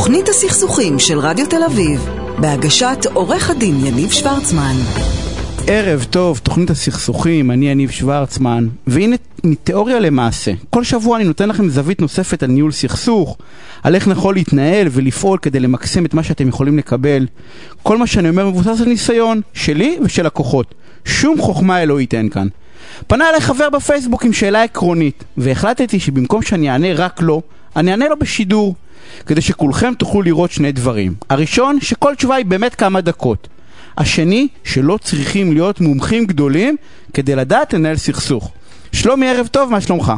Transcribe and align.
תוכנית 0.00 0.28
הסכסוכים 0.28 0.98
של 0.98 1.18
רדיו 1.18 1.46
תל 1.46 1.62
אביב, 1.66 2.08
בהגשת 2.38 2.98
עורך 3.12 3.50
הדין 3.50 3.86
יניב 3.86 4.10
שוורצמן. 4.10 4.74
ערב 5.66 6.06
טוב, 6.10 6.38
תוכנית 6.38 6.70
הסכסוכים, 6.70 7.50
אני 7.50 7.70
יניב 7.70 7.90
שוורצמן, 7.90 8.68
והנה 8.86 9.16
מתיאוריה 9.44 10.00
למעשה. 10.00 10.52
כל 10.70 10.84
שבוע 10.84 11.16
אני 11.16 11.24
נותן 11.24 11.48
לכם 11.48 11.68
זווית 11.68 12.00
נוספת 12.00 12.42
על 12.42 12.50
ניהול 12.50 12.72
סכסוך, 12.72 13.36
על 13.82 13.94
איך 13.94 14.08
נכון 14.08 14.34
להתנהל 14.34 14.88
ולפעול 14.90 15.38
כדי 15.38 15.60
למקסם 15.60 16.04
את 16.04 16.14
מה 16.14 16.22
שאתם 16.22 16.48
יכולים 16.48 16.78
לקבל. 16.78 17.26
כל 17.82 17.98
מה 17.98 18.06
שאני 18.06 18.28
אומר 18.28 18.48
מבוסס 18.48 18.80
על 18.80 18.88
ניסיון, 18.88 19.40
שלי 19.52 19.98
ושל 20.02 20.26
לקוחות. 20.26 20.74
שום 21.04 21.40
חוכמה 21.40 21.82
אלוהית 21.82 22.14
אין 22.14 22.28
כאן. 22.28 22.48
פנה 23.06 23.28
אליי 23.28 23.40
חבר 23.40 23.70
בפייסבוק 23.70 24.24
עם 24.24 24.32
שאלה 24.32 24.62
עקרונית, 24.62 25.24
והחלטתי 25.36 26.00
שבמקום 26.00 26.42
שאני 26.42 26.70
אענה 26.70 26.92
רק 26.94 27.20
לו, 27.20 27.42
אני 27.76 27.90
אענה 27.90 28.08
לו 28.08 28.16
בשידור, 28.16 28.74
כדי 29.26 29.40
שכולכם 29.40 29.94
תוכלו 29.94 30.22
לראות 30.22 30.50
שני 30.50 30.72
דברים. 30.72 31.12
הראשון, 31.30 31.80
שכל 31.80 32.14
תשובה 32.14 32.34
היא 32.34 32.44
באמת 32.46 32.74
כמה 32.74 33.00
דקות. 33.00 33.48
השני, 33.98 34.48
שלא 34.64 34.96
צריכים 35.00 35.52
להיות 35.52 35.80
מומחים 35.80 36.24
גדולים 36.24 36.76
כדי 37.14 37.36
לדעת 37.36 37.74
לנהל 37.74 37.96
סכסוך. 37.96 38.52
שלומי, 38.92 39.28
ערב 39.30 39.46
טוב, 39.46 39.70
מה 39.72 39.80
שלומך? 39.80 40.12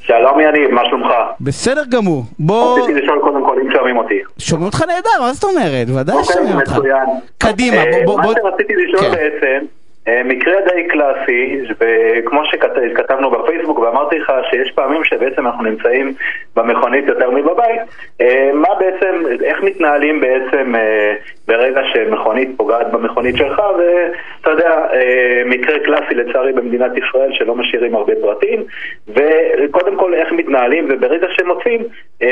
שלום 0.00 0.40
יניב, 0.40 0.70
מה 0.70 0.80
שלומך? 0.88 1.12
בסדר 1.40 1.82
גמור. 1.88 2.24
בוא... 2.38 2.78
רציתי 2.80 3.00
לשאול 3.00 3.18
קודם 3.20 3.44
כל 3.46 3.56
אם 3.64 3.72
שומעים 3.76 3.96
אותי. 3.96 4.18
שומעים 4.38 4.66
אותך 4.66 4.82
נהדר, 4.88 5.20
מה 5.20 5.32
זאת 5.32 5.44
אומרת? 5.44 5.86
ודאי 5.90 6.16
אוקיי, 6.16 6.34
שומעים 6.36 6.56
אותך. 6.56 6.72
מצוין. 6.72 7.06
קדימה, 7.38 7.76
אה, 7.76 7.82
בוא... 8.04 8.14
בוא- 8.14 8.16
מה 8.16 8.22
בוא- 8.22 8.34
שרציתי 8.50 8.72
לשאול 8.76 9.02
כן. 9.02 9.10
בעצם, 9.10 9.66
אה, 10.08 10.22
מקרה 10.24 10.52
די 10.74 10.88
קלאסי, 10.88 11.58
וכמו 11.70 12.40
שכתבנו 12.50 13.30
בפייסבוק 13.30 13.78
ואמרתי 13.78 14.18
לך 14.18 14.32
שיש 14.50 14.72
פעמים 14.74 15.04
שבעצם 15.04 15.46
אנחנו 15.46 15.62
נמצאים 15.64 16.14
במכונית 16.58 17.04
יותר 17.08 17.30
מבבית, 17.30 17.80
אה, 18.20 18.50
מה 18.54 18.68
בעצם, 18.80 19.22
איך 19.44 19.62
מתנהלים 19.62 20.20
בעצם 20.20 20.74
אה, 20.74 21.14
ברגע 21.48 21.80
שמכונית 21.92 22.48
פוגעת 22.56 22.90
במכונית 22.90 23.36
שלך, 23.36 23.62
ואתה 23.78 24.50
יודע, 24.50 24.70
אה, 24.92 25.42
מקרה 25.46 25.78
קלאסי 25.78 26.14
לצערי 26.14 26.52
במדינת 26.52 26.92
ישראל 26.96 27.32
שלא 27.32 27.54
משאירים 27.54 27.94
הרבה 27.94 28.12
פרטים, 28.20 28.64
וקודם 29.08 29.96
כל 29.96 30.14
איך 30.14 30.32
מתנהלים, 30.32 30.86
וברגע 30.90 31.26
שמוצאים 31.30 31.82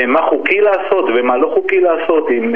מה 0.07 0.21
חוקי 0.21 0.61
לעשות 0.61 1.05
ומה 1.15 1.37
לא 1.37 1.51
חוקי 1.53 1.79
לעשות, 1.79 2.31
אם, 2.31 2.55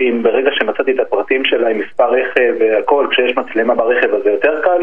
אם 0.00 0.22
ברגע 0.22 0.50
שמצאתי 0.52 0.92
את 0.92 1.00
הפרטים 1.00 1.44
שלה 1.44 1.68
עם 1.68 1.78
מספר 1.78 2.10
רכב 2.10 2.54
והכל, 2.58 3.06
כשיש 3.10 3.36
מצלמה 3.36 3.74
ברכב 3.74 4.14
אז 4.14 4.22
זה 4.22 4.30
יותר 4.30 4.60
קל, 4.60 4.82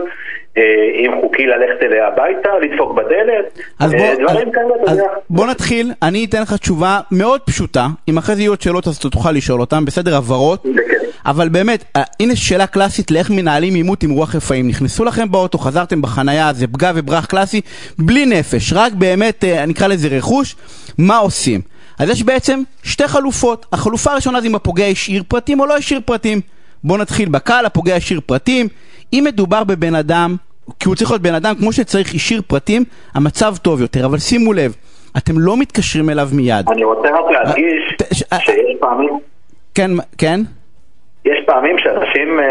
אם 0.57 1.11
חוקי 1.21 1.45
ללכת 1.45 1.83
אליה 1.83 2.07
הביתה, 2.07 2.49
לדפוק 2.61 2.91
בדלת, 2.91 3.59
אז 3.79 3.93
אה, 3.93 3.99
בוא, 3.99 4.23
דברים 4.23 4.51
כאלה, 4.51 4.67
אתה 4.83 4.91
יודע. 4.91 5.03
בוא 5.29 5.47
נתחיל, 5.47 5.91
אני 6.01 6.25
אתן 6.25 6.41
לך 6.41 6.53
תשובה 6.53 6.99
מאוד 7.11 7.41
פשוטה, 7.41 7.87
אם 8.09 8.17
אחרי 8.17 8.35
זה 8.35 8.41
יהיו 8.41 8.51
עוד 8.51 8.61
שאלות 8.61 8.87
אז 8.87 8.97
אתה 8.97 9.09
תוכל 9.09 9.31
לשאול 9.31 9.61
אותן, 9.61 9.85
בסדר, 9.85 10.15
הבהרות, 10.15 10.65
בכיף. 10.65 11.03
אבל 11.25 11.49
באמת, 11.49 11.83
אה, 11.95 12.03
הנה 12.19 12.35
שאלה 12.35 12.67
קלאסית 12.67 13.11
לאיך 13.11 13.29
מנהלים 13.29 13.75
עימות 13.75 14.03
עם 14.03 14.11
רוח 14.11 14.35
רפאים, 14.35 14.67
נכנסו 14.67 15.03
לכם 15.03 15.31
באוטו, 15.31 15.57
חזרתם 15.57 16.01
בחנייה, 16.01 16.53
זה 16.53 16.67
פגע 16.67 16.91
וברח 16.95 17.25
קלאסי, 17.25 17.61
בלי 17.99 18.25
נפש, 18.25 18.73
רק 18.73 18.93
באמת, 18.93 19.43
אה, 19.43 19.65
נקרא 19.65 19.87
לזה 19.87 20.07
רכוש, 20.07 20.55
מה 20.97 21.17
עושים? 21.17 21.61
אז 21.99 22.09
יש 22.09 22.23
בעצם 22.23 22.61
שתי 22.83 23.07
חלופות, 23.07 23.65
החלופה 23.71 24.11
הראשונה 24.11 24.41
זה 24.41 24.47
אם 24.47 24.55
הפוגע 24.55 24.85
השאיר 24.85 25.23
פרטים 25.27 25.59
או 25.59 25.65
לא 25.65 25.77
השאיר 25.77 25.99
פרטים. 26.05 26.41
בוא 26.83 26.97
נתחיל 26.97 27.29
בקל, 27.29 27.63
הפוגע 27.65 27.95
השאיר 27.95 28.19
פרטים, 28.25 28.67
אם 29.13 29.23
מדובר 29.27 29.63
בבן 29.63 29.95
אדם, 29.95 30.35
כי 30.79 30.87
הוא 30.87 30.95
צריך 30.95 31.11
להיות 31.11 31.21
בן 31.21 31.33
אדם 31.35 31.55
כמו 31.59 31.71
שצריך, 31.73 32.13
השאיר 32.15 32.41
פרטים, 32.47 32.83
המצב 33.15 33.53
טוב 33.61 33.81
יותר, 33.81 34.05
אבל 34.05 34.17
שימו 34.17 34.53
לב, 34.53 34.75
אתם 35.17 35.33
לא 35.37 35.57
מתקשרים 35.57 36.09
אליו 36.09 36.27
מיד. 36.33 36.65
אני 36.71 36.83
רוצה 36.83 37.07
רק 37.09 37.31
להדגיש 37.31 37.95
ת- 37.97 38.13
ש- 38.15 38.23
שיש 38.45 38.75
פעמים... 38.79 39.09
כן, 39.75 39.91
כן? 40.17 40.39
יש 41.25 41.37
פעמים 41.45 41.75
שאנשים 41.77 42.39
אה, 42.39 42.45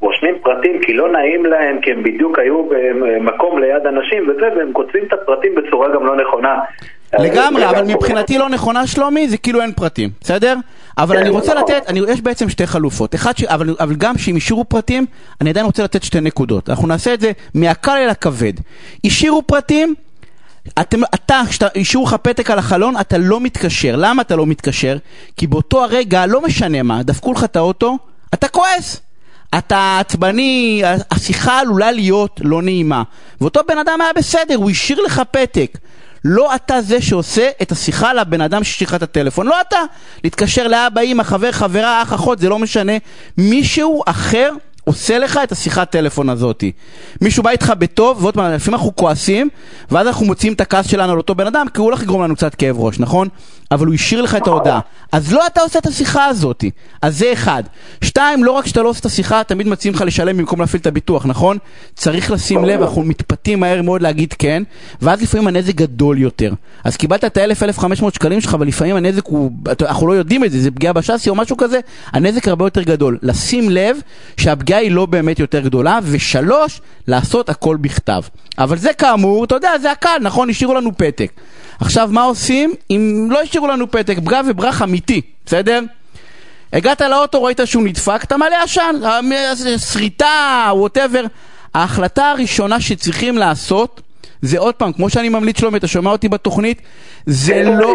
רושמים 0.00 0.34
פרטים 0.42 0.80
כי 0.82 0.92
לא 0.94 1.12
נעים 1.12 1.46
להם, 1.46 1.80
כי 1.82 1.90
הם 1.92 2.02
בדיוק 2.02 2.38
היו 2.38 2.68
במקום 2.68 3.58
ליד 3.58 3.86
אנשים 3.86 4.28
וזה, 4.28 4.46
והם 4.56 4.72
כותבים 4.72 5.04
את 5.04 5.12
הפרטים 5.12 5.54
בצורה 5.54 5.88
גם 5.94 6.06
לא 6.06 6.16
נכונה. 6.16 6.58
לגמרי, 7.18 7.70
אבל 7.70 7.84
מבחינתי 7.84 8.38
לא 8.38 8.48
נכונה 8.48 8.86
שלומי, 8.86 9.28
זה 9.28 9.36
כאילו 9.36 9.62
אין 9.62 9.72
פרטים, 9.72 10.10
בסדר? 10.20 10.54
אבל 10.98 11.16
כן, 11.16 11.20
אני 11.20 11.30
רוצה 11.30 11.54
נכון. 11.54 11.74
לתת, 11.74 11.88
אני, 11.88 12.00
יש 12.08 12.20
בעצם 12.20 12.48
שתי 12.48 12.66
חלופות, 12.66 13.14
אחד 13.14 13.36
ש, 13.36 13.44
אבל, 13.44 13.76
אבל 13.80 13.94
גם 13.94 14.18
שאם 14.18 14.36
השאירו 14.36 14.64
פרטים, 14.64 15.06
אני 15.40 15.50
עדיין 15.50 15.66
רוצה 15.66 15.84
לתת 15.84 16.02
שתי 16.02 16.20
נקודות, 16.20 16.70
אנחנו 16.70 16.88
נעשה 16.88 17.14
את 17.14 17.20
זה 17.20 17.32
מהקל 17.54 17.96
אל 17.96 18.08
הכבד. 18.08 18.52
השאירו 19.04 19.42
פרטים, 19.42 19.94
אתם, 20.80 21.00
אתה, 21.14 21.40
כשאתה 21.48 21.66
השאירו 21.80 22.06
לך 22.06 22.16
פתק 22.22 22.50
על 22.50 22.58
החלון, 22.58 22.96
אתה 23.00 23.18
לא 23.18 23.40
מתקשר. 23.40 23.96
למה 23.96 24.22
אתה 24.22 24.36
לא 24.36 24.46
מתקשר? 24.46 24.96
כי 25.36 25.46
באותו 25.46 25.84
הרגע, 25.84 26.26
לא 26.26 26.42
משנה 26.42 26.82
מה, 26.82 27.02
דפקו 27.02 27.32
לך 27.32 27.44
את 27.44 27.56
האוטו, 27.56 27.98
אתה 28.34 28.48
כועס. 28.48 29.00
אתה 29.58 29.98
עצבני, 30.00 30.82
השיחה 31.10 31.60
עלולה 31.60 31.92
להיות 31.92 32.40
לא 32.44 32.62
נעימה. 32.62 33.02
ואותו 33.40 33.60
בן 33.68 33.78
אדם 33.78 34.00
היה 34.00 34.12
בסדר, 34.16 34.56
הוא 34.56 34.70
השאיר 34.70 35.00
לך 35.00 35.22
פתק. 35.30 35.78
לא 36.24 36.54
אתה 36.54 36.80
זה 36.80 37.02
שעושה 37.02 37.48
את 37.62 37.72
השיחה 37.72 38.12
לבן 38.12 38.40
אדם 38.40 38.62
לך 38.82 38.94
את 38.94 39.02
הטלפון, 39.02 39.46
לא 39.46 39.60
אתה. 39.60 39.78
להתקשר 40.24 40.68
לאבא, 40.68 41.00
אמא, 41.00 41.22
חבר, 41.22 41.52
חברה, 41.52 42.02
אח, 42.02 42.12
אחות, 42.12 42.38
זה 42.38 42.48
לא 42.48 42.58
משנה. 42.58 42.92
מישהו 43.38 44.02
אחר 44.06 44.50
עושה 44.88 45.18
לך 45.18 45.40
את 45.42 45.52
השיחת 45.52 45.90
טלפון 45.90 46.28
הזאתי. 46.28 46.72
מישהו 47.20 47.42
בא 47.42 47.50
איתך 47.50 47.72
בטוב, 47.78 48.22
ועוד 48.22 48.34
פעם, 48.34 48.52
לפעמים 48.52 48.74
אנחנו 48.74 48.96
כועסים, 48.96 49.48
ואז 49.90 50.06
אנחנו 50.06 50.26
מוציאים 50.26 50.52
את 50.52 50.60
הכעס 50.60 50.86
שלנו 50.86 51.12
על 51.12 51.18
אותו 51.18 51.34
בן 51.34 51.46
אדם, 51.46 51.66
כי 51.74 51.80
הוא 51.80 51.84
הולך 51.84 52.02
לגרום 52.02 52.22
לנו 52.22 52.36
קצת 52.36 52.54
כאב 52.54 52.78
ראש, 52.78 53.00
נכון? 53.00 53.28
אבל 53.70 53.86
הוא 53.86 53.94
השאיר 53.94 54.22
לך 54.22 54.34
את 54.34 54.46
ההודעה. 54.46 54.80
אז 55.12 55.32
לא 55.32 55.46
אתה 55.46 55.60
עושה 55.60 55.78
את 55.78 55.86
השיחה 55.86 56.26
הזאתי. 56.26 56.70
אז 57.02 57.18
זה 57.18 57.32
אחד. 57.32 57.62
שתיים, 58.04 58.44
לא 58.44 58.52
רק 58.52 58.66
שאתה 58.66 58.82
לא 58.82 58.88
עושה 58.88 59.00
את 59.00 59.06
השיחה, 59.06 59.44
תמיד 59.44 59.68
מציעים 59.68 59.94
לך 59.94 60.00
לשלם 60.00 60.36
במקום 60.36 60.60
להפעיל 60.60 60.80
את 60.80 60.86
הביטוח, 60.86 61.26
נכון? 61.26 61.58
צריך 61.94 62.30
לשים 62.30 62.64
לב, 62.64 62.82
אנחנו 62.82 63.02
מתפתים 63.02 63.60
מהר 63.60 63.82
מאוד 63.82 64.02
להגיד 64.02 64.32
כן, 64.38 64.62
ואז 65.02 65.22
לפעמים 65.22 65.46
הנזק 65.48 65.74
גדול 65.74 66.18
יותר. 66.18 66.52
אז 66.84 66.96
קיבלת 66.96 67.24
את 67.24 67.36
ה-1000-1500 67.36 68.14
שקלים 68.14 68.40
שלך, 68.40 68.54
אבל 68.54 68.66
לפעמים 68.66 68.96
הנזק 68.96 69.26
הוא, 69.26 69.50
אנחנו 69.80 70.06
לא 70.06 70.12
יודעים 70.12 70.44
את 70.44 70.52
זה, 70.52 70.60
זה 70.60 70.70
פגיעה 70.70 70.92
בשאסי 70.92 71.30
או 71.30 71.34
משהו 71.34 71.56
כזה, 71.56 71.80
הנזק 72.12 72.48
הרבה 72.48 72.66
יותר 72.66 72.82
גדול. 72.82 73.18
לשים 73.22 73.70
לב 73.70 73.96
שהפגיעה 74.36 74.77
היא 74.78 74.90
לא 74.90 75.06
באמת 75.06 75.38
יותר 75.38 75.60
גדולה, 75.60 75.98
ושלוש, 76.02 76.80
לעשות 77.06 77.48
הכל 77.48 77.76
בכתב. 77.76 78.20
אבל 78.58 78.76
זה 78.76 78.92
כאמור, 78.92 79.44
אתה 79.44 79.54
יודע, 79.54 79.78
זה 79.78 79.90
הקל, 79.90 80.18
נכון? 80.20 80.50
השאירו 80.50 80.74
לנו 80.74 80.96
פתק. 80.96 81.32
עכשיו, 81.80 82.08
מה 82.12 82.22
עושים 82.22 82.74
אם 82.90 83.28
לא 83.30 83.40
השאירו 83.40 83.68
לנו 83.68 83.90
פתק? 83.90 84.16
פגע 84.24 84.40
וברח 84.48 84.82
אמיתי, 84.82 85.20
בסדר? 85.46 85.80
הגעת 86.72 87.00
לאוטו, 87.00 87.44
ראית 87.44 87.60
שהוא 87.64 87.82
נדפק, 87.82 88.24
אתה 88.24 88.36
מלא 88.36 88.56
עשן, 88.64 88.94
שריטה, 89.92 90.70
ווטאבר. 90.72 91.24
ההחלטה 91.74 92.30
הראשונה 92.30 92.80
שצריכים 92.80 93.38
לעשות, 93.38 94.00
זה 94.42 94.58
עוד 94.58 94.74
פעם, 94.74 94.92
כמו 94.92 95.10
שאני 95.10 95.28
ממליץ 95.28 95.60
שלומי, 95.60 95.78
אתה 95.78 95.86
שומע 95.86 96.10
אותי 96.10 96.28
בתוכנית, 96.28 96.82
זה 97.26 97.62
לא. 97.62 97.94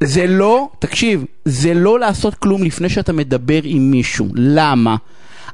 זה 0.00 0.26
לא, 0.26 0.68
תקשיב, 0.78 1.24
זה 1.44 1.74
לא 1.74 2.00
לעשות 2.00 2.34
כלום 2.34 2.62
לפני 2.62 2.88
שאתה 2.88 3.12
מדבר 3.12 3.60
עם 3.64 3.90
מישהו. 3.90 4.26
למה? 4.34 4.96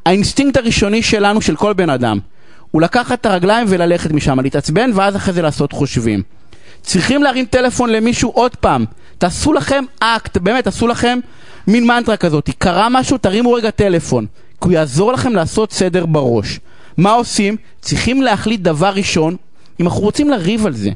האינסטינקט 0.06 0.56
הראשוני 0.56 1.02
שלנו, 1.02 1.40
של 1.40 1.56
כל 1.56 1.72
בן 1.72 1.90
אדם, 1.90 2.18
הוא 2.70 2.82
לקחת 2.82 3.20
את 3.20 3.26
הרגליים 3.26 3.66
וללכת 3.70 4.10
משם, 4.10 4.40
להתעצבן, 4.40 4.90
ואז 4.94 5.16
אחרי 5.16 5.34
זה 5.34 5.42
לעשות 5.42 5.72
חושבים. 5.72 6.22
צריכים 6.82 7.22
להרים 7.22 7.44
טלפון 7.44 7.90
למישהו 7.90 8.30
עוד 8.30 8.56
פעם. 8.56 8.84
תעשו 9.18 9.52
לכם 9.52 9.84
אקט, 10.00 10.36
באמת, 10.36 10.64
תעשו 10.64 10.86
לכם 10.86 11.18
מין 11.66 11.86
מנטרה 11.86 12.16
כזאת. 12.16 12.50
קרה 12.58 12.88
משהו, 12.90 13.18
תרימו 13.18 13.52
רגע 13.52 13.70
טלפון. 13.70 14.26
כי 14.60 14.68
הוא 14.68 14.72
יעזור 14.72 15.12
לכם 15.12 15.34
לעשות 15.34 15.72
סדר 15.72 16.06
בראש. 16.06 16.60
מה 16.96 17.12
עושים? 17.12 17.56
צריכים 17.80 18.22
להחליט 18.22 18.60
דבר 18.60 18.90
ראשון, 18.94 19.36
אם 19.80 19.86
אנחנו 19.86 20.00
רוצים 20.00 20.30
לריב 20.30 20.66
על 20.66 20.72
זה. 20.72 20.90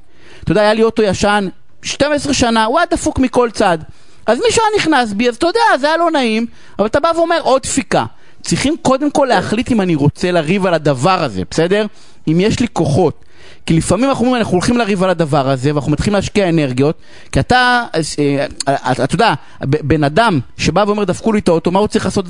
אתה 0.45 0.53
יודע, 0.53 0.61
היה 0.61 0.75
לי 0.75 0.83
אוטו 0.83 1.03
ישן, 1.03 1.49
12 1.83 2.35
שנה, 2.35 2.65
הוא 2.65 2.79
היה 2.79 2.87
דפוק 2.91 3.19
מכל 3.19 3.51
צד. 3.53 3.79
אז 4.27 4.39
מישהו 4.47 4.63
היה 4.63 4.77
נכנס 4.81 5.13
בי, 5.13 5.29
אז 5.29 5.37
אתה 5.37 5.47
יודע, 5.47 5.61
זה 5.81 5.87
היה 5.87 5.97
לא 5.97 6.11
נעים, 6.11 6.47
אבל 6.79 6.87
אתה 6.87 7.01
בא 7.01 7.13
ואומר 7.17 7.39
עוד 7.43 7.63
דפיקה. 7.63 8.05
צריכים 8.45 8.77
קודם 8.83 9.11
כל 9.11 9.27
להחליט 9.29 9.73
אם 9.73 9.81
אני 9.81 9.95
רוצה 9.95 10.31
לריב 10.31 10.67
על 10.67 10.75
הדבר 10.75 11.23
הזה, 11.23 11.43
בסדר? 11.51 11.87
אם 12.29 12.41
יש 12.41 12.61
לי 12.61 12.67
כוחות. 12.73 13.25
כי 13.67 13.75
לפעמים 13.75 14.09
אנחנו 14.11 14.25
אומרים, 14.25 14.41
אנחנו 14.41 14.53
הולכים 14.53 14.77
לריב 14.77 15.03
על 15.03 15.11
הדבר 15.11 15.49
הזה, 15.51 15.75
ואנחנו 15.75 15.93
מתחילים 15.93 16.15
להשקיע 16.15 16.49
אנרגיות, 16.49 16.99
כי 17.33 17.41
אתה, 17.41 17.85
אה, 17.95 18.47
אה, 18.69 18.93
אתה 18.93 19.15
יודע, 19.15 19.35
בן 19.61 20.05
אדם 20.05 20.41
שבא 20.57 20.85
ואומר, 20.87 21.05
דפקו 21.05 21.33
לי 21.33 21.39
את 21.39 21.49
האוטו, 21.49 21.71
מה 21.71 21.79
הוא 21.79 21.89
צריך 21.89 22.05
לעשות? 22.05 22.25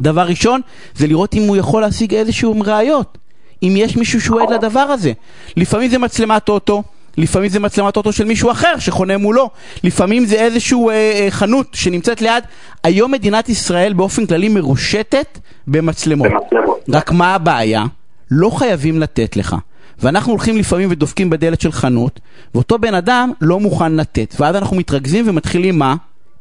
דבר 0.00 0.22
ראשון, 0.22 0.60
זה 0.94 1.06
לראות 1.06 1.34
אם 1.34 1.42
הוא 1.42 1.56
יכול 1.56 1.82
להשיג 1.82 2.14
איזשהו 2.14 2.54
ראיות. 2.60 3.18
אם 3.62 3.74
יש 3.76 3.96
מישהו 3.96 4.20
שהוא 4.20 4.40
עד 4.40 4.52
לדבר 4.52 4.80
הזה. 4.80 5.12
לפעמים 5.56 5.90
זה 5.90 5.98
מצלמת 5.98 6.48
אוטו, 6.48 6.82
לפעמים 7.16 7.48
זה 7.48 7.60
מצלמת 7.60 7.96
אוטו 7.96 8.12
של 8.12 8.24
מישהו 8.24 8.50
אחר 8.50 8.78
שחונה 8.78 9.18
מולו, 9.18 9.50
לפעמים 9.84 10.24
זה 10.24 10.36
איזשהו 10.36 10.90
אה, 10.90 10.94
אה, 10.94 11.26
חנות 11.30 11.66
שנמצאת 11.72 12.22
ליד. 12.22 12.44
היום 12.84 13.12
מדינת 13.12 13.48
ישראל 13.48 13.92
באופן 13.92 14.26
כללי 14.26 14.48
מרושתת 14.48 15.38
במצלמות. 15.66 16.28
במצלמות. 16.30 16.84
רק 16.92 17.12
מה 17.12 17.34
הבעיה? 17.34 17.84
לא 18.30 18.50
חייבים 18.50 19.00
לתת 19.00 19.36
לך. 19.36 19.56
ואנחנו 19.98 20.32
הולכים 20.32 20.56
לפעמים 20.56 20.88
ודופקים 20.90 21.30
בדלת 21.30 21.60
של 21.60 21.72
חנות, 21.72 22.20
ואותו 22.54 22.78
בן 22.78 22.94
אדם 22.94 23.32
לא 23.40 23.60
מוכן 23.60 23.92
לתת. 23.92 24.34
ואז 24.40 24.56
אנחנו 24.56 24.76
מתרכזים 24.76 25.28
ומתחילים 25.28 25.78
מה? 25.78 25.94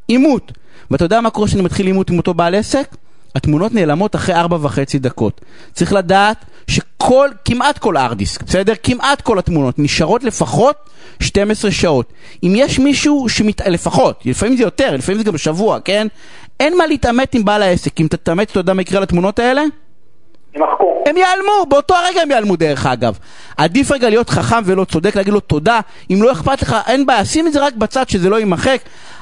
עימות. 0.08 0.52
ואתה 0.92 1.06
יודע 1.06 1.22
מה 1.22 1.30
קורה 1.30 1.48
כשאני 1.48 1.62
מתחיל 1.62 1.86
עימות 1.86 2.10
עם 2.10 2.18
אותו 2.18 2.34
בעל 2.34 2.56
עסק? 2.56 2.96
התמונות 3.36 3.74
נעלמות 3.74 4.16
אחרי 4.16 4.36
ארבע 4.36 4.58
וחצי 4.62 5.00
דקות. 5.00 5.42
צריך 5.74 5.94
לדעת 5.94 6.46
שכל, 6.68 7.30
כמעט 7.46 7.78
כל 7.78 7.98
ארדיסק, 7.98 8.44
בסדר? 8.44 8.74
כמעט 8.84 9.22
כל 9.22 9.40
התמונות 9.40 9.80
נשארות 9.80 10.24
לפחות 10.24 10.76
12 11.20 11.72
שעות. 11.72 12.14
אם 12.44 12.54
יש 12.56 12.80
מישהו 12.80 13.30
שמת... 13.30 13.62
לפחות, 13.62 14.22
לפעמים 14.26 14.58
זה 14.58 14.64
יותר, 14.64 14.96
לפעמים 14.96 15.18
זה 15.20 15.24
גם 15.24 15.38
שבוע, 15.38 15.80
כן? 15.80 16.08
אין 16.60 16.78
מה 16.78 16.88
להתעמת 16.88 17.36
עם 17.36 17.46
בעל 17.46 17.64
העסק. 17.64 18.02
אם 18.02 18.08
תתעמת, 18.10 18.52
אתה 18.52 18.60
יודע 18.60 18.74
מה 18.74 18.82
יקרה 18.82 19.00
לתמונות 19.00 19.40
האלה? 19.40 19.62
יימחקו. 20.56 21.04
הם 21.06 21.18
ייעלמו, 21.18 21.66
באותו 21.70 21.96
הרגע 21.96 22.22
הם 22.22 22.32
ייעלמו 22.32 22.56
דרך 22.56 22.86
אגב. 22.86 23.18
עדיף 23.58 23.92
רגע 23.92 24.10
להיות 24.10 24.30
חכם 24.30 24.62
ולא 24.66 24.86
צודק, 24.86 25.16
להגיד 25.16 25.34
לו 25.34 25.40
תודה, 25.40 25.80
אם 26.12 26.24
לא 26.24 26.32
אכפת 26.32 26.62
לך, 26.62 26.76
אין 26.88 27.06
בעיה, 27.06 27.26
שים 27.26 27.48
את 27.48 27.54
זה 27.54 27.66
רק 27.66 27.76
בצד 27.76 28.10
שזה 28.10 28.30
לא 28.30 28.40
יימחק, 28.40 28.82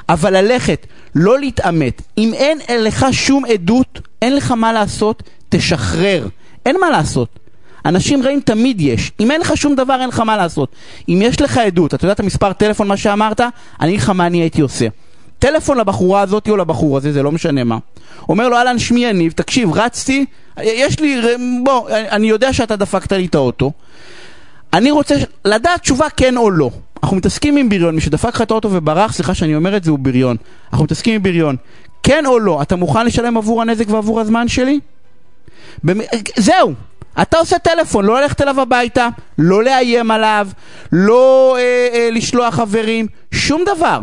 אבל 0.09 0.37
ללכת, 0.37 0.87
לא 1.15 1.39
להתעמת. 1.39 2.01
אם 2.17 2.33
אין 2.33 2.83
לך 2.83 3.05
שום 3.11 3.45
עדות, 3.45 4.01
אין 4.21 4.35
לך 4.35 4.51
מה 4.51 4.73
לעשות, 4.73 5.23
תשחרר. 5.49 6.27
אין 6.65 6.79
מה 6.79 6.89
לעשות. 6.89 7.39
אנשים 7.85 8.23
רעים 8.23 8.39
תמיד 8.39 8.81
יש. 8.81 9.11
אם 9.19 9.31
אין 9.31 9.41
לך 9.41 9.57
שום 9.57 9.75
דבר, 9.75 9.97
אין 10.01 10.09
לך 10.09 10.19
מה 10.19 10.37
לעשות. 10.37 10.75
אם 11.09 11.19
יש 11.23 11.41
לך 11.41 11.57
עדות, 11.57 11.93
אתה 11.93 12.05
יודע 12.05 12.13
את 12.13 12.19
המספר 12.19 12.53
טלפון, 12.53 12.87
מה 12.87 12.97
שאמרת? 12.97 13.41
אני 13.81 13.89
אגיד 13.89 13.99
לך 13.99 14.09
מה 14.09 14.27
אני 14.27 14.37
הייתי 14.37 14.61
עושה. 14.61 14.87
טלפון 15.39 15.77
לבחורה 15.77 16.21
הזאת 16.21 16.49
או 16.49 16.57
לבחור 16.57 16.97
הזה, 16.97 17.11
זה 17.11 17.23
לא 17.23 17.31
משנה 17.31 17.63
מה. 17.63 17.77
אומר 18.29 18.49
לו, 18.49 18.57
אהלן, 18.57 18.79
שמי 18.79 19.05
יניב, 19.05 19.31
תקשיב, 19.31 19.73
רצתי, 19.73 20.25
יש 20.63 20.99
לי, 20.99 21.21
בוא, 21.63 21.89
אני 21.89 22.29
יודע 22.29 22.53
שאתה 22.53 22.75
דפקת 22.75 23.11
לי 23.11 23.25
את 23.25 23.35
האוטו. 23.35 23.71
אני 24.73 24.91
רוצה 24.91 25.15
לדעת 25.45 25.81
תשובה 25.81 26.09
כן 26.17 26.37
או 26.37 26.51
לא. 26.51 26.69
אנחנו 27.03 27.17
מתעסקים 27.17 27.57
עם 27.57 27.69
בריון, 27.69 27.95
מי 27.95 28.01
שדפק 28.01 28.35
לך 28.35 28.41
את 28.41 28.51
האוטו 28.51 28.71
וברח, 28.71 29.13
סליחה 29.13 29.33
שאני 29.33 29.55
אומר 29.55 29.77
את 29.77 29.83
זה, 29.83 29.91
הוא 29.91 29.99
בריון. 29.99 30.37
אנחנו 30.71 30.83
מתעסקים 30.83 31.15
עם 31.15 31.23
בריון. 31.23 31.55
כן 32.03 32.25
או 32.25 32.39
לא, 32.39 32.61
אתה 32.61 32.75
מוכן 32.75 33.05
לשלם 33.05 33.37
עבור 33.37 33.61
הנזק 33.61 33.89
ועבור 33.89 34.19
הזמן 34.19 34.47
שלי? 34.47 34.79
במ... 35.83 35.97
זהו, 36.35 36.73
אתה 37.21 37.37
עושה 37.37 37.59
טלפון, 37.59 38.05
לא 38.05 38.21
ללכת 38.21 38.41
אליו 38.41 38.61
הביתה, 38.61 39.09
לא 39.37 39.63
לאיים 39.63 40.11
עליו, 40.11 40.47
לא 40.91 41.55
אה, 41.59 41.87
אה, 41.93 42.09
לשלוח 42.11 42.55
חברים, 42.55 43.07
שום 43.31 43.63
דבר. 43.75 43.99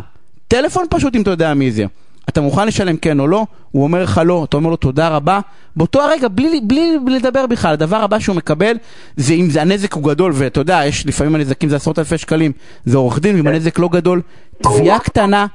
טלפון 0.49 0.87
פשוט 0.91 1.17
אם 1.17 1.23
אתה 1.23 1.31
יודע 1.31 1.55
מי 1.55 1.73
זה. 1.73 1.85
אתה 2.29 2.41
מוכן 2.41 2.67
לשלם 2.67 2.97
כן 2.97 3.21
או 3.21 3.27
לא? 3.27 3.47
הוא 3.71 3.83
אומר 3.83 4.03
לך 4.03 4.21
לא, 4.25 4.45
אתה 4.49 4.57
אומר 4.57 4.71
לו 4.71 4.77
תודה 4.77 5.09
רבה. 5.09 5.41
באותו 5.77 6.03
הרגע, 6.03 6.29
בלי, 6.29 6.61
בלי, 6.63 6.97
בלי 7.05 7.19
לדבר 7.19 7.47
בכלל, 7.47 7.73
הדבר 7.73 7.97
הבא 7.97 8.19
שהוא 8.19 8.37
מקבל 8.37 8.77
זה 9.17 9.35
אם 9.35 9.51
זה 9.51 9.63
הנזק 9.63 9.93
הוא 9.93 10.05
גדול, 10.05 10.33
ואתה 10.35 10.61
יודע, 10.61 10.81
יש 10.87 11.07
לפעמים 11.07 11.35
הנזקים 11.35 11.69
זה 11.69 11.77
עשרות 11.77 11.99
אלפי 11.99 12.19
שקלים, 12.19 12.53
זה 12.85 12.97
עורך 12.97 13.19
דין, 13.19 13.37
ואם 13.37 13.47
הנזק 13.47 13.79
לא 13.79 13.89
גדול, 13.89 14.23
תביעה 14.63 14.99
קטנה, 14.99 15.47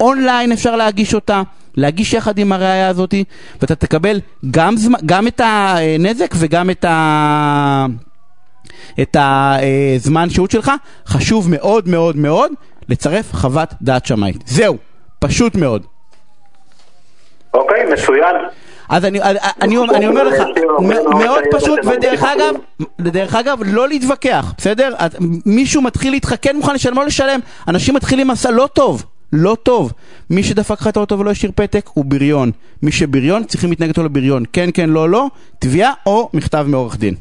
אונליין 0.00 0.52
אפשר 0.52 0.76
להגיש 0.76 1.14
אותה, 1.14 1.42
להגיש 1.76 2.12
יחד 2.12 2.38
עם 2.38 2.52
הראייה 2.52 2.88
הזאת, 2.88 3.14
ואתה 3.60 3.74
תקבל 3.74 4.20
גם, 4.50 4.76
זמן, 4.76 4.98
גם 5.06 5.26
את 5.26 5.40
הנזק 5.44 6.34
וגם 6.38 6.70
את 6.70 6.84
ה... 6.84 7.86
את 9.02 9.16
הזמן 9.96 10.30
שהות 10.30 10.50
שלך, 10.50 10.72
חשוב 11.06 11.50
מאוד 11.50 11.88
מאוד 11.88 12.16
מאוד 12.16 12.52
לצרף 12.88 13.32
חוות 13.34 13.74
דעת 13.82 14.06
שמאית. 14.06 14.42
זהו, 14.46 14.76
פשוט 15.18 15.54
מאוד. 15.54 15.93
אוקיי, 17.54 17.84
מצוין. 17.92 18.36
אז 18.88 19.04
אני, 19.04 19.22
אני, 19.22 19.38
אני, 19.62 19.76
אני 19.94 20.06
אומר 20.06 20.24
לך, 20.24 20.42
מאוד 21.18 21.44
פשוט, 21.50 21.78
ודרך 21.84 22.22
אגב, 22.22 22.54
דרך 23.00 23.34
אגב, 23.34 23.58
לא 23.66 23.88
להתווכח, 23.88 24.54
בסדר? 24.58 24.94
מישהו 25.46 25.82
מתחיל 25.82 26.12
להתחכן 26.12 26.36
כן 26.50 26.56
מוכן 26.56 26.74
לשלם, 26.74 26.96
לא 26.96 27.04
לשלם, 27.04 27.40
אנשים 27.68 27.94
מתחילים 27.94 28.28
מסע 28.28 28.50
לא 28.50 28.68
טוב, 28.72 29.04
לא 29.32 29.56
טוב. 29.62 29.92
מי 30.30 30.42
שדפק 30.42 30.80
לך 30.80 30.88
את 30.88 30.96
האוטו 30.96 31.18
ולא 31.18 31.30
השאיר 31.30 31.52
פתק, 31.54 31.86
הוא 31.94 32.04
בריון. 32.04 32.50
מי 32.82 32.92
שבריון, 32.92 33.44
צריכים 33.44 33.70
להתנגד 33.70 33.90
אותו 33.90 34.04
לבריון. 34.04 34.44
כן, 34.52 34.68
כן, 34.74 34.90
לא, 34.90 35.08
לא, 35.08 35.26
תביעה 35.58 35.92
או 36.06 36.30
מכתב 36.34 36.64
מעורך 36.68 36.96
דין. 36.96 37.14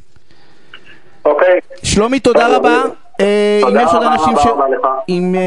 אוקיי. 1.26 1.60
שלומי, 1.84 2.20
תודה 2.20 2.58
רבה. 2.58 2.84
אה, 3.20 3.60
אם 3.64 3.68
תודה 3.68 3.82
יש 3.82 3.90
עוד 3.94 4.04
רבה, 4.04 4.14
אנשים 4.14 4.34
רבה 4.36 4.44
ש... 4.44 5.10
אם 5.10 5.36
אה, 5.36 5.42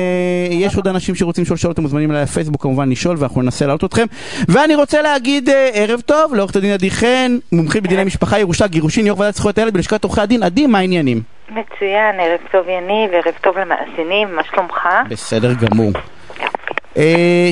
יש 0.55 0.77
עוד 0.77 0.89
אנשים 0.89 1.15
שרוצים 1.15 1.45
לשאול 1.45 1.57
שאלות, 1.59 1.75
אתם 1.75 1.83
מוזמנים 1.83 2.11
אליי 2.11 2.23
לפייסבוק 2.23 2.63
כמובן 2.63 2.91
לשאול 2.91 3.17
ואנחנו 3.19 3.43
ננסה 3.43 3.67
להעלות 3.67 3.85
אתכם. 3.85 4.07
ואני 4.49 4.75
רוצה 4.75 5.03
להגיד 5.03 5.49
אה, 5.49 5.69
ערב 5.73 6.01
טוב 6.01 6.35
לעורכת 6.35 6.57
הדין 6.57 6.73
עדי 6.73 6.91
חן, 6.91 7.39
מומחית 7.53 7.83
בדיני 7.83 8.05
משפחה, 8.05 8.39
ירושה, 8.39 8.67
גירושין, 8.67 9.07
יו"ר 9.07 9.21
ועדת 9.21 9.35
זכויות 9.35 9.59
הילד 9.59 9.75
בלשכת 9.75 10.05
עורכי 10.05 10.21
הדין. 10.21 10.43
עדי, 10.43 10.67
מה 10.67 10.79
העניינים? 10.79 11.23
מצוין, 11.51 12.21
ערב 12.21 12.41
טוב 12.53 12.69
יניב, 12.69 13.11
ערב 13.13 13.35
טוב 13.43 13.59
למאזינים, 13.59 14.37
מה 14.37 14.43
שלומך? 14.51 14.89
בסדר 15.09 15.53
גמור. 15.53 15.93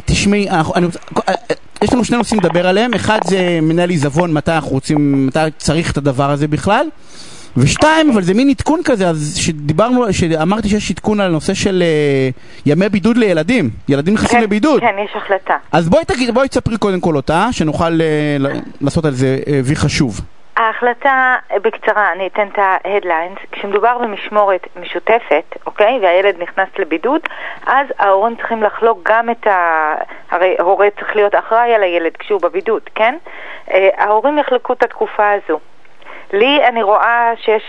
תשמעי, 0.04 0.50
אנחנו- 0.50 0.74
אני 0.74 0.86
רוצה- 0.86 0.98
יש 1.84 1.92
לנו 1.92 2.04
שני 2.04 2.16
נושאים 2.16 2.40
לדבר 2.40 2.66
עליהם, 2.66 2.94
אחד 2.94 3.18
זה 3.24 3.58
מנהל 3.62 3.90
עיזבון, 3.90 4.32
מתי 4.32 4.50
אנחנו 4.52 4.70
רוצים, 4.70 5.26
מתי 5.26 5.38
צריך 5.58 5.92
את 5.92 5.96
הדבר 5.96 6.30
הזה 6.30 6.48
בכלל, 6.48 6.86
ושתיים, 7.56 8.10
אבל 8.10 8.22
זה 8.22 8.34
מין 8.34 8.48
עדכון 8.48 8.80
כזה, 8.84 9.08
אז 9.08 9.36
שדיברנו, 9.40 10.12
שאמרתי 10.12 10.68
שיש 10.68 10.90
עדכון 10.90 11.20
על 11.20 11.26
הנושא 11.26 11.54
של 11.54 11.82
אה, 11.82 12.28
ימי 12.66 12.88
בידוד 12.88 13.16
לילדים, 13.16 13.70
ילדים 13.88 14.14
נכנסים 14.14 14.40
לבידוד. 14.40 14.80
כן, 14.80 14.94
יש 15.04 15.10
החלטה. 15.16 15.56
אז 15.72 15.88
בואי 15.88 16.04
תגיד, 16.04 16.34
בואי 16.34 16.48
תספרי 16.48 16.78
קודם 16.78 17.00
כל 17.00 17.16
אותה, 17.16 17.46
שנוכל 17.52 17.90
ל- 17.90 18.46
לעשות 18.80 19.04
על 19.04 19.12
זה 19.12 19.38
אה, 19.46 19.60
וי 19.64 19.76
חשוב. 19.76 20.20
ההחלטה, 20.56 21.36
בקצרה, 21.62 22.12
אני 22.12 22.26
אתן 22.26 22.48
את 22.52 22.58
ההדליינס, 22.58 23.38
כשמדובר 23.52 23.98
במשמורת 23.98 24.66
משותפת, 24.80 25.44
אוקיי, 25.66 25.98
והילד 26.02 26.34
נכנס 26.42 26.68
לבידוד, 26.78 27.20
אז 27.66 27.86
ההורים 27.98 28.36
צריכים 28.36 28.62
לחלוק 28.62 28.98
גם 29.10 29.30
את 29.30 29.46
ה... 29.46 29.94
הרי 30.30 30.56
הורה 30.60 30.86
צריך 31.00 31.16
להיות 31.16 31.34
אחראי 31.34 31.74
על 31.74 31.82
הילד 31.82 32.12
כשהוא 32.18 32.40
בבידוד, 32.40 32.82
כן? 32.94 33.14
ההורים 33.98 34.38
יחלקו 34.38 34.72
את 34.72 34.82
התקופה 34.82 35.30
הזו. 35.32 35.60
לי 36.34 36.60
אני 36.68 36.82
רואה 36.82 37.32
שיש 37.36 37.62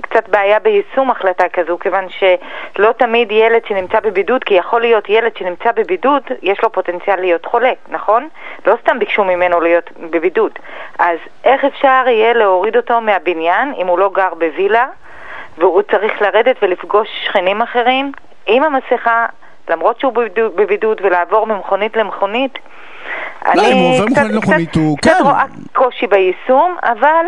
קצת 0.00 0.28
בעיה 0.28 0.58
ביישום 0.58 1.10
החלטה 1.10 1.48
כזו, 1.48 1.78
כיוון 1.78 2.04
שלא 2.08 2.92
תמיד 2.92 3.32
ילד 3.32 3.62
שנמצא 3.66 4.00
בבידוד, 4.00 4.44
כי 4.44 4.54
יכול 4.54 4.80
להיות 4.80 5.08
ילד 5.08 5.36
שנמצא 5.36 5.72
בבידוד, 5.76 6.22
יש 6.42 6.58
לו 6.62 6.72
פוטנציאל 6.72 7.20
להיות 7.20 7.46
חולה, 7.46 7.72
נכון? 7.88 8.28
לא 8.66 8.74
סתם 8.82 8.98
ביקשו 8.98 9.24
ממנו 9.24 9.60
להיות 9.60 9.90
בבידוד. 10.10 10.52
אז 10.98 11.18
איך 11.44 11.64
אפשר 11.64 12.04
יהיה 12.06 12.32
להוריד 12.32 12.76
אותו 12.76 13.00
מהבניין 13.00 13.74
אם 13.78 13.86
הוא 13.86 13.98
לא 13.98 14.10
גר 14.14 14.34
בווילה, 14.38 14.86
והוא 15.58 15.82
צריך 15.82 16.22
לרדת 16.22 16.56
ולפגוש 16.62 17.08
שכנים 17.24 17.62
אחרים 17.62 18.12
עם 18.46 18.62
המסכה, 18.64 19.26
למרות 19.68 20.00
שהוא 20.00 20.12
בבידוד, 20.12 20.56
בבידוד 20.56 21.00
ולעבור 21.04 21.46
ממכונית 21.46 21.96
למכונית? 21.96 22.58
לא, 23.54 23.62
אם 23.62 23.76
הוא 23.76 23.94
עובר 23.94 24.06
קצת- 24.06 24.16
מכונית 24.16 24.32
למכונית, 24.34 24.68
קצת- 24.70 24.76
הוא- 24.80 24.98
קצת 24.98 25.10
כן. 25.18 25.22
רואה 25.24 25.44
קושי 25.72 26.06
ביישום, 26.06 26.76
אבל 26.82 27.26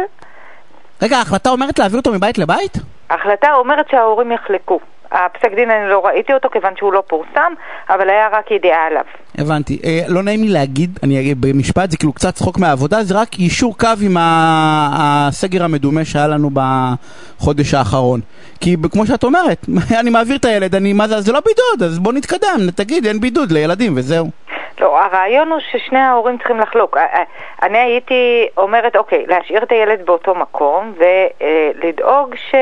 רגע, 1.02 1.16
ההחלטה 1.16 1.50
אומרת 1.50 1.78
להעביר 1.78 1.98
אותו 1.98 2.12
מבית 2.12 2.38
לבית? 2.38 2.78
ההחלטה 3.10 3.52
אומרת 3.52 3.86
שההורים 3.90 4.32
יחלקו. 4.32 4.80
הפסק 5.12 5.54
דין 5.54 5.70
אני 5.70 5.90
לא 5.90 6.06
ראיתי 6.06 6.34
אותו 6.34 6.48
כיוון 6.52 6.72
שהוא 6.76 6.92
לא 6.92 7.02
פורסם, 7.06 7.52
אבל 7.88 8.10
היה 8.10 8.28
רק 8.32 8.50
ידיעה 8.50 8.86
עליו. 8.86 9.02
הבנתי. 9.38 9.80
אה, 9.84 10.00
לא 10.08 10.22
נעים 10.22 10.42
לי 10.42 10.48
להגיד, 10.48 10.98
אני 11.02 11.20
אגיד 11.20 11.40
במשפט, 11.40 11.90
זה 11.90 11.96
כאילו 11.96 12.12
קצת 12.12 12.34
צחוק 12.34 12.58
מהעבודה, 12.58 13.04
זה 13.04 13.14
רק 13.14 13.38
יישור 13.38 13.78
קו 13.78 13.88
עם 14.02 14.16
הסגר 14.20 15.64
המדומה 15.64 16.04
שהיה 16.04 16.26
לנו 16.26 16.50
בחודש 16.52 17.74
האחרון. 17.74 18.20
כי 18.60 18.76
כמו 18.92 19.06
שאת 19.06 19.24
אומרת, 19.24 19.66
אני 20.00 20.10
מעביר 20.10 20.36
את 20.36 20.44
הילד, 20.44 20.74
אני, 20.74 20.92
מה 20.92 21.08
זה, 21.08 21.20
זה 21.20 21.32
לא 21.32 21.40
בידוד, 21.40 21.90
אז 21.90 21.98
בוא 21.98 22.12
נתקדם, 22.12 22.70
תגיד, 22.74 23.06
אין 23.06 23.20
בידוד 23.20 23.52
לילדים 23.52 23.92
וזהו. 23.96 24.30
לא, 24.80 25.02
הרעיון 25.02 25.52
הוא 25.52 25.60
ששני 25.60 25.98
ההורים 25.98 26.38
צריכים 26.38 26.60
לחלוק. 26.60 26.96
אה, 26.96 27.02
אה, 27.02 27.22
אני 27.62 27.78
הייתי 27.78 28.48
אומרת, 28.56 28.96
אוקיי, 28.96 29.26
להשאיר 29.26 29.62
את 29.62 29.72
הילד 29.72 30.06
באותו 30.06 30.34
מקום 30.34 30.92
ולדאוג 30.98 32.34
ש... 32.34 32.54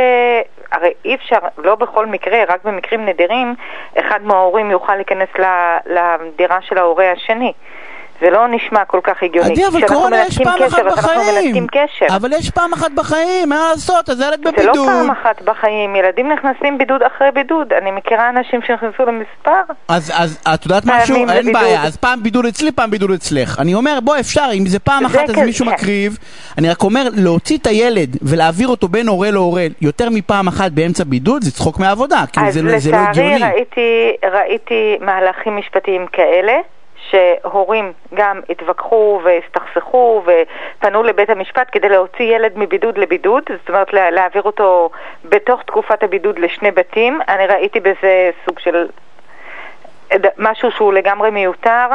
הרי 0.72 0.92
אי 1.04 1.14
אפשר, 1.14 1.38
לא 1.58 1.74
בכל 1.74 2.06
מקרה, 2.06 2.44
רק 2.48 2.64
במקרים 2.64 3.06
נדירים, 3.06 3.54
אחד 3.98 4.20
מההורים 4.22 4.70
יוכל 4.70 4.94
להיכנס 4.94 5.28
לדירה 5.86 6.58
של 6.62 6.78
ההורה 6.78 7.12
השני. 7.12 7.52
זה 8.20 8.30
לא 8.30 8.48
נשמע 8.48 8.84
כל 8.84 9.00
כך 9.02 9.22
הגיוני. 9.22 9.50
עדי, 9.52 9.66
אבל 9.66 9.76
כשאנחנו 9.78 9.96
קורונה 9.96 10.16
יש 10.26 10.38
פעם 10.38 10.62
אחת 10.62 10.66
קשר, 10.72 10.80
אז 10.80 10.86
אנחנו 10.86 11.02
בחיים. 11.10 11.44
מנתקים 11.44 11.66
קשר. 11.66 12.06
אבל 12.16 12.32
יש 12.32 12.50
פעם 12.50 12.72
אחת 12.72 12.90
בחיים, 12.94 13.48
מה 13.48 13.56
לעשות, 13.70 14.10
אז 14.10 14.20
הילד 14.20 14.44
זה 14.44 14.52
בבידוד. 14.52 14.76
לא 14.76 14.84
פעם 14.86 15.10
אחת 15.10 15.42
בחיים, 15.42 15.96
ילדים 15.96 16.32
נכנסים 16.32 16.78
בידוד 16.78 17.02
אחרי 17.02 17.30
בידוד. 17.34 17.72
אני 17.72 17.90
מכירה 17.90 18.28
אנשים 18.28 18.60
שנכנסו 18.66 19.02
למספר. 19.06 19.72
אז, 19.88 20.12
אז 20.14 20.38
את 20.54 20.64
יודעת 20.64 20.82
משהו? 20.86 21.16
אין 21.16 21.26
בבידוד. 21.28 21.52
בעיה, 21.52 21.82
אז 21.84 21.96
פעם 21.96 22.22
בידוד 22.22 22.46
אצלי, 22.46 22.72
פעם 22.72 22.90
בידוד 22.90 23.10
אצלך. 23.10 23.60
אני 23.60 23.74
אומר, 23.74 23.98
בוא, 24.02 24.16
אפשר, 24.20 24.48
אם 24.54 24.66
זה 24.66 24.78
פעם 24.78 25.00
זה 25.00 25.06
אחת 25.06 25.28
אז 25.28 25.34
כזה, 25.34 25.44
מישהו 25.44 25.66
כן. 25.66 25.72
מקריב. 25.72 26.18
אני 26.58 26.70
רק 26.70 26.82
אומר, 26.82 27.08
להוציא 27.16 27.58
את 27.58 27.66
הילד 27.66 28.16
ולהעביר 28.22 28.68
אותו 28.68 28.88
בין 28.88 29.08
הורה 29.08 29.30
להורה 29.30 29.62
יותר 29.80 30.08
מפעם 30.10 30.48
אחת 30.48 30.70
באמצע 30.72 31.04
בידוד, 31.04 31.42
זה 31.44 31.50
צחוק 31.52 31.78
מהעבודה. 31.78 32.24
כאילו, 32.32 32.46
אז 32.46 32.54
זה, 32.54 32.62
לא- 32.62 32.78
זה 32.78 32.90
לא 32.90 32.98
לצערי 33.10 33.34
הגיוני. 33.34 33.52
ראיתי, 33.52 34.10
ראיתי 34.32 34.96
מהלכים 35.00 35.56
משפטיים 35.56 36.06
כאלה. 36.12 36.52
שהורים 37.10 37.92
גם 38.14 38.40
התווכחו 38.50 39.20
והסתכסכו 39.24 40.22
ופנו 40.26 41.02
לבית 41.02 41.30
המשפט 41.30 41.68
כדי 41.72 41.88
להוציא 41.88 42.36
ילד 42.36 42.52
מבידוד 42.56 42.98
לבידוד, 42.98 43.42
זאת 43.60 43.68
אומרת 43.68 43.92
לה- 43.92 44.10
להעביר 44.10 44.42
אותו 44.42 44.90
בתוך 45.24 45.62
תקופת 45.62 46.02
הבידוד 46.02 46.38
לשני 46.38 46.70
בתים. 46.70 47.20
אני 47.28 47.46
ראיתי 47.46 47.80
בזה 47.80 48.30
סוג 48.46 48.58
של 48.58 48.88
משהו 50.38 50.70
שהוא 50.70 50.92
לגמרי 50.92 51.30
מיותר. 51.30 51.86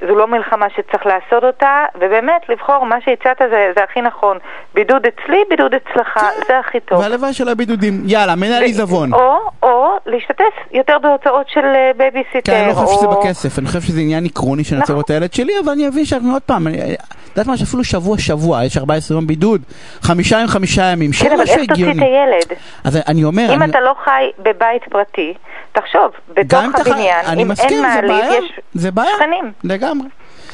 זו 0.00 0.14
לא 0.14 0.26
מלחמה 0.26 0.66
שצריך 0.70 1.06
לעשות 1.06 1.44
אותה, 1.44 1.84
ובאמת 1.94 2.48
לבחור 2.48 2.84
מה 2.86 2.96
שהצעת 3.04 3.36
זה, 3.50 3.72
זה 3.76 3.84
הכי 3.84 4.00
נכון. 4.00 4.38
בידוד 4.74 5.02
אצלי, 5.06 5.38
בידוד 5.50 5.74
אצלך, 5.74 6.18
זה 6.48 6.58
הכי 6.58 6.80
טוב. 6.80 6.98
והלוואי 7.00 7.32
שלא 7.32 7.48
בידודים. 7.48 8.02
יאללה, 8.06 8.34
מנהל 8.36 8.62
עיזבון. 8.62 9.12
או, 9.14 9.36
או 9.62 9.86
להשתתף 10.06 10.44
יותר 10.72 10.96
בהוצאות 11.02 11.48
של 11.48 11.64
אה, 11.64 11.90
בייביסיטר. 11.96 12.40
כן, 12.52 12.58
אני 12.58 12.68
לא 12.68 12.72
חושב 12.74 12.86
או- 12.92 12.98
שזה 12.98 13.28
בכסף, 13.28 13.58
אני 13.58 13.66
חושב 13.66 13.80
שזה 13.80 14.00
עניין 14.00 14.24
עקרוני 14.24 14.64
שאני 14.64 14.80
רוצה 14.80 14.92
נכון. 14.92 15.04
את 15.04 15.10
הילד 15.10 15.32
שלי, 15.32 15.52
אבל 15.64 15.72
אני 15.72 15.88
אבין 15.88 16.04
שאנחנו 16.04 16.32
עוד 16.32 16.42
פעם, 16.42 16.66
אני- 16.66 16.94
את 16.94 16.98
יודעת 17.30 17.46
מה, 17.46 17.56
שאפילו 17.56 17.84
שבוע 17.84 18.18
שבוע, 18.18 18.64
יש 18.64 18.76
14 18.78 19.16
יום 19.16 19.26
בידוד, 19.26 19.60
חמישה 20.02 20.36
ימים 20.36 20.48
חמישה 20.48 20.82
ימים, 20.82 21.10
כן, 21.22 21.32
אבל 21.32 21.40
איך 21.48 21.60
תוציא 21.68 21.90
את. 21.90 21.96
הילד? 21.98 22.58
אז 22.84 22.98
אני 23.08 23.24
אומר, 23.24 23.46
אם 23.54 23.62
אני- 23.62 23.70
אתה 23.70 23.80
לא 23.80 23.94
חי 24.04 24.30
בבית 24.38 24.82
פרטי, 24.90 25.34
תחשוב, 25.80 26.10
בתוך 26.28 26.60
חי- 26.82 26.90
הבניין, 26.90 27.26
אני 27.26 27.42
אם 27.42 27.48
מסכים, 27.48 27.84
אין 27.84 28.06
בעיה, 28.08 28.34
יש 28.38 28.60
זה 28.74 28.90
בעיה, 28.90 29.10
שכנים. 29.16 29.52
לגמרי. 29.64 30.08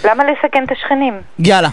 למה 0.05 0.25
לסכן 0.25 0.65
את 0.65 0.73
השכנים? 0.73 1.21
יאללה, 1.39 1.69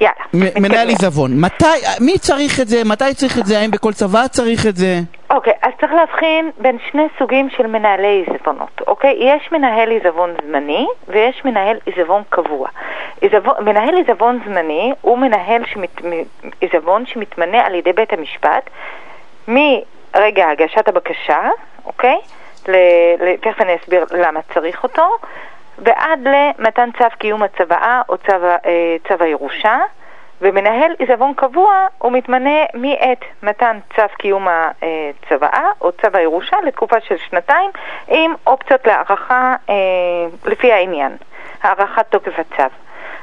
יאללה. 0.00 0.50
מנהל. 0.60 0.88
עיזבון, 0.88 1.40
מתי, 1.40 1.64
מי 2.00 2.18
צריך 2.18 2.60
את 2.60 2.68
זה, 2.68 2.82
מתי 2.84 3.14
צריך 3.14 3.38
את 3.38 3.46
זה, 3.46 3.58
האם 3.58 3.70
בכל 3.70 3.92
צבא 3.92 4.26
צריך 4.26 4.66
את 4.66 4.76
זה? 4.76 4.98
אוקיי, 5.30 5.52
אז 5.62 5.70
צריך 5.80 5.92
להבחין 5.92 6.50
בין 6.58 6.78
שני 6.90 7.02
סוגים 7.18 7.48
של 7.56 7.66
מנהלי 7.66 8.24
עיזבונות, 8.28 8.80
אוקיי? 8.86 9.14
יש 9.20 9.52
מנהל 9.52 9.90
עיזבון 9.90 10.30
זמני 10.48 10.86
ויש 11.08 11.42
מנהל 11.44 11.76
עיזבון 11.86 12.22
קבוע. 12.28 12.68
עיזבון, 13.20 13.54
מנהל 13.64 13.94
עיזבון 13.96 14.40
זמני 14.46 14.92
הוא 15.00 15.18
מנהל 15.18 15.62
שמת, 15.66 16.00
עיזבון 16.60 17.06
שמתמנה 17.06 17.66
על 17.66 17.74
ידי 17.74 17.92
בית 17.92 18.12
המשפט 18.12 18.70
מרגע 19.48 20.48
הגשת 20.50 20.88
הבקשה, 20.88 21.38
אוקיי? 21.86 22.16
תכף 23.40 23.60
אני 23.60 23.76
אסביר 23.76 24.04
למה 24.10 24.40
צריך 24.54 24.82
אותו, 24.82 25.16
ועד 25.78 26.20
למתן 26.24 26.90
צו 26.98 27.04
קיום 27.18 27.42
הצוואה 27.42 28.02
או 28.08 28.18
צו, 28.18 28.32
אה, 28.66 28.96
צו 29.08 29.24
הירושה. 29.24 29.78
ומנהל 30.40 30.94
עיזבון 30.98 31.34
קבוע 31.34 31.86
הוא 31.98 32.12
מתמנה 32.12 32.64
מעת 32.74 33.24
מתן 33.42 33.78
צו 33.96 34.02
קיום 34.18 34.48
הצוואה 34.48 35.68
או 35.80 35.92
צו 35.92 36.08
הירושה 36.12 36.56
לתקופה 36.66 37.00
של 37.00 37.16
שנתיים 37.16 37.70
עם 38.08 38.34
אופציות 38.46 38.86
להארכה 38.86 39.54
אה, 39.70 39.74
לפי 40.44 40.72
העניין, 40.72 41.16
הארכת 41.62 42.06
תוקף 42.10 42.38
הצו. 42.38 42.74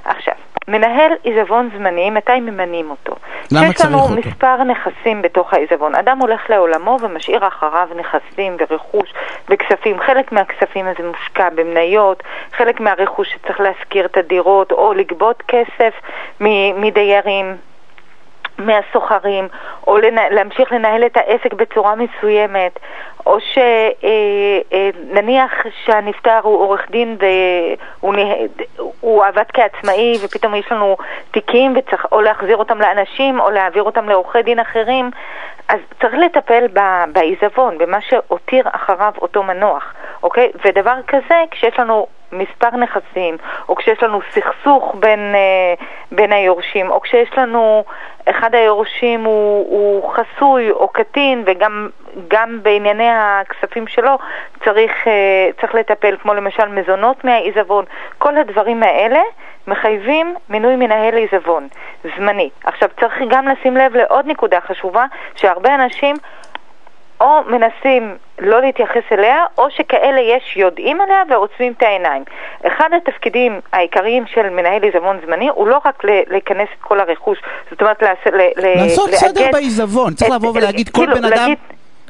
עכשיו, 0.05 0.33
מנהל 0.72 1.12
עיזבון 1.24 1.70
זמני, 1.78 2.10
מתי 2.10 2.40
ממנים 2.40 2.90
אותו? 2.90 3.16
למה 3.51 3.68
יש 3.68 3.82
לנו 3.86 3.98
צריך 4.00 4.12
אותו? 4.12 4.30
מספר 4.30 4.63
נכסים 4.63 5.22
בתוך 5.22 5.54
העיזבון. 5.54 5.96
אדם 5.96 6.20
הולך 6.20 6.50
לעולמו 6.50 6.98
ומשאיר 7.01 7.48
אחריו 7.48 7.88
נכסים 7.96 8.58
ורכוש 8.60 9.13
וכספים. 9.50 10.00
חלק 10.00 10.32
מהכספים 10.32 10.86
הזה 10.88 11.08
מושקע 11.08 11.50
במניות, 11.50 12.24
חלק 12.51 12.80
מהרכוש 12.80 13.34
שצריך 13.34 13.60
להשכיר 13.60 14.06
את 14.06 14.18
הדירות 14.18 14.72
או 14.72 14.94
לגבות 14.94 15.44
כסף 15.48 15.94
מדיירים. 16.75 17.56
מהסוחרים, 18.65 19.48
או 19.88 19.98
להמשיך 20.32 20.72
לנהל 20.72 21.06
את 21.06 21.18
העסק 21.18 21.53
בצורה 21.53 21.94
מסוימת, 21.96 22.80
או 23.25 23.38
שנניח 24.72 25.51
שהנפטר 25.86 26.39
הוא 26.44 26.60
עורך 26.60 26.91
דין 26.91 27.18
והוא 27.20 28.15
נה- 28.15 28.36
הוא 29.00 29.25
עבד 29.25 29.44
כעצמאי 29.53 30.18
ופתאום 30.24 30.56
יש 30.56 30.72
לנו 30.72 30.98
תיקים 31.32 31.74
וצריך 31.77 32.06
או 32.12 32.22
להחזיר 32.22 32.58
אותם 32.58 32.82
לאנשים 32.82 33.39
או 33.39 33.50
להעביר 33.50 33.84
אותם 33.84 34.10
לעורכי 34.10 34.41
דין 34.41 34.60
אחרים, 34.60 35.12
אז 35.70 35.80
צריך 36.01 36.13
לטפל 36.13 36.68
בעיזבון, 37.13 37.77
במה 37.77 38.01
שהותיר 38.01 38.65
אחריו 38.72 39.13
אותו 39.22 39.44
מנוח, 39.44 39.94
אוקיי? 40.24 40.51
ודבר 40.65 40.96
כזה, 41.08 41.44
כשיש 41.51 41.80
לנו 41.80 42.08
מספר 42.32 42.70
נכסים, 42.78 43.38
או 43.70 43.76
כשיש 43.76 44.04
לנו 44.04 44.20
סכסוך 44.32 44.96
בין, 45.00 45.36
אה, 45.36 45.74
בין 46.12 46.34
היורשים, 46.34 46.92
או 46.92 47.02
כשיש 47.02 47.30
לנו, 47.38 47.84
אחד 48.30 48.56
היורשים 48.56 49.24
הוא, 49.24 49.66
הוא 49.70 50.14
חסוי 50.14 50.72
או 50.72 50.88
קטין, 50.88 51.44
וגם 51.46 51.90
גם 52.28 52.60
בענייני 52.64 53.10
הכספים 53.10 53.88
שלו 53.88 54.18
צריך, 54.64 55.08
אה, 55.08 55.50
צריך 55.62 55.76
לטפל, 55.76 56.16
כמו 56.22 56.34
למשל 56.34 56.68
מזונות 56.68 57.24
מהעיזבון. 57.24 57.86
כל 58.18 58.38
הדברים 58.38 58.84
האלה 58.84 59.22
מחייבים 59.68 60.36
מינוי 60.50 60.76
מנהל 60.76 61.18
עיזבון, 61.18 61.68
זמני. 62.16 62.50
עכשיו 62.64 62.90
צריך 63.00 63.22
גם 63.30 63.48
לשים 63.48 63.78
לב 63.78 63.96
לעוד 63.96 64.28
נקודה 64.28 64.62
חשובה, 64.62 65.06
שהרבה 65.36 65.76
אנשים 65.76 66.16
או 67.22 67.42
מנסים 67.48 68.18
לא 68.40 68.62
להתייחס 68.62 69.04
אליה, 69.12 69.46
או 69.58 69.68
שכאלה 69.72 70.22
יש 70.22 70.58
יודעים 70.58 71.01
עליה 71.01 71.24
ועוצמים 71.30 71.74
את 71.78 71.84
העיניים. 71.84 72.24
אחד 72.68 72.90
התפקידים 72.98 73.60
העיקריים 73.74 74.25
של 74.28 74.50
מנהל 74.50 74.84
עיזבון 74.84 75.20
זמני 75.25 75.50
הוא 75.50 75.68
לא 75.68 75.80
רק 75.86 76.04
לכנס 76.30 76.68
את 76.78 76.82
כל 76.82 77.00
הרכוש, 77.00 77.38
זאת 77.72 77.82
אומרת 77.82 78.04
לעשות 78.58 79.10
סדר 79.13 79.50
בעיזבון, 79.51 80.13
צריך 80.13 80.32
לבוא 80.32 80.51
ולהגיד 80.56 80.90
כל 80.90 81.01
כאילו, 81.01 81.16
בן 81.16 81.25
אדם... 81.25 81.54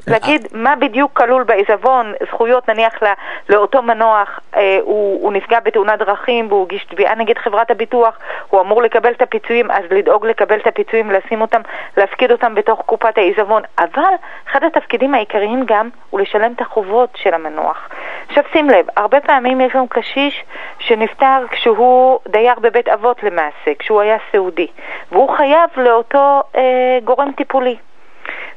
להגיד, 0.06 0.48
מה 0.52 0.76
בדיוק 0.76 1.12
כלול 1.12 1.42
בעיזבון, 1.42 2.12
זכויות 2.30 2.68
נניח 2.68 3.02
לה, 3.02 3.12
לאותו 3.48 3.82
מנוח, 3.82 4.40
אה, 4.56 4.78
הוא, 4.82 5.22
הוא 5.22 5.32
נפגע 5.32 5.60
בתאונת 5.60 5.98
דרכים 5.98 6.46
והוא 6.48 6.66
הגיש 6.66 6.84
תביעה 6.84 7.14
נגד 7.14 7.38
חברת 7.38 7.70
הביטוח, 7.70 8.18
הוא 8.48 8.60
אמור 8.60 8.82
לקבל 8.82 9.12
את 9.12 9.22
הפיצויים, 9.22 9.70
אז 9.70 9.84
לדאוג 9.90 10.26
לקבל 10.26 10.58
את 10.58 10.66
הפיצויים, 10.66 11.10
לשים 11.10 11.40
אותם, 11.40 11.60
להפקיד 11.96 12.32
אותם 12.32 12.54
בתוך 12.54 12.82
קופת 12.86 13.18
העיזבון. 13.18 13.62
אבל 13.78 14.12
אחד 14.50 14.64
התפקידים 14.64 15.14
העיקריים 15.14 15.62
גם 15.66 15.88
הוא 16.10 16.20
לשלם 16.20 16.52
את 16.52 16.60
החובות 16.60 17.10
של 17.16 17.34
המנוח. 17.34 17.88
עכשיו 18.28 18.44
שים 18.52 18.70
לב, 18.70 18.86
הרבה 18.96 19.20
פעמים 19.20 19.60
יש 19.60 19.74
לנו 19.74 19.88
קשיש 19.88 20.44
שנפטר 20.78 21.46
כשהוא 21.50 22.18
דייר 22.28 22.54
בבית 22.60 22.88
אבות 22.88 23.22
למעשה, 23.22 23.74
כשהוא 23.78 24.00
היה 24.00 24.16
סיעודי, 24.30 24.66
והוא 25.12 25.36
חייב 25.36 25.70
לאותו 25.76 26.42
אה, 26.56 26.98
גורם 27.04 27.32
טיפולי. 27.36 27.76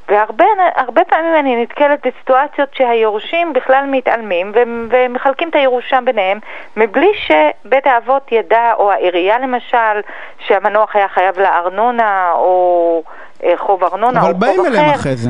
והרבה 0.07 0.45
הרבה 0.75 1.03
פעמים 1.03 1.35
אני 1.39 1.63
נתקלת 1.63 2.07
בסיטואציות 2.07 2.69
שהיורשים 2.73 3.53
בכלל 3.53 3.85
מתעלמים 3.91 4.51
ומחלקים 4.89 5.49
את 5.49 5.55
הירושה 5.55 5.99
ביניהם 6.03 6.39
מבלי 6.77 7.11
שבית 7.15 7.87
האבות 7.87 8.31
ידע, 8.31 8.73
או 8.77 8.91
העירייה 8.91 9.39
למשל, 9.39 10.01
שהמנוח 10.39 10.95
היה 10.95 11.07
חייב 11.07 11.39
לארנונה 11.39 12.31
או 12.35 13.03
אה, 13.43 13.53
חוב 13.57 13.83
ארנונה 13.83 14.21
אבל 14.21 14.29
או 14.29 14.35
באים 14.37 14.55
חוב 14.55 14.65
אליהם 14.65 14.89
אחר. 14.89 14.95
אחרי 14.95 15.15
זה. 15.15 15.29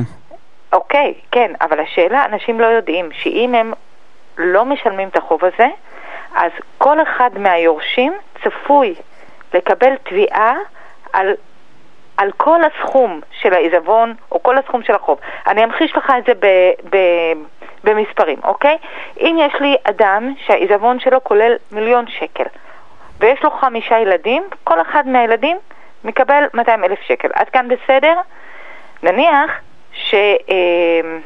אוקיי, 0.72 1.14
כן, 1.30 1.52
אבל 1.60 1.80
השאלה, 1.80 2.24
אנשים 2.24 2.60
לא 2.60 2.66
יודעים 2.66 3.08
שאם 3.12 3.54
הם 3.54 3.72
לא 4.38 4.64
משלמים 4.64 5.08
את 5.08 5.16
החוב 5.16 5.44
הזה, 5.44 5.66
אז 6.34 6.50
כל 6.78 7.02
אחד 7.02 7.30
מהיורשים 7.38 8.12
צפוי 8.44 8.94
לקבל 9.54 9.96
תביעה 10.02 10.54
על, 11.12 11.34
על 12.16 12.32
כל 12.36 12.60
הסכום 12.64 13.20
של 13.40 13.54
העיזבון 13.54 14.14
או 14.32 14.42
כל 14.42 14.58
הסכום 14.58 14.82
של 14.82 14.94
החוב. 14.94 15.18
אני 15.46 15.64
אמחיש 15.64 15.96
לך 15.96 16.12
את 16.18 16.24
זה 16.26 16.32
ב, 16.34 16.46
ב, 16.90 16.96
במספרים, 17.84 18.38
אוקיי? 18.44 18.76
אם 19.20 19.36
יש 19.38 19.54
לי 19.60 19.76
אדם 19.84 20.34
שהעיזבון 20.38 21.00
שלו 21.00 21.24
כולל 21.24 21.56
מיליון 21.72 22.04
שקל 22.08 22.44
ויש 23.20 23.42
לו 23.42 23.50
חמישה 23.50 23.98
ילדים, 23.98 24.42
כל 24.64 24.80
אחד 24.80 25.08
מהילדים 25.08 25.56
מקבל 26.04 26.44
200 26.54 26.84
אלף 26.84 27.00
שקל. 27.00 27.28
עד 27.34 27.48
כאן 27.48 27.68
בסדר? 27.68 28.14
נניח 29.02 29.50
ש... 29.92 30.14
אה, 30.50 31.18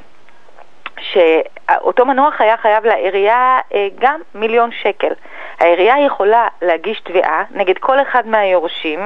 שאותו 1.01 2.07
מנוח 2.07 2.41
היה 2.41 2.57
חייב 2.57 2.85
לעירייה 2.87 3.59
אה, 3.75 3.89
גם 3.99 4.21
מיליון 4.35 4.71
שקל. 4.73 5.13
העירייה 5.61 5.95
יכולה 6.07 6.47
להגיש 6.63 7.01
תביעה 7.09 7.43
נגד 7.55 7.75
כל 7.81 7.97
אחד 8.03 8.23
מהיורשים, 8.27 9.01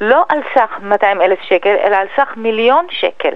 לא 0.00 0.24
על 0.28 0.38
סך 0.54 0.70
200 0.82 1.22
אלף 1.22 1.38
שקל, 1.48 1.74
אלא 1.86 1.96
על 1.96 2.06
סך 2.16 2.28
מיליון 2.36 2.86
שקל. 2.90 3.34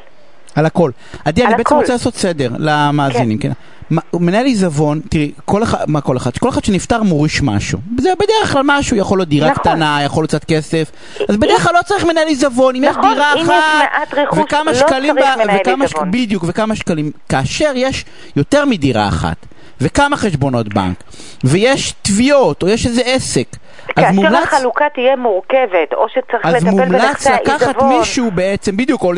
על 0.54 0.66
הכל. 0.66 0.90
עדי, 1.24 1.46
אני 1.46 1.54
בעצם. 1.56 1.74
רוצה 1.74 1.92
לעשות 1.92 2.14
סדר 2.14 2.50
למאזינים, 2.58 3.38
כן. 3.38 3.50
מה- 3.90 4.02
מנהל 4.14 4.44
עיזבון, 4.46 5.00
תראי, 5.10 5.32
כל 5.44 5.62
אחד, 5.62 5.78
מה 5.86 6.00
כל 6.00 6.16
אחד? 6.16 6.30
כל 6.38 6.48
אחד 6.48 6.64
שנפטר 6.64 7.02
מוריש 7.02 7.42
משהו. 7.42 7.78
זה 7.98 8.10
בדרך 8.14 8.52
כלל 8.52 8.62
משהו, 8.64 8.96
יכול 8.96 9.18
להיות 9.18 9.28
דירה 9.28 9.50
נכון. 9.50 9.62
קטנה, 9.62 9.98
יכול 10.04 10.22
להיות 10.22 10.30
קצת 10.30 10.44
כסף. 10.44 10.90
אז 11.28 11.36
בדרך 11.36 11.62
כלל 11.62 11.74
לא 11.74 11.82
צריך 11.82 12.04
מנהל 12.04 12.26
עיזבון, 12.28 12.76
אם 12.76 12.84
יש 12.84 12.96
נכון, 12.96 13.12
דירה 13.14 13.32
אם 13.32 13.38
יש 13.38 13.48
אחת, 13.48 14.14
רכוש, 14.14 14.38
וכמה 14.38 14.64
לא 14.72 14.74
שקלים, 14.74 15.14
ב- 15.14 15.58
וכמה 15.60 15.88
ש-. 15.88 15.94
בדיוק, 16.10 16.44
וכמה 16.46 16.76
שקלים. 16.76 17.10
כאשר 17.28 17.72
יש 17.74 18.04
יותר 18.36 18.64
מדירה 18.64 19.08
אחת, 19.08 19.36
וכמה 19.80 20.16
חשבונות 20.16 20.74
בנק, 20.74 20.96
ויש 21.44 21.92
תביעות, 22.02 22.62
או 22.62 22.68
יש 22.68 22.86
איזה 22.86 23.02
עסק, 23.04 23.46
אז 23.88 24.04
כאשר 24.04 24.12
מומלץ... 24.12 24.42
החלוקה 24.42 24.84
תהיה 24.94 25.16
מורכבת, 25.16 25.92
או 25.94 26.08
שצריך 26.08 26.46
אז 26.46 26.54
לטפל 26.54 26.70
מומלץ 26.70 26.88
בנכסי 26.88 27.30
לקחת 27.32 27.62
העיזבון, 27.62 27.98
מישהו 27.98 28.30
בעצם, 28.30 28.76
בדיוק, 28.76 29.02
או 29.02 29.12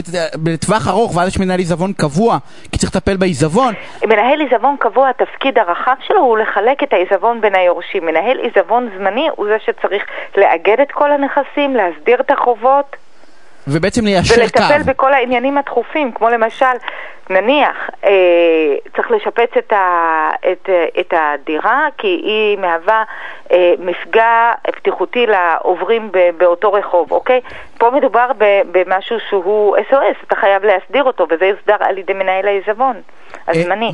לטווח 0.47 0.89
ארוך, 0.89 1.17
ואז 1.17 1.29
יש 1.29 1.39
מנהל 1.39 1.59
עיזבון 1.59 1.93
קבוע, 1.93 2.39
כי 2.73 2.79
צריך 2.79 2.97
לטפל 2.97 3.17
בעיזבון. 3.17 3.75
מנהל 4.05 4.41
עיזבון 4.41 4.77
קבוע, 4.79 5.09
התפקיד 5.09 5.59
הרחב 5.59 5.95
שלו 6.07 6.21
הוא 6.21 6.39
לחלק 6.39 6.83
את 6.83 6.93
העיזבון 6.93 7.41
בין 7.41 7.55
היורשים. 7.55 8.07
מנהל 8.07 8.39
עיזבון 8.39 8.89
זמני 8.99 9.29
הוא 9.37 9.47
זה 9.47 9.57
שצריך 9.67 10.03
לאגד 10.37 10.81
את 10.83 10.93
כל 10.93 11.13
הנכסים, 11.13 11.77
להסדיר 11.77 12.21
את 12.21 12.31
החובות. 12.31 12.97
ובעצם 13.69 14.05
ליישר 14.05 14.35
קו. 14.35 14.41
ולטפל 14.41 14.83
בכל 14.83 15.13
העניינים 15.13 15.59
הדחופים, 15.59 16.13
כמו 16.13 16.29
למשל, 16.29 16.67
נניח, 17.31 17.77
אה, 18.05 18.11
צריך 18.97 19.11
לשפץ 19.11 19.51
את, 19.59 19.73
ה, 19.73 20.31
את, 20.53 20.69
את 21.01 21.15
הדירה, 21.17 21.87
כי 21.99 22.07
היא 22.07 22.59
מהווה 22.59 23.05
אה, 23.53 23.75
מפגע 23.79 24.53
בטיחותי 24.89 25.27
לעוברים 25.27 26.13
ב, 26.13 26.19
באותו 26.39 26.73
רחוב, 26.73 27.13
אוקיי? 27.13 27.41
פה 27.79 27.91
מדובר 27.91 28.31
ב, 28.39 28.45
במשהו 28.73 29.17
שהוא 29.29 29.77
SOS, 29.77 30.25
אתה 30.27 30.37
חייב 30.37 30.65
להסדיר 30.65 31.05
אותו, 31.05 31.27
וזה 31.31 31.45
יוסדר 31.45 31.77
על 31.81 31.99
ידי 31.99 32.13
מנהל 32.13 32.47
העיזבון. 32.47 32.97
הזמני. 33.49 33.93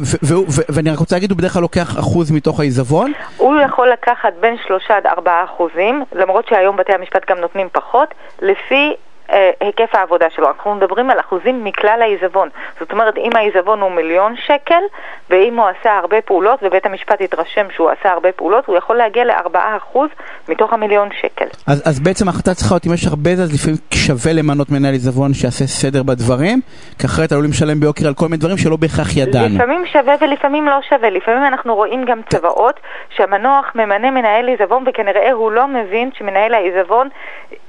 ואני 0.69 0.91
רק 0.91 0.99
רוצה 0.99 1.17
להגיד, 1.17 1.31
הוא 1.31 1.39
בדרך 1.39 1.53
כלל 1.53 1.63
לוקח 1.63 1.99
אחוז 1.99 2.31
מתוך 2.31 2.61
העיזבון? 2.61 3.13
הוא 3.37 3.57
יכול 3.61 3.91
לקחת 3.91 4.33
בין 4.41 4.57
שלושה 4.67 4.97
עד 4.97 5.07
ארבעה 5.07 5.45
אחוזים, 5.45 6.05
למרות 6.13 6.49
שהיום 6.49 6.77
בתי 6.77 6.93
המשפט 6.93 7.31
גם 7.31 7.39
נותנים 7.39 7.69
פחות, 7.73 8.15
לפי 8.43 8.89
אה, 8.91 8.93
היקף 9.29 9.95
העבודה 9.95 10.27
שלו. 10.31 10.49
אנחנו 10.49 10.75
מדברים 10.75 11.11
על 11.11 11.21
אחוזים 11.21 11.65
מכלל 11.65 11.99
העיזבון. 12.03 12.49
זאת 12.81 12.93
אומרת, 12.93 13.17
אם 13.17 13.31
העיזבון 13.35 13.81
הוא 13.81 13.91
מיליון 13.91 14.35
שקל, 14.47 14.83
ואם 15.31 15.59
הוא 15.59 15.67
עשה 15.67 15.99
הרבה 15.99 16.21
פעולות, 16.21 16.61
ובית 16.63 16.87
המשפט 16.87 17.21
יתרשם 17.21 17.67
שהוא 17.75 17.91
עשה 17.91 18.13
הרבה 18.13 18.33
פעולות, 18.33 18.67
הוא 18.67 18.77
יכול 18.77 18.97
להגיע 18.97 19.25
לארבעה 19.25 19.77
אחוז 19.77 20.09
מתוך 20.49 20.73
המיליון 20.73 21.09
שקל. 21.21 21.47
אז, 21.67 21.83
אז 21.89 22.01
בעצם 22.01 22.29
ההחלטה 22.29 22.55
צריכה 22.55 22.75
להיות, 22.75 22.87
אם 22.87 22.93
יש 22.93 23.07
הרבה, 23.07 23.31
אז 23.31 23.55
לפעמים 23.55 23.79
שווה 23.95 24.33
למנות 24.33 24.71
מנהל 24.71 24.93
עיזבון 24.93 25.35
שיעשה 25.35 25.67
סדר 25.67 26.03
בדברים, 26.03 26.61
כי 26.99 27.07
אחרת 27.07 27.33
עלולים 27.33 27.51
לשלם 27.51 27.81
ביוקר 27.81 28.07
על 28.09 28.15
כל 28.15 28.25
מיני 28.25 28.37
דברים 28.37 28.57
שלא 28.57 28.77
בהכרח 28.77 29.17
ידענו. 29.17 29.55
לפעמים 29.55 29.87
שווה 29.87 30.15
ולפעמים 30.21 30.67
לא 30.67 30.79
שווה. 30.89 31.11
לפעמים 31.11 31.45
אנחנו 31.45 31.75
רואים 31.75 32.05
גם 32.05 32.21
צבאות 32.31 32.81
שהמנוח 33.17 33.73
ממנה 33.75 34.11
מנהל 34.11 34.49
עיזבון, 34.49 34.85
וכנראה 34.87 35.33
הוא 35.33 35.53
לא 35.53 35.67
מבין 35.69 36.11
שמנהל 36.19 36.55
העיזבון, 36.55 37.09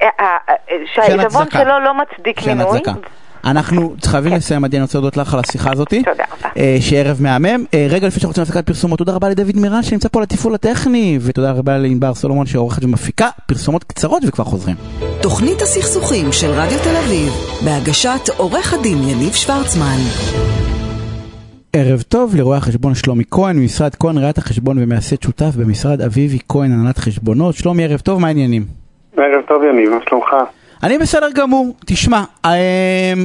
אה, 0.01 0.07
אה, 0.19 0.37
שהעיזבון 0.85 1.44
הפתרון 1.47 1.65
שלו 1.65 1.79
לא 1.79 1.93
מצדיק 1.93 2.47
מינוי. 2.47 2.79
אנחנו 3.45 3.95
חייבים 4.05 4.31
כן. 4.31 4.37
לסיים, 4.37 4.63
עדי, 4.63 4.77
אני 4.77 4.81
רוצה 4.81 4.97
להודות 4.97 5.17
לך 5.17 5.33
על 5.33 5.39
השיחה 5.39 5.71
הזאת. 5.71 5.89
תודה 5.89 6.11
רבה. 6.11 6.49
אה, 6.57 6.77
שערב 6.79 7.17
מהמם. 7.19 7.65
אה, 7.73 7.87
רגע 7.89 8.07
לפני 8.07 8.11
שאנחנו 8.11 8.27
רוצים 8.27 8.41
להפסקת 8.41 8.67
פרסומות, 8.67 8.99
תודה 8.99 9.13
רבה 9.13 9.29
לדוד 9.29 9.55
מירן 9.55 9.83
שנמצא 9.83 10.09
פה 10.09 10.21
לתפעול 10.21 10.55
הטכני, 10.55 11.19
ותודה 11.21 11.51
רבה 11.51 11.77
לענבר 11.77 12.13
סולומון 12.13 12.45
שעורכת 12.45 12.83
ומפיקה 12.83 13.27
פרסומות 13.47 13.83
קצרות 13.83 14.23
וכבר 14.27 14.43
חוזרים. 14.43 14.75
תוכנית 15.21 15.61
הסכסוכים 15.61 16.31
של 16.31 16.47
רדיו 16.47 16.79
תל 16.83 16.95
אביב, 17.05 17.33
בהגשת 17.65 18.29
עורך 18.37 18.73
הדין 18.73 18.97
יניב 18.97 19.33
שוורצמן. 19.33 19.97
ערב 21.73 22.01
טוב 22.01 22.35
לרואה 22.35 22.57
החשבון 22.57 22.95
שלומי 22.95 23.23
כהן, 23.31 23.57
ממשרד 23.57 23.95
כהן 23.95 24.17
ראיית 24.17 24.37
החשבון 24.37 24.83
ומייסד 24.83 25.21
שותף 25.21 25.55
במשרד 25.59 26.01
אביבי 26.01 26.39
כהן 26.49 26.71
הנהלת 26.71 26.97
חשבונות. 26.97 27.55
שלומי, 27.55 27.85
ערב 27.85 27.99
טוב, 27.99 28.21
מה 28.21 28.27
העניינים? 28.27 28.63
ערב 29.17 29.41
טוב 29.47 29.63
יניב, 29.63 29.89
מה 29.89 29.99
שלומך? 30.09 30.35
אני 30.83 30.97
בסדר 30.97 31.29
גמור, 31.35 31.75
תשמע, 31.85 32.23
אמ, 32.45 32.51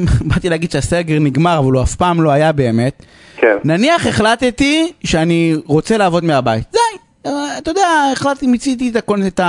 באתי 0.28 0.49
להגיד 0.49 0.71
שהסגר 0.71 1.19
נגמר, 1.19 1.59
אבל 1.59 1.73
הוא 1.73 1.83
אף 1.83 1.95
פעם 1.95 2.23
לא 2.23 2.30
היה 2.30 2.52
באמת. 2.52 3.02
כן. 3.37 3.57
נניח 3.64 4.07
החלטתי 4.07 4.92
שאני 5.04 5.57
רוצה 5.66 5.97
לעבוד 5.97 6.25
מהבית, 6.25 6.64
די. 6.73 6.99
אה, 7.26 7.59
אתה 7.59 7.71
יודע, 7.71 7.87
החלטתי, 8.12 8.47
מיציתי 8.47 8.92
את, 8.97 8.97
את, 8.97 9.40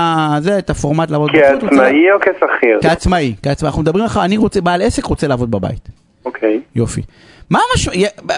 זה, 0.44 0.58
את 0.58 0.70
הפורמט 0.70 1.12
לעבוד 1.12 1.30
בבית. 1.32 1.62
כעצמאי 1.62 2.12
או 2.12 2.20
כשכיר? 2.20 2.80
כעצמאי, 2.82 3.36
כעצמאי. 3.44 3.68
אנחנו 3.68 3.82
מדברים 3.82 4.06
לך, 4.06 4.20
אני 4.24 4.38
רוצה, 4.38 4.62
בעל 4.62 4.82
עסק 4.82 5.06
רוצה 5.06 5.28
לעבוד 5.28 5.52
בבית. 5.52 5.90
אוקיי. 6.26 6.62
יופי. 6.76 7.02
מה, 7.50 7.60
המש... 7.72 7.90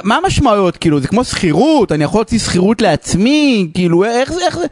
מה 0.03 0.15
המשמעויות? 0.15 0.77
כאילו, 0.77 0.99
זה 0.99 1.07
כמו 1.07 1.23
שכירות? 1.23 1.91
אני 1.91 2.03
יכול 2.03 2.19
להוציא 2.19 2.39
שכירות 2.39 2.81
לעצמי? 2.81 3.69
כאילו, 3.73 4.03
איך 4.03 4.33
זה, 4.33 4.45
איך 4.45 4.57
זה? 4.57 4.65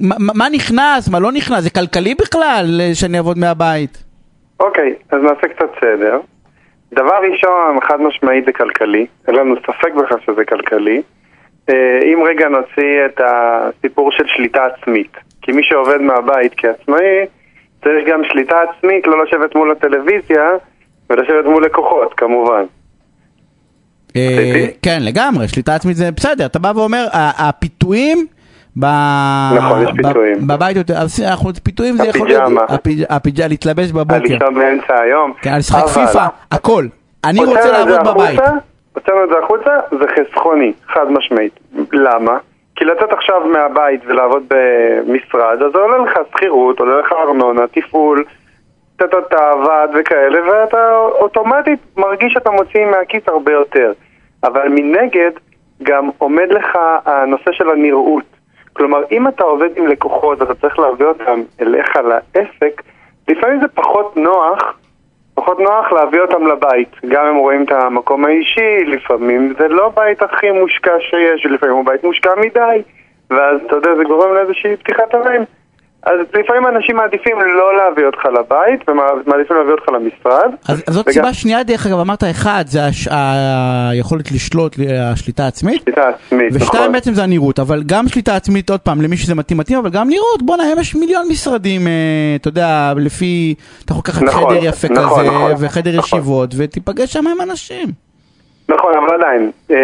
מה, 0.00 0.14
מה 0.18 0.48
נכנס, 0.48 1.08
מה 1.08 1.18
לא 1.18 1.32
נכנס? 1.32 1.62
זה 1.62 1.70
כלכלי 1.70 2.14
בכלל 2.14 2.80
שאני 2.94 3.18
אעבוד 3.18 3.38
מהבית? 3.38 4.02
אוקיי, 4.62 4.94
אז 5.10 5.22
נעשה 5.22 5.48
קצת 5.48 5.70
סדר. 5.80 6.20
דבר 6.92 7.18
ראשון, 7.32 7.80
חד 7.88 8.00
משמעית 8.00 8.44
זה 8.44 8.52
כלכלי, 8.52 9.06
אין 9.28 9.36
לנו 9.36 9.54
ספק 9.56 9.94
בכלל 9.94 10.18
שזה 10.26 10.44
כלכלי. 10.44 11.02
אה, 11.70 11.98
אם 12.04 12.22
רגע 12.26 12.48
נוציא 12.48 13.06
את 13.06 13.20
הסיפור 13.24 14.12
של 14.12 14.24
שליטה 14.26 14.66
עצמית, 14.66 15.12
כי 15.42 15.52
מי 15.52 15.62
שעובד 15.64 16.00
מהבית 16.00 16.52
כעצמאי, 16.56 17.26
צריך 17.84 18.08
גם 18.08 18.20
שליטה 18.24 18.56
עצמית, 18.62 19.06
לא 19.06 19.24
לשבת 19.24 19.54
מול 19.54 19.70
הטלוויזיה 19.70 20.50
ולשבת 21.10 21.44
מול 21.44 21.64
לקוחות, 21.64 22.14
כמובן. 22.14 22.64
אה, 24.16 24.66
כן, 24.82 24.98
לגמרי, 25.02 25.48
שליטה 25.48 25.74
עצמית 25.74 25.96
זה 25.96 26.10
בסדר, 26.10 26.46
אתה 26.46 26.58
בא 26.58 26.72
ואומר, 26.76 27.06
הפיתויים... 27.12 28.26
ב... 28.76 28.84
נכון, 29.56 29.82
יש 29.82 29.90
פיתויים. 29.96 30.46
בבית 30.46 30.76
אנחנו 31.28 31.50
פיתויים 31.62 31.96
זה 31.96 32.06
יכול 32.06 32.28
להיות, 32.28 32.42
הפיג'מה, 33.08 33.48
להתלבש 33.48 33.92
בבוקר. 33.92 34.18
לישון 34.18 34.54
באמצע 34.54 35.00
היום. 35.00 35.32
כן, 35.42 35.56
לשחק 35.58 35.86
פיפא, 35.86 36.26
הכל. 36.50 36.84
אני 37.24 37.44
רוצה 37.44 37.70
לעבוד 37.72 38.08
בבית. 38.08 38.40
הוצאנו 38.94 39.24
את 39.24 39.28
זה 39.28 39.34
החוצה, 39.44 39.70
זה 39.90 40.04
חסכוני, 40.08 40.72
חד 40.88 41.10
משמעית. 41.10 41.60
למה? 41.92 42.38
כי 42.76 42.84
לצאת 42.84 43.12
עכשיו 43.12 43.46
מהבית 43.46 44.00
ולעבוד 44.06 44.42
במשרד, 44.48 45.62
אז 45.62 45.74
עולה 45.74 45.98
לך 45.98 46.18
שכירות, 46.30 46.80
עולה 46.80 47.00
לך 47.00 47.12
ארנונה, 47.12 47.62
תפעול, 47.66 48.24
אותה 49.14 49.50
ועד 49.66 49.90
וכאלה, 50.00 50.38
ואתה 50.50 50.96
אוטומטית 51.20 51.78
מרגיש 51.96 52.32
שאתה 52.32 52.50
מוציא 52.50 52.86
מהכיס 52.86 53.22
הרבה 53.26 53.52
יותר. 53.52 53.92
אבל 54.44 54.68
מנגד, 54.68 55.30
גם 55.82 56.10
עומד 56.18 56.46
לך 56.50 56.78
הנושא 57.04 57.52
של 57.52 57.70
הנראות. 57.70 58.31
כלומר, 58.72 59.02
אם 59.10 59.28
אתה 59.28 59.44
עובד 59.44 59.68
עם 59.76 59.86
לקוחות 59.86 60.40
ואתה 60.40 60.54
צריך 60.54 60.78
להביא 60.78 61.06
אותם 61.06 61.40
אליך 61.60 61.96
לעסק, 61.96 62.82
לפעמים 63.28 63.60
זה 63.60 63.68
פחות 63.68 64.16
נוח, 64.16 64.78
פחות 65.34 65.60
נוח 65.60 65.92
להביא 65.92 66.20
אותם 66.20 66.46
לבית. 66.46 66.96
גם 67.08 67.26
אם 67.26 67.36
רואים 67.36 67.64
את 67.64 67.72
המקום 67.72 68.24
האישי, 68.24 68.84
לפעמים 68.84 69.54
זה 69.58 69.68
לא 69.68 69.88
בית 69.94 70.22
הכי 70.22 70.50
מושקע 70.50 71.00
שיש, 71.00 71.46
ולפעמים 71.46 71.76
הוא 71.76 71.86
בית 71.86 72.04
מושקע 72.04 72.30
מדי, 72.36 72.82
ואז 73.30 73.60
אתה 73.66 73.76
יודע, 73.76 73.94
זה 73.96 74.04
גורם 74.04 74.34
לאיזושהי 74.34 74.76
פתיחת 74.76 75.14
ערים. 75.14 75.42
אז 76.02 76.18
לפעמים 76.34 76.66
אנשים 76.66 76.96
מעדיפים 76.96 77.40
לא 77.40 77.76
להביא 77.76 78.04
אותך 78.06 78.24
לבית, 78.24 78.88
ומעדיפים 78.88 79.56
להביא 79.56 79.72
אותך 79.72 79.88
למשרד. 79.88 80.50
אז 80.68 80.82
זאת 80.86 81.06
וגם... 81.06 81.12
סיבה 81.12 81.34
שנייה, 81.34 81.62
דרך 81.62 81.86
אגב, 81.86 81.98
אמרת 81.98 82.24
אחד, 82.30 82.64
זה 82.66 82.84
הש... 82.84 83.08
היכולת 83.90 84.32
לשלוט, 84.32 84.76
השליטה 85.12 85.44
העצמית. 85.44 85.82
שליטה 85.82 86.08
עצמית, 86.08 86.52
נכון. 86.54 86.62
ושתיים 86.62 86.92
בעצם 86.92 87.14
זה 87.14 87.22
הנראות, 87.22 87.58
אבל 87.58 87.82
גם 87.86 88.08
שליטה 88.08 88.36
עצמית, 88.36 88.70
עוד 88.70 88.80
פעם, 88.80 89.02
למי 89.02 89.16
שזה 89.16 89.34
מתאים 89.34 89.58
מתאים, 89.58 89.78
אבל 89.78 89.90
גם 89.90 90.08
נראות, 90.08 90.42
בואנה, 90.42 90.62
היום 90.62 90.78
יש 90.78 90.94
מיליון 90.94 91.26
משרדים, 91.30 91.86
אה, 91.86 91.92
אתה 92.36 92.48
יודע, 92.48 92.92
לפי, 92.96 93.54
אתה 93.84 93.92
יכול 93.92 94.02
לקחת 94.04 94.22
נכון, 94.22 94.54
חדר 94.56 94.64
יפה 94.68 94.88
נכון, 94.88 95.20
כזה, 95.20 95.30
נכון, 95.30 95.52
וחדר 95.60 95.90
נכון. 95.90 96.18
ישיבות, 96.18 96.54
ותיפגש 96.58 97.12
שם 97.12 97.26
עם 97.26 97.40
אנשים. 97.50 97.88
נכון, 98.68 98.92
אבל 98.98 99.14
עדיין, 99.14 99.50
אה, 99.70 99.76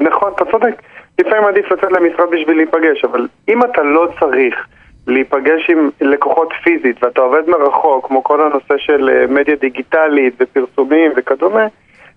נכון, 0.00 0.32
אתה 0.36 0.44
צודק. 0.50 0.82
לפעמים 1.20 1.44
עדיף 1.44 1.72
לצאת 1.72 1.92
למשרד 1.92 2.30
בשביל 2.30 2.56
להיפגש, 2.56 3.04
אבל 3.04 3.28
אם 3.48 3.64
אתה 3.64 3.82
לא 3.82 4.08
צריך 4.20 4.66
להיפגש 5.06 5.70
עם 5.70 5.90
לקוחות 6.00 6.48
פיזית 6.64 7.04
ואתה 7.04 7.20
עובד 7.20 7.48
מרחוק, 7.48 8.06
כמו 8.06 8.24
כל 8.24 8.40
הנושא 8.40 8.74
של 8.78 9.10
אה, 9.12 9.26
מדיה 9.26 9.56
דיגיטלית 9.56 10.34
ופרסומים 10.40 11.12
וכדומה, 11.16 11.66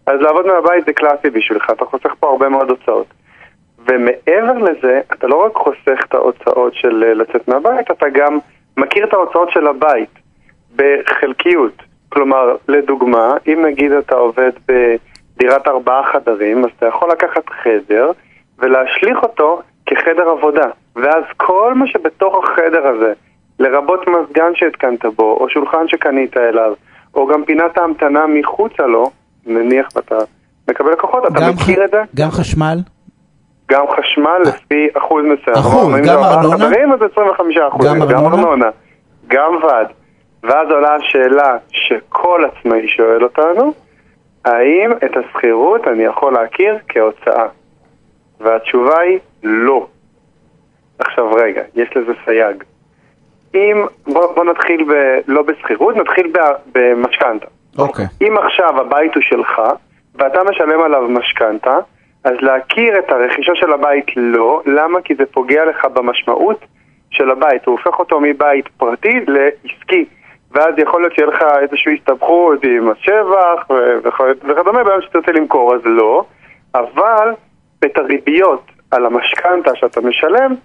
אז 0.05 0.21
לעבוד 0.21 0.45
מהבית 0.45 0.85
זה 0.85 0.93
קלאסי 0.93 1.29
בשבילך, 1.29 1.69
אתה 1.71 1.85
חוסך 1.85 2.13
פה 2.19 2.29
הרבה 2.29 2.49
מאוד 2.49 2.69
הוצאות. 2.69 3.07
ומעבר 3.87 4.57
לזה, 4.57 5.01
אתה 5.13 5.27
לא 5.27 5.45
רק 5.45 5.55
חוסך 5.55 6.05
את 6.09 6.13
ההוצאות 6.13 6.73
של 6.73 7.03
אה, 7.07 7.13
לצאת 7.13 7.47
מהבית, 7.47 7.91
אתה 7.91 8.09
גם 8.09 8.37
מכיר 8.77 9.05
את 9.05 9.13
ההוצאות 9.13 9.51
של 9.51 9.67
הבית 9.67 10.09
בחלקיות. 10.75 11.83
כלומר, 12.09 12.55
לדוגמה, 12.67 13.33
אם 13.47 13.65
נגיד 13.65 13.91
אתה 13.91 14.15
עובד 14.15 14.51
בדירת 14.67 15.67
ארבעה 15.67 16.03
חדרים, 16.11 16.65
אז 16.65 16.69
אתה 16.77 16.85
יכול 16.85 17.11
לקחת 17.11 17.49
חדר 17.49 18.11
ולהשליך 18.59 19.23
אותו 19.23 19.61
כחדר 19.85 20.29
עבודה. 20.29 20.67
ואז 20.95 21.23
כל 21.37 21.73
מה 21.75 21.87
שבתוך 21.87 22.43
החדר 22.43 22.87
הזה, 22.87 23.13
לרבות 23.59 24.07
מזגן 24.07 24.55
שהתקנת 24.55 25.05
בו, 25.05 25.37
או 25.39 25.49
שולחן 25.49 25.87
שקנית 25.87 26.37
אליו, 26.37 26.73
או 27.15 27.27
גם 27.27 27.45
פינת 27.45 27.77
ההמתנה 27.77 28.27
מחוצה 28.27 28.83
לו, 28.83 29.11
נניח 29.45 29.87
ואתה 29.95 30.15
מקבל 30.69 30.91
לקוחות, 30.91 31.23
אתה 31.25 31.39
מכיר 31.53 31.81
ח... 31.81 31.85
את 31.85 31.91
זה? 31.91 32.01
גם 32.15 32.31
חשמל? 32.31 32.77
גם 33.71 33.85
חשמל 33.97 34.41
לפי 34.45 34.87
אחוז 34.97 35.23
מסוים. 35.25 35.57
אחוז, 35.57 35.95
גם 36.07 36.23
ארנונה? 36.23 36.57
חדרים 36.57 36.93
אז 36.93 36.99
25 37.11 37.57
אחוז, 37.57 37.85
גם 37.85 38.25
ארנונה, 38.25 38.69
גם 39.27 39.51
ועד. 39.63 39.87
ואז 40.43 40.67
עולה 40.69 40.95
השאלה 40.95 41.57
שכל 41.71 42.41
עצמאי 42.45 42.87
שואל 42.87 43.23
אותנו, 43.23 43.73
האם 44.45 44.91
את 44.91 45.11
השכירות 45.17 45.87
אני 45.87 46.03
יכול 46.03 46.33
להכיר 46.33 46.77
כהוצאה? 46.87 47.45
והתשובה 48.43 48.99
היא 48.99 49.19
לא. 49.43 49.87
עכשיו 50.99 51.31
רגע, 51.31 51.61
יש 51.75 51.97
לזה 51.97 52.13
סייג. 52.25 52.63
אם, 53.55 53.85
בוא, 54.07 54.33
בוא 54.35 54.43
נתחיל 54.43 54.83
ב, 54.83 55.19
לא 55.27 55.41
בשכירות, 55.41 55.95
נתחיל 55.95 56.33
במשכנתה. 56.73 57.45
אוקיי. 57.77 58.05
Okay. 58.05 58.27
אם 58.27 58.37
עכשיו 58.37 58.81
הבית 58.81 59.15
הוא 59.15 59.23
שלך, 59.23 59.61
ואתה 60.15 60.43
משלם 60.43 60.81
עליו 60.81 61.07
משכנתה, 61.09 61.77
אז 62.23 62.33
להכיר 62.41 62.99
את 62.99 63.11
הרכישה 63.11 63.55
של 63.55 63.73
הבית 63.73 64.05
לא, 64.15 64.61
למה? 64.65 65.01
כי 65.01 65.15
זה 65.15 65.25
פוגע 65.25 65.65
לך 65.65 65.85
במשמעות 65.85 66.65
של 67.09 67.29
הבית, 67.29 67.65
הוא 67.65 67.77
הופך 67.77 67.99
אותו 67.99 68.19
מבית 68.19 68.67
פרטי 68.77 69.19
לעסקי, 69.27 70.05
ואז 70.51 70.73
יכול 70.77 71.01
להיות 71.01 71.15
שיהיה 71.15 71.27
לך 71.27 71.43
איזושהי 71.61 71.95
הסתבכות 71.95 72.63
עם 72.63 72.89
השבח 72.89 73.65
וכדומה, 74.43 74.83
ביום 74.83 75.01
שתרצה 75.01 75.31
למכור, 75.31 75.75
אז 75.75 75.81
לא. 75.85 76.25
אבל 76.75 77.31
את 77.83 77.97
הריביות 77.97 78.71
על 78.91 79.05
המשכנתה 79.05 79.71
שאתה 79.75 80.01
משלם, 80.01 80.55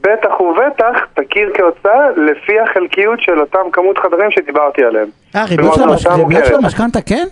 בטח 0.00 0.40
ובטח 0.40 0.98
תכיר 1.14 1.50
כהוצאה 1.54 2.10
לפי 2.10 2.60
החלקיות 2.60 3.20
של 3.20 3.40
אותם 3.40 3.70
כמות 3.72 3.98
חדרים 3.98 4.30
שדיברתי 4.30 4.84
עליהם. 4.84 5.08
אה, 5.36 5.44
ריביות 5.44 5.74
של. 5.98 6.54
המשכנתה 6.54 7.00
כן? 7.00 7.24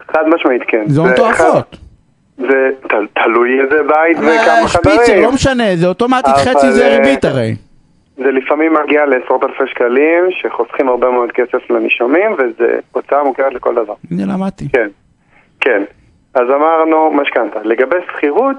חד 0.00 0.24
משמעית 0.34 0.62
כן. 0.68 0.84
זה 0.86 1.02
מטורפות. 1.02 1.76
זה 2.38 2.70
תלוי 3.24 3.60
איזה 3.60 3.82
בית 3.88 4.16
וכמה 4.18 4.62
אה, 4.62 4.68
שפיצר, 4.68 5.02
חדרים. 5.04 5.22
לא 5.22 5.32
משנה, 5.32 5.76
זה 5.76 5.86
אוטומטית 5.86 6.34
חצי 6.34 6.72
זה 6.72 6.86
אה, 6.86 6.96
ריבית 6.96 7.24
הרי. 7.24 7.56
זה 8.16 8.30
לפעמים 8.30 8.74
מגיע 8.84 9.06
לעשרות 9.06 9.42
אלפי 9.44 9.72
שקלים, 9.72 10.24
שחוסכים 10.30 10.88
הרבה 10.88 11.10
מאוד 11.10 11.32
כסף 11.32 11.70
לנישומים, 11.70 12.32
וזה 12.32 12.78
הוצאה 12.92 13.24
מוכרת 13.24 13.54
לכל 13.54 13.74
דבר. 13.74 13.94
הנה 14.10 14.34
למדתי. 14.34 14.68
כן, 14.72 14.88
כן. 15.60 15.82
אז 16.36 16.50
אמרנו 16.50 17.10
משכנתה. 17.10 17.60
לגבי 17.64 17.96
שכירות, 18.06 18.56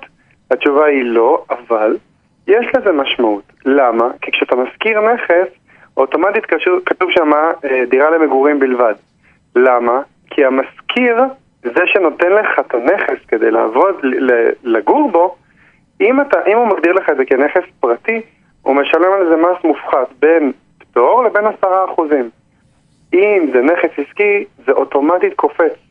התשובה 0.51 0.85
היא 0.85 1.03
לא, 1.03 1.43
אבל 1.49 1.97
יש 2.47 2.67
לזה 2.75 2.91
משמעות. 2.91 3.43
למה? 3.65 4.09
כי 4.21 4.31
כשאתה 4.31 4.55
משכיר 4.55 5.01
נכס, 5.01 5.47
אוטומטית 5.97 6.45
כתוב 6.85 7.11
שם 7.11 7.31
אה, 7.33 7.85
דירה 7.89 8.09
למגורים 8.09 8.59
בלבד. 8.59 8.93
למה? 9.55 10.01
כי 10.29 10.45
המשכיר, 10.45 11.17
זה 11.63 11.81
שנותן 11.85 12.31
לך 12.31 12.59
את 12.59 12.73
הנכס 12.73 13.25
כדי 13.27 13.51
לעבוד, 13.51 13.95
לגור 14.63 15.11
בו, 15.11 15.35
אם, 16.01 16.21
אתה, 16.21 16.37
אם 16.47 16.57
הוא 16.57 16.67
מגדיר 16.67 16.93
לך 16.93 17.09
את 17.09 17.17
זה 17.17 17.25
כנכס 17.25 17.63
פרטי, 17.79 18.21
הוא 18.61 18.75
משלם 18.75 19.11
על 19.13 19.29
זה 19.29 19.35
מס 19.35 19.63
מופחת 19.63 20.07
בין 20.19 20.51
פטור 20.79 21.23
לבין 21.23 21.45
עשרה 21.45 21.85
אחוזים. 21.85 22.29
אם 23.13 23.45
זה 23.53 23.61
נכס 23.61 23.89
עסקי, 23.97 24.45
זה 24.65 24.71
אוטומטית 24.71 25.33
קופץ 25.33 25.86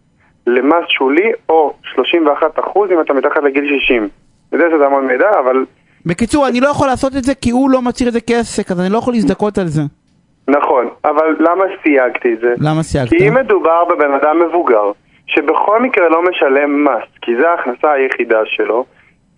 למס 0.46 0.84
שולי 0.88 1.32
או 1.48 1.74
31 1.82 2.58
אחוז 2.58 2.90
אם 2.90 3.00
אתה 3.00 3.12
מתחת 3.12 3.42
לגיל 3.42 3.78
60. 3.80 4.08
אני 4.52 4.62
יודע 4.62 4.76
שזה 4.76 4.86
המון 4.86 5.06
מידע, 5.06 5.30
אבל 5.38 5.64
בקיצור, 6.06 6.48
אני 6.48 6.60
לא 6.60 6.68
יכול 6.68 6.86
לעשות 6.86 7.16
את 7.16 7.24
זה 7.24 7.34
כי 7.34 7.50
הוא 7.50 7.70
לא 7.70 7.82
מצהיר 7.82 8.08
את 8.08 8.12
זה 8.12 8.20
כעסק, 8.20 8.70
אז 8.70 8.80
אני 8.80 8.92
לא 8.92 8.98
יכול 8.98 9.14
להזדכות 9.14 9.58
על 9.58 9.66
זה. 9.66 9.82
נכון. 10.48 10.88
אבל 11.04 11.36
למה 11.40 11.64
סייגתי 11.82 12.32
את 12.32 12.40
זה? 12.40 12.54
למה 12.60 12.82
סייגת? 12.82 13.10
כי 13.10 13.28
אם 13.28 13.34
מדובר 13.34 13.84
בבן 13.84 14.12
אדם 14.12 14.42
מבוגר, 14.48 14.92
שבכל 15.26 15.82
מקרה 15.82 16.08
לא 16.08 16.22
משלם 16.22 16.84
מס, 16.84 17.08
כי 17.22 17.36
זו 17.36 17.46
ההכנסה 17.46 17.92
היחידה 17.92 18.40
שלו, 18.44 18.84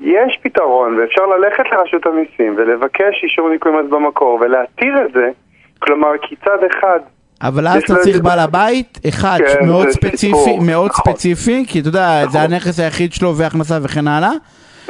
יש 0.01 0.39
פתרון, 0.43 0.99
ואפשר 0.99 1.27
ללכת 1.27 1.65
לרשות 1.73 2.07
המיסים 2.07 2.55
ולבקש 2.57 3.21
אישור 3.23 3.49
ניכוי 3.49 3.73
מס 3.73 3.91
במקור 3.91 4.39
ולהתיר 4.41 5.07
את 5.07 5.13
זה, 5.13 5.31
כלומר, 5.79 6.11
כי 6.23 6.37
צד 6.37 6.65
אחד 6.71 7.01
אבל 7.43 7.69
אז 7.69 7.83
אתה 7.83 7.95
צריך 8.03 8.21
בעל 8.21 8.39
הבית, 8.39 9.01
אחד 9.09 9.39
כן, 9.39 9.67
מאוד 9.67 9.87
זה 9.87 9.93
ספציפי, 9.93 10.17
סיפור. 10.17 10.61
מאוד 10.63 10.91
נכון. 10.91 11.13
ספציפי, 11.13 11.65
כי 11.69 11.81
אתה 11.81 11.89
יודע, 11.89 12.23
זה 12.23 12.39
נכון. 12.39 12.53
הנכס 12.53 12.81
היחיד 12.81 13.13
שלו 13.13 13.37
והכנסה 13.37 13.79
וכן 13.83 14.09
הלאה. 14.09 14.31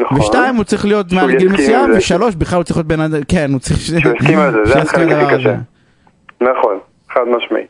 נכון. 0.01 0.19
ושתיים, 0.19 0.57
הוא 0.57 0.65
צריך 0.65 0.85
להיות 0.85 1.13
מעל 1.13 1.37
גיל 1.37 1.53
מסוים, 1.53 1.93
זה. 1.93 1.99
ושלוש, 1.99 2.35
בכלל 2.35 2.57
הוא 2.57 2.65
צריך 2.65 2.77
להיות 2.77 2.87
בן 2.87 3.01
אדם, 3.01 3.21
כן, 3.29 3.51
הוא 3.53 3.61
צריך... 3.61 3.81
שהוא 3.81 3.99
יסכים 3.99 4.39
על 4.39 4.53
זה, 4.53 4.65
זה 4.65 4.79
החלק 4.79 5.13
הכי. 5.13 5.35
קשה. 5.35 5.55
נכון, 6.41 6.79
חד 7.11 7.25
משמעית. 7.37 7.67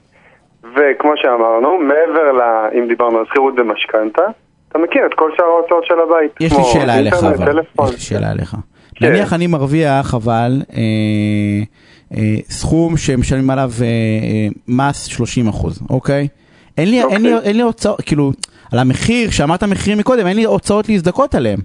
וכמו 0.62 1.12
שאמרנו, 1.16 1.78
מעבר 1.78 2.32
ל... 2.32 2.42
אם 2.78 2.88
דיברנו 2.88 3.18
על 3.18 3.24
שכירות 3.28 3.54
במשכנתה, 3.54 4.22
אתה 4.68 4.78
מכיר 4.78 5.06
את 5.06 5.14
כל 5.14 5.30
שאר 5.36 5.44
ההוצאות 5.46 5.84
של 5.84 5.94
הבית. 6.06 6.32
יש 6.40 6.52
לי 6.52 6.64
שאלה 6.72 6.98
אליך 6.98 7.14
אבל. 7.14 7.58
יש 7.88 7.92
לי 7.92 7.98
שאלה 7.98 8.32
אליך. 8.32 8.56
כן. 8.94 9.06
נניח 9.06 9.32
אני 9.32 9.46
מרוויח 9.46 10.14
אבל 10.14 10.52
אה, 10.72 11.62
סכום 12.50 12.96
שמשלמים 12.96 13.50
עליו 13.50 13.70
אה, 13.80 13.86
אה, 13.86 14.48
מס 14.68 15.04
30 15.04 15.48
אחוז, 15.48 15.82
אוקיי? 15.90 16.28
אין 16.78 16.90
לי, 16.90 17.02
אין 17.02 17.22
לי, 17.22 17.34
אוקיי. 17.34 17.48
אין 17.48 17.56
לי 17.56 17.62
הוצאות, 17.62 18.00
כאילו, 18.06 18.32
על 18.72 18.78
המחיר, 18.78 19.30
שאמרת 19.30 19.62
מחירים 19.64 19.98
מקודם, 19.98 20.26
אין 20.26 20.36
לי 20.36 20.44
הוצאות 20.44 20.88
להזדכות 20.88 21.34
עליהם. 21.34 21.58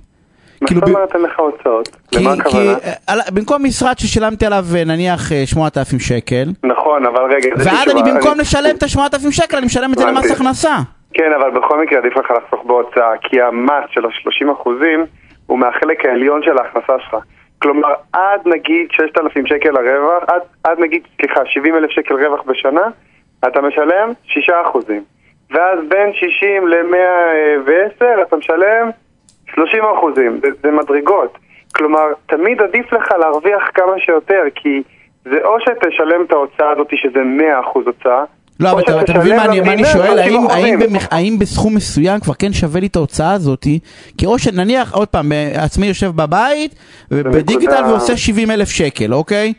מה 0.61 0.67
כאילו, 0.67 0.81
זאת 0.81 0.89
ב- 0.89 0.95
אומרת 0.95 1.15
אין 1.15 1.21
לך 1.21 1.39
הוצאות? 1.39 1.97
כי, 2.11 2.23
למה 2.23 2.33
הכוונה? 2.33 2.71
אה, 2.71 2.93
על, 3.07 3.19
במקום 3.33 3.63
משרד 3.63 3.97
ששילמתי 3.97 4.45
עליו 4.45 4.65
אה, 4.75 4.83
נניח 4.83 5.31
אה, 5.31 5.43
8,000 5.45 5.99
שקל, 5.99 6.45
נכון, 6.63 7.05
אבל 7.05 7.21
רגע, 7.33 7.49
ואז 7.57 7.87
אני. 7.91 8.11
במקום 8.11 8.39
לשלם 8.39 8.75
את 8.75 8.83
ה-8,000 8.83 9.31
שקל, 9.31 9.57
אני 9.57 9.65
משלם 9.65 9.93
את 9.93 9.97
זה 9.97 10.05
למס. 10.05 10.31
הכנסה. 10.31 10.75
כן, 11.13 11.31
אבל 11.39 11.51
בכל 11.51 11.81
מקרה 11.83 11.99
עדיף 11.99 12.17
לך 12.17 12.31
לחסוך 12.31 12.65
בהוצאה, 12.65 13.11
כי 13.21 13.41
המס 13.41 13.85
של 13.91 14.05
ה-30 14.05 14.53
אחוזים 14.53 15.05
הוא 15.45 15.59
מהחלק 15.59 16.05
העליון 16.05 16.41
של 16.43 16.57
ההכנסה 16.57 16.93
שלך. 17.05 17.15
כלומר, 17.63 17.93
עד 18.13 18.41
נגיד 18.45 18.91
6,000 18.91 19.45
שקל 19.47 19.77
הרווח, 19.77 20.23
עד, 20.27 20.41
עד 20.63 20.79
נגיד, 20.79 21.03
סליחה, 21.17 21.45
70 21.45 21.75
אלף 21.75 21.89
שקל 21.89 22.25
רווח 22.25 22.41
בשנה, 22.45 22.87
אתה 23.47 23.61
משלם 23.61 24.11
6 24.23 24.49
אחוזים. 24.49 25.03
ואז 25.51 25.79
בין 25.87 26.13
60 26.13 26.67
ל-110 26.67 28.23
אתה 28.27 28.35
משלם 28.35 28.89
30 29.53 29.83
אחוזים. 29.83 30.39
זה, 30.41 30.47
זה 30.63 30.71
מדרגות. 30.71 31.37
כלומר, 31.75 32.07
תמיד 32.25 32.61
עדיף 32.61 32.93
לך 32.93 33.11
להרוויח 33.11 33.69
כמה 33.73 33.99
שיותר, 33.99 34.43
כי 34.55 34.83
זה 35.25 35.39
או 35.43 35.59
שתשלם 35.59 36.25
את 36.25 36.31
ההוצאה 36.31 36.69
הזאת 36.71 36.87
שזה 36.95 37.23
100 37.23 37.59
אחוז 37.59 37.87
הוצאה, 37.87 38.23
לא, 38.63 38.71
אבל 38.71 38.81
אתה- 38.81 39.01
אתה 39.01 39.13
מבין 39.13 39.35
מה 39.35 39.45
אני 39.45 39.59
מה 39.61 39.67
אני 39.67 39.69
למדינה 39.71 39.87
שואל? 39.87 40.07
30 40.07 40.19
האם- 40.19 40.47
האם 40.49 40.73
אחוזים. 40.73 40.79
במח- 40.79 41.07
האם 41.11 41.39
בסכום 41.39 41.75
מסוים 41.75 42.19
כבר 42.19 42.33
כן 42.33 42.53
שווה 42.53 42.79
לי 42.81 42.87
את 42.87 42.95
ההוצאה 42.95 43.31
הזאתי? 43.33 43.79
כי 44.17 44.25
או 44.25 44.39
שנניח, 44.39 44.93
עוד 44.93 45.07
פעם, 45.07 45.31
אה, 45.31 45.63
עצמאי 45.63 45.87
יושב 45.87 46.11
בבית, 46.15 46.75
בדיגיטל 47.11 47.83
ועושה 47.87 48.17
70 48.17 48.51
אלף 48.51 48.69
שקל, 48.69 49.13
אוקיי? 49.13 49.53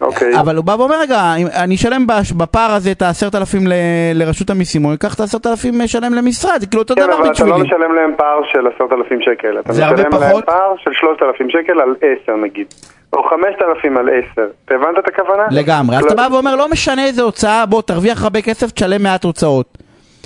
אוקיי. 0.00 0.40
אבל 0.40 0.56
הוא 0.56 0.64
בא 0.64 0.72
ואומר, 0.78 1.00
רגע, 1.00 1.32
אני 1.54 1.74
אשלם 1.74 2.06
בפער 2.36 2.70
הזה 2.74 2.90
את 2.92 3.02
העשרת 3.02 3.34
אלפים 3.34 3.66
ל- 3.66 3.72
לרשות 4.14 4.50
המיסים, 4.50 4.84
או 4.84 4.94
אקח 4.94 5.14
את 5.14 5.20
העשרת 5.20 5.46
אלפים 5.46 5.80
לשלם 5.80 6.14
למשרד, 6.14 6.56
זה 6.60 6.66
כאילו 6.66 6.82
אותו 6.82 6.94
כן, 6.94 7.02
דבר 7.02 7.12
אבל 7.14 7.32
אתה 7.32 7.44
לא 7.44 7.56
בשבילי. 7.56 7.62
משלם 7.68 7.94
להם 7.94 8.10
פער 8.16 8.40
של 8.52 8.58
עשרת 8.74 8.92
אלפים 8.92 9.18
שקל. 9.22 9.58
אתה 9.60 9.72
זה 9.72 9.86
הרבה 9.86 10.02
משלם 10.02 10.20
להם 10.20 10.30
פחות? 10.30 10.44
פער 10.44 10.74
של 10.84 10.90
שלושת 10.94 11.22
אלפים 11.22 11.46
שקל 11.50 11.80
על 11.80 11.94
עשר 12.02 12.36
נגיד. 12.36 12.66
או 13.12 13.22
חמשת 13.28 13.62
אלפים 13.62 13.96
על 13.96 14.08
עשר. 14.08 14.46
אתה 14.64 14.74
הבנת 14.74 14.98
את 14.98 15.08
הכוונה? 15.08 15.42
לגמרי. 15.50 15.96
אז 15.96 16.02
לא- 16.02 16.06
אתה 16.06 16.14
בא 16.14 16.28
ואומר, 16.34 16.56
לא 16.56 16.68
משנה 16.70 17.04
איזה 17.06 17.22
הוצאה, 17.22 17.66
בוא 17.66 17.82
תרוויח 17.82 18.22
הרבה 18.24 18.42
כסף, 18.42 18.70
תשלם 18.70 19.02
מעט 19.02 19.24
הוצאות. 19.24 19.78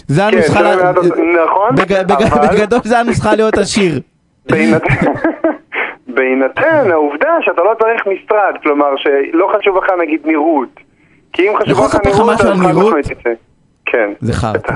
זה 0.08 0.22
כן, 0.22 0.36
הנוסחה, 0.36 0.60
נכון, 1.44 1.68
אבל- 2.38 2.48
בגדול 2.56 2.80
זה 2.84 2.98
הנוסחה 2.98 3.34
להיות 3.34 3.58
עשיר. 3.58 4.00
בהינתן- 6.06 6.90
העובדה 6.90 7.28
שאתה 7.40 7.62
לא 7.62 7.72
צריך 7.80 8.02
משרד, 8.06 8.54
כלומר 8.62 8.86
שלא 8.96 9.52
חשוב 9.58 9.76
לך 9.76 9.84
נגיד 10.02 10.20
נראות. 10.26 10.68
כי 11.32 11.48
אם 11.48 11.54
חשוב 11.56 11.84
לך 11.84 11.94
נראות, 12.06 12.30
אז 12.30 12.40
חד? 12.40 12.52
משמעית 12.72 13.06
תצא. 13.06 13.30
כן. 13.86 14.10
זה 14.20 14.32
חרטא. 14.32 14.74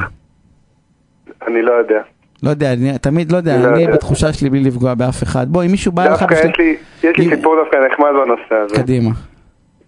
אני 1.47 1.63
לא 1.63 1.73
יודע. 1.73 2.01
לא 2.43 2.51
יודע, 2.51 2.73
אני 2.73 2.99
תמיד 2.99 3.33
לא 3.33 3.37
יודע, 3.37 3.55
אני 3.55 3.63
לא 3.63 3.69
אני 3.69 3.83
יודע. 3.83 3.95
בתחושה 3.95 4.33
שלי 4.33 4.51
בלי 4.51 4.61
לפגוע 4.61 4.95
באף 4.95 5.23
אחד. 5.23 5.47
בוא, 5.49 5.63
אם 5.63 5.71
מישהו 5.71 5.93
בא 5.93 6.05
לך... 6.09 6.21
דווקא 6.23 6.35
יש 6.35 6.59
לי- 6.59 6.77
יש 7.03 7.17
לי 7.19 7.37
סיפור 7.37 7.57
דווקא 7.63 7.77
נחמד 7.93 8.09
בנושא 8.25 8.55
הזה. 8.65 8.77
קדימה. 8.77 9.11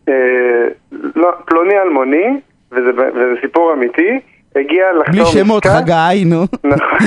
אה, 0.09 0.15
לא, 1.17 1.31
פלוני 1.47 1.75
אלמוני, 1.79 2.41
וזה, 2.73 2.91
וזה 3.15 3.41
סיפור 3.41 3.73
אמיתי, 3.73 4.21
הגיע 4.57 4.85
לחתום 5.01 5.15
בלי 5.15 5.27
שמות, 5.27 5.67
חגי, 5.67 6.25
נו. 6.27 6.43
נכון. 6.65 6.99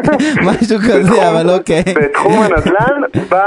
משהו 0.48 0.78
כזה, 0.78 1.28
אבל 1.30 1.50
אוקיי. 1.50 1.82
בתחום 2.02 2.32
הנדל"ן 2.42 3.02
בא 3.28 3.44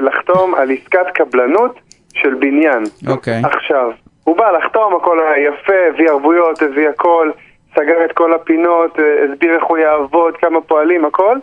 לחתום 0.00 0.54
על 0.54 0.68
עסקת 0.70 1.06
קבלנות 1.14 1.78
של 2.14 2.34
בניין. 2.40 2.82
אוקיי. 3.08 3.42
עכשיו, 3.44 3.90
הוא 4.24 4.36
בא 4.36 4.44
לחתום, 4.50 4.94
הכל 5.00 5.16
היה 5.20 5.48
יפה, 5.48 5.72
הביא 5.94 6.10
ערבויות, 6.10 6.62
הביא 6.62 6.88
הכל, 6.88 7.30
סגר 7.76 8.04
את 8.04 8.12
כל 8.12 8.34
הפינות, 8.34 8.98
אה, 9.00 9.04
הסביר 9.24 9.54
איך 9.54 9.64
הוא 9.64 9.78
יעבוד, 9.78 10.36
כמה 10.36 10.60
פועלים, 10.60 11.04
הכל, 11.04 11.38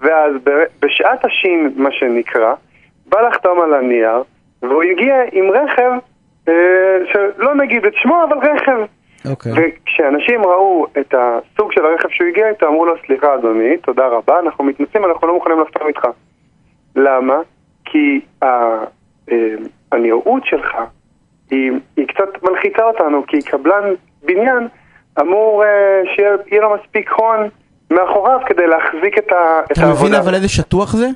ואז 0.00 0.32
בשעת 0.80 1.24
השין, 1.24 1.72
מה 1.76 1.92
שנקרא, 1.92 2.54
בא 3.06 3.20
לחתום 3.20 3.60
על 3.60 3.74
הנייר, 3.74 4.22
והוא 4.62 4.82
הגיע 4.82 5.14
עם 5.32 5.50
רכב, 5.50 5.90
אה, 6.48 6.54
שלא 7.12 7.54
נגיד 7.54 7.84
את 7.86 7.94
שמו, 7.94 8.24
אבל 8.24 8.36
רכב. 8.48 8.78
אוקיי. 9.30 9.52
וכשאנשים 9.56 10.42
ראו 10.44 10.86
את 11.00 11.14
הסוג 11.18 11.72
של 11.72 11.86
הרכב 11.86 12.08
שהוא 12.08 12.28
הגיע 12.28 12.48
איתו, 12.48 12.66
אמרו 12.68 12.84
לו, 12.84 12.94
סליחה 13.06 13.34
אדוני, 13.34 13.76
תודה 13.76 14.06
רבה, 14.06 14.38
אנחנו 14.38 14.64
מתנצלים, 14.64 15.04
אנחנו 15.04 15.28
לא 15.28 15.34
מוכנים 15.34 15.60
לחתום 15.60 15.86
איתך. 15.88 16.08
למה? 16.96 17.38
כי 17.84 18.20
ה- 18.42 18.84
אה, 19.32 19.54
הנראות 19.92 20.46
שלך 20.46 20.76
היא, 21.50 21.72
היא 21.96 22.06
קצת 22.08 22.42
מלחיצה 22.42 22.84
אותנו, 22.84 23.26
כי 23.26 23.42
קבלן 23.42 23.94
בניין 24.22 24.68
אמור 25.20 25.64
אה, 25.64 25.68
שיהיה 26.16 26.30
יהיה 26.52 26.62
לו 26.62 26.68
מספיק 26.82 27.10
הון 27.16 27.48
מאחוריו 27.90 28.38
כדי 28.46 28.62
להחזיק 28.66 29.18
את, 29.18 29.32
ה, 29.32 29.60
את 29.66 29.72
אתה 29.72 29.80
מבין 29.80 29.92
העבודה. 29.92 30.18
אבל 30.18 30.34
איזה 30.34 30.48
שטוח 30.48 30.96
זה? 30.96 31.08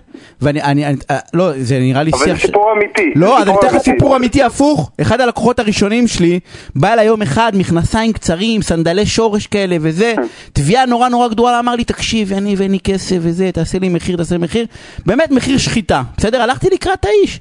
ואני, 0.43 0.63
אני, 0.63 0.87
אני, 0.87 0.97
אה, 1.11 1.19
לא, 1.35 1.51
זה 1.57 1.79
נראה 1.79 2.03
לי 2.03 2.11
אבל 2.11 2.19
זה 2.19 2.25
שיח 2.25 2.39
ש- 2.39 2.47
סיפור 2.47 2.73
אמיתי. 2.73 3.13
לא, 3.17 3.39
אז 3.39 3.49
אני 3.49 3.57
אתן 3.59 3.67
לך. 3.67 3.79
סיפור 3.79 4.17
אמיתי 4.17 4.43
הפוך. 4.43 4.91
אחד 5.01 5.21
הלקוחות 5.21 5.59
הראשונים 5.59 6.07
שלי, 6.07 6.41
בא 6.77 6.93
אליי 6.93 7.07
יום 7.07 7.23
אחד, 7.23 7.53
מכנסיים 7.55 8.13
קצרים, 8.13 8.63
סנדלי 8.63 9.07
שורש 9.07 9.47
כאלה 9.47 9.77
וזה, 9.81 10.15
תביעה 10.53 10.87
נורא 10.87 11.09
נורא 11.09 11.29
גדולה, 11.29 11.59
אמר 11.59 11.75
לי, 11.77 11.85
תקשיב, 11.85 12.33
אני 12.33 12.55
ואין 12.59 12.71
לי 12.71 12.81
כסף 12.81 13.17
וזה, 13.21 13.53
תעשה 13.53 13.79
לי 13.79 13.89
מחיר, 13.89 14.17
תעשה 14.17 14.35
לי 14.35 14.43
מחיר. 14.45 14.67
באמת 15.07 15.31
מחיר 15.31 15.59
שחיטה, 15.59 16.03
בסדר? 16.17 16.43
הלכתי 16.43 16.69
לקראת 16.73 17.05
האיש. 17.05 17.41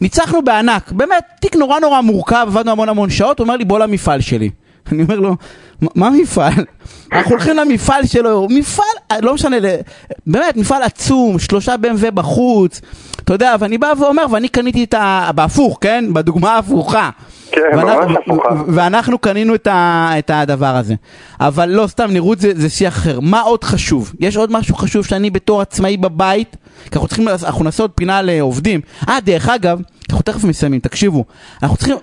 ניצחנו 0.00 0.42
בענק, 0.42 0.92
באמת, 0.92 1.24
תיק 1.40 1.56
נורא 1.56 1.80
נורא 1.80 2.00
מורכב, 2.00 2.46
עבדנו 2.48 2.70
המון 2.72 2.88
המון 2.88 3.10
שעות, 3.10 3.38
הוא 3.38 3.44
אומר 3.44 3.56
לי, 3.56 3.64
בוא 3.64 3.78
למפעל 3.78 4.20
שלי. 4.20 4.50
אני 4.92 5.02
אומר 5.02 5.20
לו, 5.20 5.36
"מה- 5.94 6.10
מפעל? 6.10 6.52
אנחנו 7.12 7.30
הולכים 7.30 7.56
למפעל 7.56 8.06
שלו, 8.06 8.46
מפעל, 8.50 8.86
לא 9.22 9.34
משנה, 9.34 9.56
באמת, 10.26 10.56
מפעל 10.56 10.82
עצום, 10.82 11.38
שלושה 11.38 11.74
BMW 11.74 12.10
בחוץ, 12.10 12.80
אתה 13.24 13.32
יודע, 13.34 13.54
ואני 13.60 13.78
בא 13.78 13.92
ואומר, 14.00 14.22
ואני 14.30 14.48
קניתי 14.48 14.84
את 14.84 14.94
ה... 14.94 15.30
בהפוך, 15.34 15.78
כן? 15.80 16.04
בדוגמה 16.12 16.52
ההפוכה. 16.54 17.10
כן, 17.50 17.60
ממש 17.74 18.16
הפוכה. 18.24 18.48
ואנחנו 18.68 19.18
קנינו 19.18 19.54
את, 19.54 19.66
ה, 19.66 20.10
את 20.18 20.30
הדבר 20.34 20.76
הזה. 20.76 20.94
אבל 21.40 21.68
לא, 21.68 21.86
סתם, 21.86 22.10
נראות 22.10 22.38
זה, 22.40 22.52
זה 22.56 22.70
שיח 22.70 22.96
אחר. 22.96 23.20
מה 23.20 23.40
עוד 23.40 23.64
חשוב? 23.64 24.12
יש 24.20 24.36
עוד 24.36 24.52
משהו 24.52 24.74
חשוב 24.74 25.04
שאני 25.06 25.30
בתור 25.30 25.60
עצמאי 25.60 25.96
בבית, 25.96 26.56
כי 26.84 26.94
אנחנו 26.94 27.08
צריכים, 27.08 27.28
אנחנו 27.28 27.64
נעשה 27.64 27.82
עוד 27.82 27.90
פינה 27.94 28.22
לעובדים. 28.22 28.80
אה, 29.08 29.18
דרך 29.24 29.48
אגב, 29.48 29.80
אנחנו 30.10 30.22
תכף 30.22 30.44
מסיימים, 30.44 30.80
תקשיבו. 30.80 31.24
אנחנו 31.62 31.76
צריכים, 31.76 31.96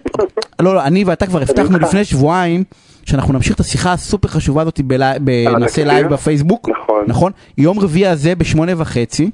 לא, 0.60 0.76
לא, 0.76 0.84
אני 0.84 1.04
ואתה 1.04 1.26
כבר 1.26 1.42
הבטחנו. 1.42 1.80
לפני 1.80 2.06
שבועיים, 2.06 2.64
שאנחנו 3.10 3.34
נמשיך 3.34 3.56
את 3.56 3.60
השיחה 3.60 3.94
הסופר 3.94 4.28
חשובה 4.28 4.62
הזאת 4.62 4.82
בנעשה 5.22 5.66
התקציב? 5.66 5.88
לייב 5.88 6.08
בפייסבוק. 6.08 6.70
נכון. 6.70 7.04
נכון? 7.08 7.32
יום 7.58 7.80
רביעי 7.80 8.08
הזה 8.08 8.36
בשמונה 8.36 8.72
וחצי, 8.78 9.30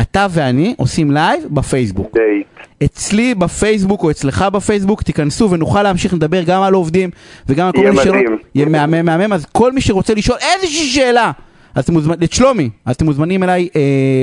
אתה 0.00 0.26
ואני 0.30 0.74
עושים 0.78 1.10
לייב 1.10 1.42
בפייסבוק. 1.50 2.12
דייט. 2.14 2.46
אצלי 2.84 3.34
בפייסבוק 3.34 4.02
או 4.02 4.10
אצלך 4.10 4.44
בפייסבוק, 4.52 5.02
תיכנסו 5.02 5.50
ונוכל 5.50 5.82
להמשיך 5.82 6.14
לדבר 6.14 6.42
גם 6.42 6.62
על 6.62 6.74
עובדים 6.74 7.10
וגם 7.48 7.66
על 7.66 7.72
כל 7.72 7.78
יהיה 7.78 7.90
מיני 7.90 8.02
שאלות. 8.02 8.16
מדהים. 8.16 8.38
יהיה 8.54 8.68
מהמם, 8.68 9.04
מהמם, 9.06 9.32
אז 9.32 9.46
כל 9.52 9.72
מי 9.72 9.80
שרוצה 9.80 10.14
לשאול 10.14 10.38
איזושהי 10.54 10.86
שאלה, 10.86 11.30
אז 11.76 11.84
אתם 11.84 11.92
מוזמנים, 11.92 12.22
את 12.24 12.32
שלומי, 12.32 12.70
אז 12.84 12.96
אתם 12.96 13.04
מוזמנים 13.04 13.42
אליי 13.42 13.68
אה, 13.76 13.80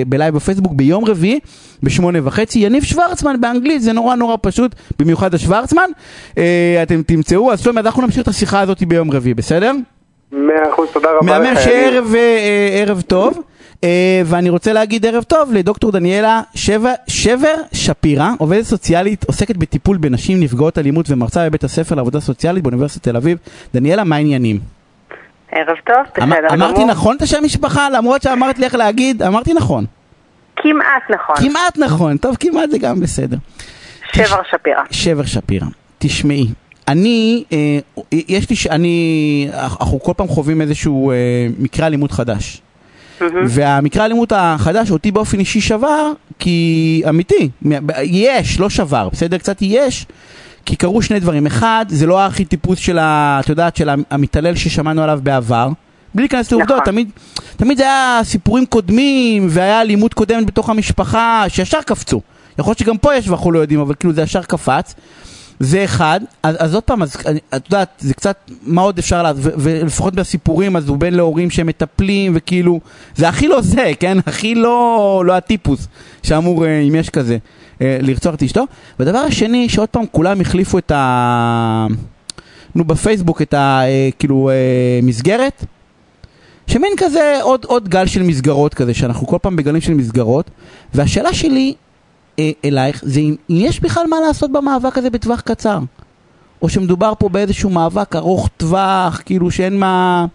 בלייב 0.08 0.36
בפייסבוק 0.36 0.74
ביום 0.74 1.06
רביעי 1.06 1.40
בשמונה 1.84 2.20
וחצי, 2.24 2.60
יניב 2.60 2.84
שוורצמן 2.84 3.42
באנגלית, 3.42 3.82
זה 3.82 3.94
נורא 3.94 4.16
נורא 4.16 4.36
פשוט, 4.42 4.76
במיוחד 5.00 5.34
השוורצמן, 5.34 5.90
אה, 6.38 6.80
אתם 6.84 7.02
תמצאו, 7.04 7.52
אז 7.52 7.62
שלומי, 7.62 7.80
אז 7.80 7.86
אנחנו 7.86 8.02
נמשיך 8.02 8.24
את 8.24 8.28
השיחה 8.28 8.60
הזאת 8.60 8.84
ביום 8.84 9.12
רביעי, 9.12 9.34
בסדר? 9.34 9.72
מאה 10.32 10.74
אחוז, 10.74 10.90
תודה 10.94 11.10
רבה 11.12 11.26
מהמם 11.26 11.46
לך, 11.46 11.50
יניב. 11.52 11.64
שערב 11.64 12.12
אה, 12.16 12.20
אה, 12.20 12.82
ערב 12.82 13.02
טוב, 13.02 13.42
אה, 13.84 14.22
ואני 14.26 14.50
רוצה 14.50 14.74
להגיד 14.74 15.06
ערב 15.06 15.24
טוב 15.24 15.54
לדוקטור 15.54 15.92
דניאלה 15.92 16.42
שבר, 16.56 16.94
שבר 17.08 17.56
שפירא, 17.74 18.30
עובדת 18.38 18.64
סוציאלית, 18.64 19.24
עוסקת 19.24 19.58
בטיפול 19.58 19.98
בנשים 19.98 20.40
נפגעות 20.40 20.78
אלימות 20.78 21.06
ומרצה 21.10 21.50
בבית 21.50 21.64
הספר 21.64 21.96
לעבודה 21.96 22.20
סוציאלית 22.20 22.64
באוניברסיטת 22.64 23.04
תל 23.04 23.18
אביב. 23.18 23.38
דניאלה, 23.74 24.04
מה 24.04 24.16
העניינים? 24.16 24.83
ערב 25.56 25.76
טוב, 25.86 25.96
בסדר 26.16 26.26
גמור. 26.50 26.54
אמרתי 26.68 26.86
נכון 26.86 27.16
את 27.18 27.22
השם 27.22 27.44
משפחה? 27.44 27.90
למרות 27.90 28.22
שאמרת 28.22 28.60
לי 28.60 28.66
איך 28.66 28.76
להגיד, 28.76 29.24
אמרתי 29.24 29.54
נכון. 29.54 29.86
כמעט 30.56 31.10
נכון. 31.10 31.36
כמעט 31.36 31.78
נכון, 31.78 32.18
טוב, 32.18 32.38
כמעט 32.40 32.70
זה 32.70 32.78
גם 32.78 33.00
בסדר. 33.00 33.38
שבר 34.14 34.42
שפירא. 34.52 34.82
שבר 34.92 35.26
שפירא, 35.26 35.66
תשמעי, 36.00 36.48
אני, 36.88 37.44
אה, 37.52 37.80
יש 38.12 38.50
לי, 38.50 38.56
ש- 38.56 38.68
אני, 38.68 39.48
אנחנו 39.54 40.00
כל 40.00 40.12
פעם 40.18 40.28
חווים 40.28 40.62
איזשהו 40.62 41.12
אה, 41.12 41.16
מקרה 41.60 41.88
אלימות 41.88 42.12
חדש. 42.12 42.62
והמקרה 43.46 44.04
האלימות 44.04 44.32
החדש 44.36 44.92
אותי 44.92 45.12
באופן 45.12 45.40
אישי 45.40 45.62
שבר, 45.62 46.12
כי 46.40 47.04
אמיתי, 47.10 47.50
יש, 48.04 48.60
לא 48.60 48.70
שבר, 48.70 49.10
בסדר? 49.12 49.38
קצת 49.38 49.58
יש, 49.62 50.06
כי 50.66 50.76
קרו 50.76 51.02
שני 51.02 51.20
דברים. 51.20 51.46
אחד, 51.48 51.86
זה 51.90 52.06
לא 52.06 52.20
הארכיטיפוס 52.20 52.80
של, 52.80 53.00
ה, 53.00 53.40
את 53.44 53.50
יודעת, 53.50 53.76
של 53.76 53.90
המתעלל 54.12 54.56
ששמענו 54.56 55.04
עליו 55.04 55.20
בעבר. 55.24 55.70
בלי 56.16 56.24
להיכנס 56.24 56.52
לעובדות, 56.52 56.72
נכון. 56.72 56.86
תמיד, 56.86 57.10
תמיד 57.58 57.78
זה 57.78 57.84
היה 57.84 58.20
סיפורים 58.24 58.66
קודמים, 58.66 59.48
והיה 59.50 59.82
אלימות 59.82 60.14
קודמת 60.14 60.46
בתוך 60.46 60.70
המשפחה, 60.70 61.44
שישר 61.48 61.82
קפצו. 61.82 62.22
יכול 62.60 62.70
להיות 62.72 62.78
שגם 62.80 62.98
פה 62.98 63.16
יש 63.16 63.28
ואנחנו 63.30 63.52
לא 63.52 63.60
יודעים, 63.60 63.80
אבל 63.80 63.94
כאילו 64.00 64.14
זה 64.14 64.22
ישר 64.22 64.44
קפץ. 64.44 64.96
זה 65.60 65.84
אחד, 65.84 66.20
אז, 66.44 66.56
אז 66.60 66.74
עוד 66.74 66.84
פעם, 66.84 67.04
אז, 67.04 67.16
אני- 67.26 67.40
את 67.56 67.66
יודעת, 67.66 67.90
זה 68.00 68.14
קצת, 68.14 68.38
מה 68.64 68.82
עוד 68.82 68.98
אפשר 68.98 69.24
לעשות, 69.24 69.54
ולפחות 69.58 70.16
בסיפורים, 70.16 70.76
אז 70.76 70.88
הוא 70.90 70.98
בן 70.98 71.14
להורים 71.14 71.50
שמטפלים, 71.50 72.32
וכאילו, 72.36 72.80
זה 73.16 73.30
הכי 73.30 73.48
לא 73.48 73.62
זה, 73.62 73.92
כן? 74.00 74.18
הכי 74.28 74.56
לא, 74.56 75.24
לא 75.26 75.34
הטיפוס 75.34 75.88
שאמור, 76.24 76.66
אה, 76.66 76.80
אם 76.80 76.96
יש 76.96 77.10
כזה, 77.10 77.38
לרצוח 78.02 78.36
את 78.36 78.44
אשתו. 78.44 78.64
והדבר 79.00 79.18
השני, 79.18 79.70
שעוד 79.70 79.90
פעם 79.90 80.04
כולם 80.12 80.42
החליפו 80.42 80.78
את 80.78 80.92
ה... 80.92 81.88
נו, 82.76 82.84
בפייסבוק 82.84 83.42
את 83.42 83.54
ה... 83.54 83.82
אה, 83.84 84.10
כאילו, 84.20 84.50
אה, 84.50 85.00
מסגרת. 85.04 85.66
שמין 86.68 86.92
כזה 86.98 87.40
עוד, 87.42 87.66
עוד 87.66 87.90
גל 87.90 88.06
של 88.06 88.24
מסגרות 88.24 88.74
כזה, 88.74 88.94
שאנחנו 88.94 89.28
כל 89.28 89.38
פעם 89.42 89.56
בגלים 89.56 89.82
של 89.82 89.94
מסגרות, 89.94 90.50
והשאלה 90.94 91.34
שלי 91.34 91.74
אה, 92.40 92.52
אלייך 92.66 93.02
זה 93.06 93.20
אם, 93.20 93.36
יש 93.50 93.80
בכלל 93.80 94.08
מה 94.10 94.18
לעשות 94.28 94.52
במאבק 94.52 94.98
הזה 94.98 95.10
בטווח 95.10 95.42
קצר, 95.42 95.80
או 96.62 96.70
שמדובר 96.70 97.14
פה 97.20 97.30
באיזשהו 97.30 97.70
מאבק 97.70 98.16
ארוך 98.16 98.50
טווח, 98.58 99.22
כאילו 99.26 99.52
שאין 99.52 99.80
מה, 99.80 100.26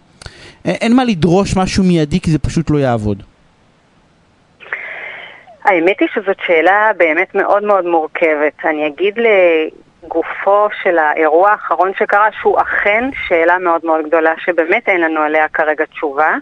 אין 0.65 0.95
מה 0.95 1.05
לדרוש 1.05 1.55
משהו 1.55 1.83
מיידי 1.83 2.19
כי 2.19 2.31
זה 2.31 2.39
פשוט 2.39 2.69
לא 2.69 2.77
יעבוד. 2.77 3.23
האמת 5.69 5.99
היא 5.99 6.09
שזאת 6.13 6.37
שאלה 6.45 6.91
באמת 6.97 7.35
מאוד 7.35 7.63
מאוד 7.63 7.85
מורכבת. 7.85 8.65
אני 8.65 8.87
אגיד 8.87 9.19
לגופו 10.03 10.67
של 10.83 10.97
האירוע 10.97 11.51
האחרון 11.51 11.91
שקרה, 11.93 12.27
שהוא 12.41 12.61
אכן 12.61 13.03
שאלה 13.27 13.57
מאוד 13.57 13.85
מאוד 13.85 14.05
גדולה, 14.05 14.33
שבאמת 14.37 14.89
אין 14.89 15.01
לנו 15.01 15.21
עליה 15.21 15.47
כרגע 15.47 15.85
תשובה, 15.85 16.35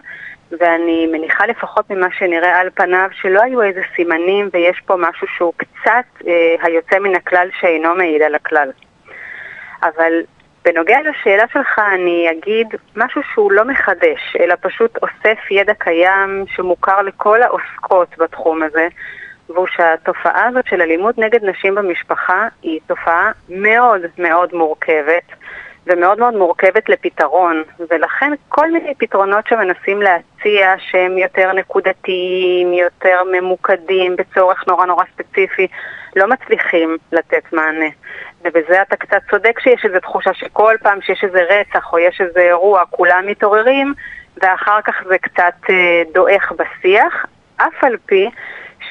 ואני 0.60 1.06
מניחה 1.12 1.46
לפחות 1.46 1.90
ממה 1.90 2.06
שנראה 2.18 2.60
על 2.60 2.70
פניו, 2.74 3.08
שלא 3.12 3.42
היו 3.42 3.62
איזה 3.62 3.80
סימנים 3.96 4.48
ויש 4.52 4.80
פה 4.86 4.96
משהו 4.98 5.26
שהוא 5.36 5.52
קצת 5.56 6.26
אה, 6.26 6.54
היוצא 6.62 6.98
מן 6.98 7.14
הכלל 7.14 7.48
שאינו 7.60 7.94
מעיד 7.94 8.22
על 8.22 8.34
הכלל. 8.34 8.70
אבל 9.82 10.12
בנוגע 10.64 10.98
לשאלה 11.00 11.44
שלך 11.52 11.78
אני 11.94 12.28
אגיד 12.30 12.66
משהו 12.96 13.22
שהוא 13.32 13.52
לא 13.52 13.64
מחדש, 13.64 14.36
אלא 14.40 14.54
פשוט 14.60 14.98
אוסף 15.02 15.50
ידע 15.50 15.74
קיים 15.74 16.44
שמוכר 16.48 17.02
לכל 17.02 17.42
העוסקות 17.42 18.18
בתחום 18.18 18.62
הזה, 18.62 18.88
והוא 19.48 19.66
שהתופעה 19.66 20.46
הזאת 20.46 20.66
של 20.66 20.82
אלימות 20.82 21.18
נגד 21.18 21.44
נשים 21.44 21.74
במשפחה 21.74 22.48
היא 22.62 22.80
תופעה 22.86 23.30
מאוד 23.48 24.00
מאוד 24.18 24.54
מורכבת. 24.54 25.22
ומאוד 25.88 26.18
מאוד 26.18 26.34
מורכבת 26.34 26.88
לפתרון, 26.88 27.62
ולכן 27.90 28.32
כל 28.48 28.70
מיני 28.70 28.94
פתרונות 28.98 29.46
שמנסים 29.46 30.02
להציע 30.02 30.74
שהם 30.78 31.18
יותר 31.18 31.52
נקודתיים, 31.52 32.72
יותר 32.72 33.22
ממוקדים 33.32 34.16
בצורך 34.16 34.64
נורא 34.68 34.86
נורא 34.86 35.04
ספציפי, 35.14 35.66
לא 36.16 36.26
מצליחים 36.28 36.96
לתת 37.12 37.52
מענה. 37.52 37.88
ובזה 38.44 38.82
אתה 38.82 38.96
קצת 38.96 39.22
צודק 39.30 39.60
שיש 39.60 39.84
איזו 39.84 40.00
תחושה 40.00 40.34
שכל 40.34 40.74
פעם 40.82 41.00
שיש 41.00 41.24
איזה 41.24 41.40
רצח 41.50 41.92
או 41.92 41.98
יש 41.98 42.20
איזה 42.20 42.40
אירוע, 42.40 42.82
כולם 42.90 43.24
מתעוררים, 43.26 43.94
ואחר 44.42 44.82
כך 44.84 44.94
זה 45.08 45.18
קצת 45.18 45.70
אה, 45.70 46.02
דועך 46.14 46.52
בשיח, 46.52 47.26
אף 47.56 47.84
על 47.84 47.96
פי 48.06 48.30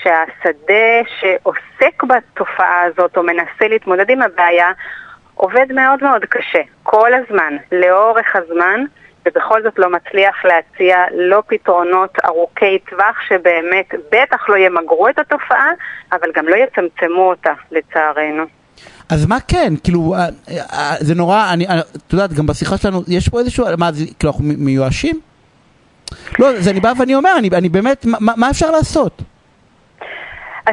שהשדה 0.07 0.83
שעוסק 1.19 2.03
בתופעה 2.03 2.81
הזאת 2.83 3.17
או 3.17 3.23
מנסה 3.23 3.67
להתמודד 3.69 4.09
עם 4.09 4.21
הבעיה, 4.21 4.67
עובד 5.35 5.65
מאוד 5.75 6.03
מאוד 6.03 6.25
קשה, 6.25 6.61
כל 6.83 7.11
הזמן, 7.13 7.53
לאורך 7.71 8.35
הזמן, 8.35 8.79
ובכל 9.25 9.63
זאת 9.63 9.79
לא 9.79 9.89
מצליח 9.91 10.35
להציע 10.45 10.97
לא 11.15 11.43
פתרונות 11.47 12.13
ארוכי 12.25 12.79
טווח 12.89 13.15
שבאמת 13.27 13.89
בטח 14.11 14.49
לא 14.49 14.57
ימגרו 14.57 15.09
את 15.09 15.19
התופעה, 15.19 15.69
אבל 16.11 16.31
גם 16.35 16.47
לא 16.47 16.55
יצמצמו 16.55 17.29
אותה, 17.29 17.51
לצערנו. 17.71 18.43
אז 19.09 19.25
מה 19.25 19.37
כן, 19.47 19.73
כאילו, 19.83 20.15
אה, 20.15 20.27
אה, 20.73 20.95
זה 20.99 21.15
נורא, 21.15 21.49
אני, 21.53 21.67
אה, 21.67 21.79
את 21.79 22.13
יודעת, 22.13 22.33
גם 22.33 22.47
בשיחה 22.47 22.77
שלנו, 22.77 23.01
יש 23.07 23.29
פה 23.29 23.39
איזשהו, 23.39 23.65
מה, 23.77 23.91
זה, 23.91 24.05
כאילו, 24.19 24.31
אנחנו 24.33 24.45
מיואשים? 24.57 25.19
לא, 26.39 26.59
זה 26.59 26.71
אני 26.71 26.79
בא 26.79 26.93
ואני 26.99 27.15
אומר, 27.15 27.31
אני, 27.37 27.49
אני 27.53 27.69
באמת, 27.69 28.05
מה- 28.05 28.33
מה 28.37 28.49
אפשר 28.49 28.71
לעשות? 28.71 29.21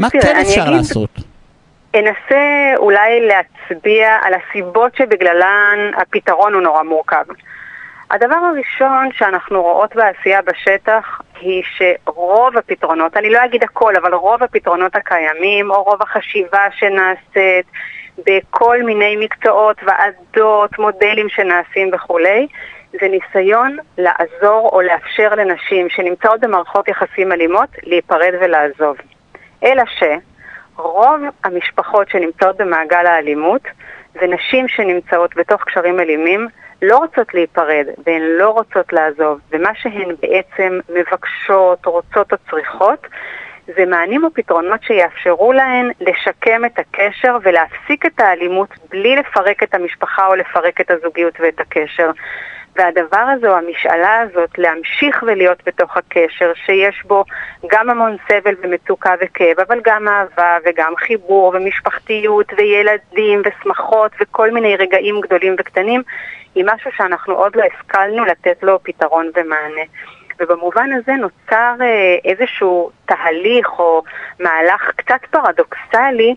מה 0.01 0.11
תראה, 0.11 0.23
כן 0.23 0.35
אני 0.35 0.43
אפשר 0.43 0.63
אגיד- 0.63 0.73
לעשות? 0.73 1.11
אנסה 1.95 2.45
אולי 2.77 3.29
להצביע 3.29 4.17
על 4.23 4.35
הסיבות 4.35 4.97
שבגללן 4.97 5.91
הפתרון 5.97 6.55
הוא 6.55 6.63
נורא 6.63 6.83
מורכב. 6.83 7.25
הדבר 8.11 8.35
הראשון 8.35 9.09
שאנחנו 9.13 9.63
רואות 9.63 9.95
בעשייה 9.97 10.43
בשטח 10.43 11.21
היא 11.41 11.63
שרוב 11.77 12.59
הפתרונות, 12.59 13.17
אני 13.17 13.31
לא 13.31 13.45
אגיד 13.45 13.63
הכל, 13.65 13.97
אבל 13.97 14.15
רוב 14.15 14.43
הפתרונות 14.43 14.97
הקיימים, 14.97 15.71
או 15.71 15.83
רוב 15.83 16.03
החשיבה 16.03 16.67
שנעשית 16.77 17.67
בכל 18.27 18.83
מיני 18.83 19.17
מקצועות, 19.17 19.77
ועדות, 19.83 20.79
מודלים 20.79 21.29
שנעשים 21.29 21.91
וכולי, 21.95 22.47
זה 23.01 23.09
ניסיון 23.09 23.77
לעזור 23.99 24.71
או 24.73 24.81
לאפשר 24.83 25.35
לנשים 25.35 25.89
שנמצאות 25.89 26.41
במערכות 26.41 26.89
יחסים 26.89 27.33
אלימות 27.33 27.69
להיפרד 27.83 28.33
ולעזוב. 28.41 28.97
אלא 29.65 29.83
ש... 29.87 30.03
רוב 30.77 31.21
המשפחות 31.45 32.09
שנמצאות 32.09 32.57
במעגל 32.57 33.07
האלימות 33.07 33.63
ונשים 34.23 34.69
שנמצאות 34.69 35.37
בתוך 35.37 35.65
קשרים 35.65 36.01
אלימים 36.01 36.49
לא 36.83 36.97
רוצות 36.97 37.35
להיפרד 37.35 37.87
והן 38.07 38.23
לא 38.23 38.51
רוצות 38.51 38.93
לעזוב, 38.93 39.41
ומה 39.53 39.71
שהן 39.75 40.09
בעצם 40.23 40.79
מבקשות, 40.89 41.87
רוצות 41.87 42.33
או 42.33 42.37
צריכות 42.51 43.07
זה 43.77 43.87
מענים 43.87 44.25
או 44.25 44.35
פתרונות 44.35 44.83
שיאפשרו 44.83 45.53
להן 45.53 45.91
לשקם 46.01 46.65
את 46.65 46.79
הקשר 46.79 47.37
ולהפסיק 47.43 48.07
את 48.07 48.21
האלימות 48.21 48.69
בלי 48.91 49.17
לפרק 49.17 49.63
את 49.63 49.75
המשפחה 49.75 50.27
או 50.27 50.35
לפרק 50.35 50.81
את 50.81 50.91
הזוגיות 50.91 51.35
ואת 51.41 51.61
הקשר. 51.61 52.11
והדבר 52.77 53.17
הזה, 53.37 53.49
או 53.51 53.57
המשאלה 53.57 54.21
הזאת, 54.21 54.59
להמשיך 54.59 55.25
ולהיות 55.27 55.63
בתוך 55.67 55.97
הקשר, 55.97 56.53
שיש 56.67 57.03
בו 57.05 57.25
גם 57.67 57.91
המון 57.91 58.17
סבל 58.29 58.55
ומצוקה 58.63 59.15
וכאב, 59.21 59.61
אבל 59.69 59.81
גם 59.85 60.09
אהבה 60.09 60.57
וגם 60.65 60.93
חיבור 60.97 61.53
ומשפחתיות 61.55 62.47
וילדים 62.57 63.43
ושמחות 63.45 64.13
וכל 64.21 64.51
מיני 64.51 64.77
רגעים 64.77 65.21
גדולים 65.21 65.57
וקטנים, 65.59 66.03
היא 66.55 66.65
משהו 66.75 66.91
שאנחנו 66.97 67.35
עוד 67.35 67.57
לא 67.57 67.63
השכלנו 67.75 68.25
לתת 68.25 68.63
לו 68.63 68.79
פתרון 68.83 69.31
ומענה. 69.37 69.83
ובמובן 70.41 70.91
הזה 70.93 71.13
נוצר 71.13 71.75
אה, 71.81 72.17
איזשהו 72.25 72.91
תהליך 73.07 73.79
או 73.79 74.03
מהלך 74.41 74.91
קצת 74.97 75.21
פרדוקסלי 75.31 76.35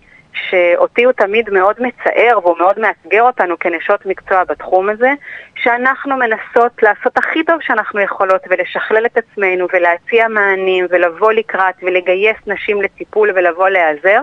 שאותי 0.50 1.04
הוא 1.04 1.14
תמיד 1.14 1.50
מאוד 1.50 1.76
מצער 1.80 2.40
והוא 2.44 2.58
מאוד 2.58 2.80
מאתגר 2.80 3.22
אותנו 3.22 3.60
כנשות 3.60 4.06
מקצוע 4.06 4.44
בתחום 4.44 4.90
הזה, 4.90 5.14
שאנחנו 5.56 6.18
מנסות 6.18 6.84
לעשות 6.84 7.18
הכי 7.18 7.44
טוב 7.44 7.62
שאנחנו 7.62 8.00
יכולות 8.00 8.42
ולשכלל 8.50 9.06
את 9.06 9.18
עצמנו 9.18 9.68
ולהציע 9.74 10.28
מענים 10.28 10.86
ולבוא 10.90 11.32
לקראת 11.32 11.76
ולגייס 11.84 12.38
נשים 12.48 12.82
לטיפול 12.82 13.32
ולבוא 13.36 13.70
להיעזר, 13.70 14.22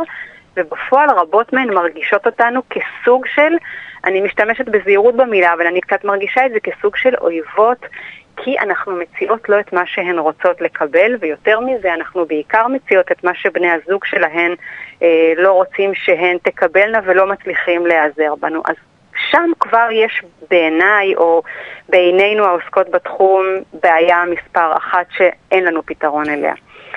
ובפועל 0.57 1.11
רבות 1.11 1.53
מהן 1.53 1.75
מרגישות 1.75 2.27
אותנו 2.27 2.63
כסוג 2.71 3.27
של, 3.27 3.57
אני 4.05 4.21
משתמשת 4.21 4.69
בזהירות 4.69 5.17
במילה, 5.17 5.53
אבל 5.55 5.67
אני 5.67 5.81
קצת 5.81 6.05
מרגישה 6.05 6.47
את 6.47 6.51
זה 6.53 6.61
כסוג 6.61 6.97
של 6.97 7.15
אויבות 7.21 7.79
כי 8.37 8.59
אנחנו 8.59 8.93
מציעות 8.93 9.49
לא 9.49 9.61
את 9.61 9.73
מה 9.73 9.83
שהן 9.87 10.19
רוצות 10.19 10.61
לקבל, 10.61 11.17
ויותר 11.21 11.61
מזה, 11.61 11.95
אנחנו 11.95 12.27
בעיקר 12.27 12.69
מציעות 12.69 13.13
את 13.13 13.25
מה 13.25 13.33
שבני 13.35 13.69
הזוג 13.71 14.05
שלהן 14.05 14.55
אה, 15.03 15.33
לא 15.37 15.53
רוצים 15.53 15.95
שהן 15.95 16.37
תקבלנה 16.43 16.99
ולא 17.05 17.33
מצליחים 17.33 17.87
להיעזר 17.87 18.35
בנו. 18.41 18.63
אז 18.67 18.75
שם 19.31 19.51
כבר 19.61 19.89
יש 19.93 20.23
בעיניי, 20.51 21.15
או 21.17 21.43
בעינינו 21.89 22.45
העוסקות 22.45 22.91
בתחום, 22.91 23.45
בעיה 23.83 24.23
מספר 24.31 24.77
אחת 24.77 25.07
שאין 25.17 25.65
לנו 25.65 25.83
פתרון 25.87 26.29
אליה. 26.29 26.55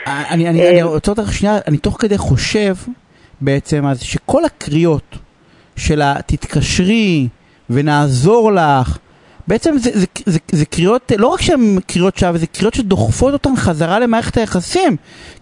אני, 0.07 0.49
אני, 0.49 0.69
אני 0.69 0.83
רוצה 0.83 1.11
אותך 1.11 1.33
שנייה, 1.33 1.55
אני 1.67 1.77
תוך 1.77 1.97
כדי 2.01 2.17
חושב 2.17 2.73
בעצם 3.41 3.85
אז 3.85 4.01
שכל 4.01 4.45
הקריאות 4.45 5.26
של 5.77 6.01
ה"תתקשרי" 6.01 7.27
ונעזור 7.69 8.51
לך", 8.51 8.97
בעצם 9.47 9.77
זה, 9.77 9.89
זה, 9.93 10.05
זה, 10.25 10.39
זה 10.51 10.65
קריאות, 10.65 11.11
לא 11.17 11.27
רק 11.27 11.41
שהן 11.41 11.79
קריאות 11.87 12.17
שווא, 12.17 12.37
זה 12.37 12.47
קריאות 12.47 12.73
שדוחפות 12.73 13.33
אותן 13.33 13.55
חזרה 13.55 13.99
למערכת 13.99 14.37
היחסים. 14.37 14.95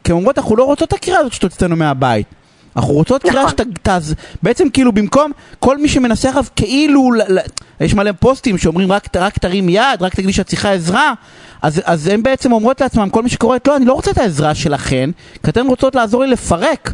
כי 0.04 0.12
הן 0.12 0.18
אומרות, 0.18 0.38
אנחנו 0.38 0.56
לא 0.56 0.64
רוצות 0.64 0.88
את 0.88 0.94
הקריאה 0.94 1.20
הזאת 1.20 1.34
שתוציא 1.34 1.56
אותנו 1.56 1.76
מהבית. 1.76 2.28
אנחנו 2.76 2.94
רוצות 2.94 3.26
נכון. 3.26 3.50
קריאה 3.50 3.50
שתז... 3.50 4.16
בעצם 4.44 4.70
כאילו 4.70 4.92
במקום 4.92 5.32
כל 5.60 5.78
מי 5.78 5.88
שמנסה 5.88 6.30
עליו 6.30 6.46
כאילו, 6.56 7.12
ל, 7.12 7.22
ל, 7.28 7.40
יש 7.80 7.94
מלא 7.94 8.12
פוסטים 8.20 8.58
שאומרים 8.58 8.92
רק, 8.92 9.08
רק 9.16 9.38
תרים 9.38 9.70
יד, 9.70 10.02
רק 10.02 10.16
תגידי 10.16 10.34
שאת 10.34 10.48
צריכה 10.48 10.72
עזרה, 10.72 11.14
אז, 11.62 11.82
אז 11.86 12.08
הן 12.08 12.24
בעצם 12.24 12.52
אומרות 12.52 12.82
לעצמם, 12.82 13.10
כל 13.10 13.24
מי 13.24 13.30
שקוראת, 13.30 13.68
לא, 13.68 13.76
אני 13.76 13.86
לא 13.86 13.94
רוצה 13.94 14.12
את 14.12 14.18
העזרה 14.18 14.56
שלכן, 14.56 15.10
כי 15.44 15.50
אתן 15.50 15.68
רוצות 15.68 15.96
לעזור 15.96 16.24
לי 16.24 16.32
לפרק. 16.32 16.94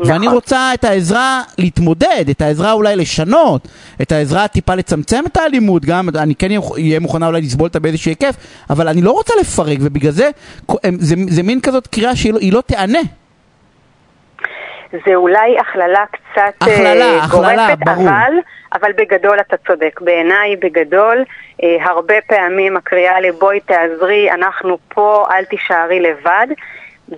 נכון. 0.00 0.12
ואני 0.12 0.28
רוצה 0.28 0.70
את 0.74 0.84
העזרה 0.84 1.42
להתמודד, 1.58 2.24
את 2.30 2.40
העזרה 2.42 2.72
אולי 2.72 2.96
לשנות, 2.96 3.68
את 4.02 4.12
העזרה 4.12 4.48
טיפה 4.48 4.74
לצמצם 4.74 5.24
את 5.26 5.36
האלימות, 5.36 5.84
גם 5.84 6.08
אני 6.18 6.34
כן 6.34 6.48
אהיה 6.72 7.00
מוכנה 7.00 7.26
אולי 7.26 7.40
לסבול 7.40 7.66
אותה 7.66 7.80
באיזשהו 7.80 8.10
היקף, 8.10 8.34
אבל 8.70 8.88
אני 8.88 9.02
לא 9.02 9.10
רוצה 9.10 9.34
לפרק, 9.40 9.78
ובגלל 9.80 10.12
זה 10.12 10.30
זה, 10.98 11.14
זה 11.28 11.42
מין 11.42 11.60
כזאת 11.60 11.86
קריאה 11.86 12.16
שהיא 12.16 12.32
לא, 12.32 12.38
לא 12.52 12.60
תיענה. 12.60 13.00
זה 15.06 15.14
אולי 15.14 15.58
הכללה 15.58 16.04
קצת 16.10 16.54
הכללה, 16.60 17.04
אה, 17.04 17.24
הכללה, 17.24 17.66
גורפת, 17.66 17.78
ברור. 17.84 18.08
אבל, 18.08 18.32
אבל 18.72 18.92
בגדול 18.92 19.40
אתה 19.40 19.56
צודק. 19.66 20.00
בעיניי, 20.00 20.56
בגדול, 20.56 21.24
אה, 21.62 21.76
הרבה 21.80 22.14
פעמים 22.26 22.76
הקריאה 22.76 23.20
לבואי 23.20 23.60
תעזרי, 23.60 24.30
אנחנו 24.30 24.78
פה, 24.88 25.24
אל 25.30 25.44
תישארי 25.44 26.00
לבד. 26.00 26.46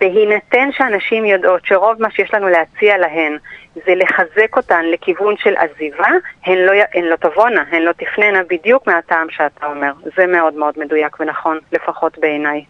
בהינתן 0.00 0.68
שאנשים 0.72 1.24
יודעות 1.24 1.66
שרוב 1.66 2.02
מה 2.02 2.10
שיש 2.10 2.34
לנו 2.34 2.48
להציע 2.48 2.98
להן 2.98 3.36
זה 3.84 3.94
לחזק 3.94 4.56
אותן 4.56 4.84
לכיוון 4.84 5.34
של 5.36 5.54
עזיבה, 5.56 6.08
הן 6.46 6.58
לא, 6.58 6.72
הן 6.94 7.04
לא 7.04 7.16
תבואנה, 7.16 7.64
הן 7.70 7.82
לא 7.82 7.92
תפננה 7.92 8.42
בדיוק 8.50 8.86
מהטעם 8.86 9.26
שאתה 9.30 9.66
אומר. 9.66 9.92
זה 10.16 10.26
מאוד 10.26 10.54
מאוד 10.54 10.74
מדויק 10.78 11.20
ונכון, 11.20 11.58
לפחות 11.72 12.18
בעיניי. 12.18 12.64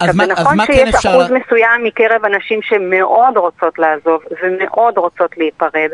אז 0.00 0.16
מה, 0.16 0.26
נכון 0.26 0.46
אז 0.46 0.56
מה 0.56 0.66
כן 0.66 0.72
שיש 0.72 0.94
אפשר... 0.94 1.08
אחוז 1.08 1.30
מסוים 1.30 1.84
מקרב 1.84 2.24
הנשים 2.24 2.62
שמאוד 2.62 3.36
רוצות 3.36 3.78
לעזוב 3.78 4.22
ומאוד 4.42 4.98
רוצות 4.98 5.38
להיפרד 5.38 5.90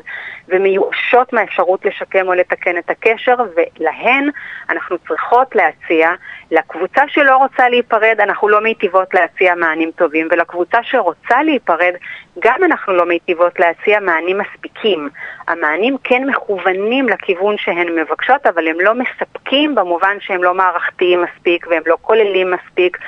ומיואשות 0.48 1.32
מהאפשרות 1.32 1.84
לשקם 1.84 2.28
או 2.28 2.34
לתקן 2.34 2.78
את 2.78 2.90
הקשר 2.90 3.34
ולהן 3.56 4.30
אנחנו 4.70 4.96
צריכות 5.08 5.56
להציע, 5.56 6.10
לקבוצה 6.50 7.02
שלא 7.08 7.36
רוצה 7.36 7.68
להיפרד 7.68 8.16
אנחנו 8.20 8.48
לא 8.48 8.60
מיטיבות 8.60 9.14
להציע 9.14 9.54
מענים 9.54 9.90
טובים 9.90 10.28
ולקבוצה 10.30 10.78
שרוצה 10.82 11.42
להיפרד 11.42 11.94
גם 12.38 12.64
אנחנו 12.64 12.92
לא 12.92 13.06
מיטיבות 13.06 13.60
להציע 13.60 14.00
מענים 14.00 14.38
מספיקים. 14.38 15.08
המענים 15.48 15.96
כן 16.04 16.24
מכוונים 16.28 17.08
לכיוון 17.08 17.58
שהן 17.58 17.98
מבקשות 17.98 18.46
אבל 18.46 18.68
הם 18.68 18.80
לא 18.80 18.92
מספקים 18.94 19.74
במובן 19.74 20.16
שהם 20.20 20.44
לא 20.44 20.54
מערכתיים 20.54 21.22
מספיק 21.22 21.66
והם 21.70 21.82
לא 21.86 21.96
כוללים 22.02 22.50
מספיק 22.50 22.98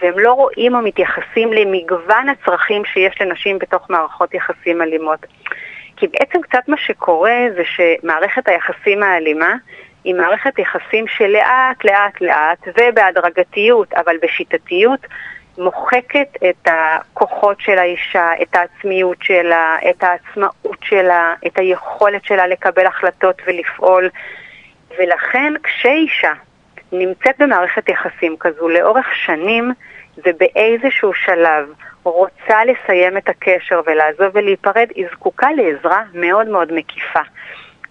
והם 0.00 0.18
לא 0.18 0.32
רואים 0.32 0.74
או 0.74 0.80
מתייחסים 0.80 1.52
למגוון 1.52 2.28
הצרכים 2.28 2.84
שיש 2.84 3.20
לנשים 3.20 3.58
בתוך 3.58 3.90
מערכות 3.90 4.34
יחסים 4.34 4.82
אלימות. 4.82 5.26
כי 5.96 6.06
בעצם 6.06 6.40
קצת 6.40 6.68
מה 6.68 6.76
שקורה 6.76 7.38
זה 7.56 7.62
שמערכת 7.64 8.48
היחסים 8.48 9.02
האלימה 9.02 9.54
היא 10.04 10.14
מערכת 10.14 10.58
יחסים 10.58 11.06
שלאט 11.08 11.84
לאט 11.84 12.20
לאט 12.20 12.68
ובהדרגתיות 12.68 13.94
אבל 13.94 14.16
בשיטתיות 14.22 15.00
מוחקת 15.58 16.28
את 16.50 16.68
הכוחות 16.68 17.60
של 17.60 17.78
האישה, 17.78 18.30
את 18.42 18.56
העצמיות 18.56 19.16
שלה, 19.22 19.76
את 19.90 20.04
העצמאות 20.04 20.78
שלה, 20.82 21.34
את 21.46 21.58
היכולת 21.58 22.24
שלה 22.24 22.46
לקבל 22.46 22.86
החלטות 22.86 23.42
ולפעול 23.46 24.10
ולכן 24.98 25.52
כשאישה 25.62 26.32
נמצאת 26.92 27.38
במערכת 27.38 27.88
יחסים 27.88 28.36
כזו 28.40 28.68
לאורך 28.68 29.06
שנים 29.14 29.72
ובאיזשהו 30.26 31.14
שלב 31.14 31.68
רוצה 32.02 32.64
לסיים 32.64 33.16
את 33.16 33.28
הקשר 33.28 33.80
ולעזוב 33.86 34.26
ולהיפרד, 34.34 34.86
היא 34.94 35.06
זקוקה 35.12 35.48
לעזרה 35.52 36.02
מאוד 36.14 36.48
מאוד 36.48 36.72
מקיפה. 36.72 37.20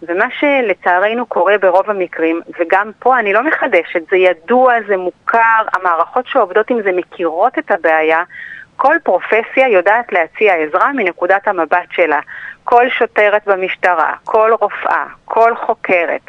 ומה 0.01 0.25
שלצערנו 0.39 1.25
קורה 1.25 1.58
ברוב 1.58 1.89
המקרים, 1.89 2.41
וגם 2.60 2.91
פה 2.99 3.19
אני 3.19 3.34
לא 3.34 3.43
מחדשת, 3.43 4.10
זה 4.10 4.17
ידוע, 4.17 4.73
זה 4.88 4.97
מוכר, 4.97 5.63
המערכות 5.73 6.27
שעובדות 6.27 6.69
עם 6.69 6.81
זה 6.81 6.91
מכירות 6.91 7.60
את 7.60 7.71
הבעיה, 7.71 8.23
כל 8.75 8.95
פרופסיה 9.03 9.67
יודעת 9.69 10.12
להציע 10.12 10.53
עזרה 10.55 10.93
מנקודת 10.93 11.47
המבט 11.47 11.91
שלה. 11.91 12.19
כל 12.63 12.89
שוטרת 12.89 13.47
במשטרה, 13.47 14.13
כל 14.23 14.51
רופאה, 14.62 15.05
כל 15.25 15.55
חוקרת, 15.55 16.21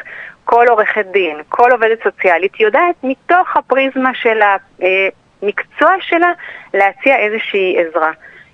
כל 0.45 0.67
עורכת 0.69 1.07
דין, 1.07 1.37
כל 1.49 1.73
עובדת 1.73 2.03
סוציאלית 2.03 2.61
יודעת 2.61 2.95
מתוך 3.03 3.57
הפריזמה 3.57 4.15
של 4.15 4.41
המקצוע 4.43 5.91
שלה 6.01 6.33
להציע 6.75 7.17
איזושהי 7.17 7.77
עזרה. 7.79 8.11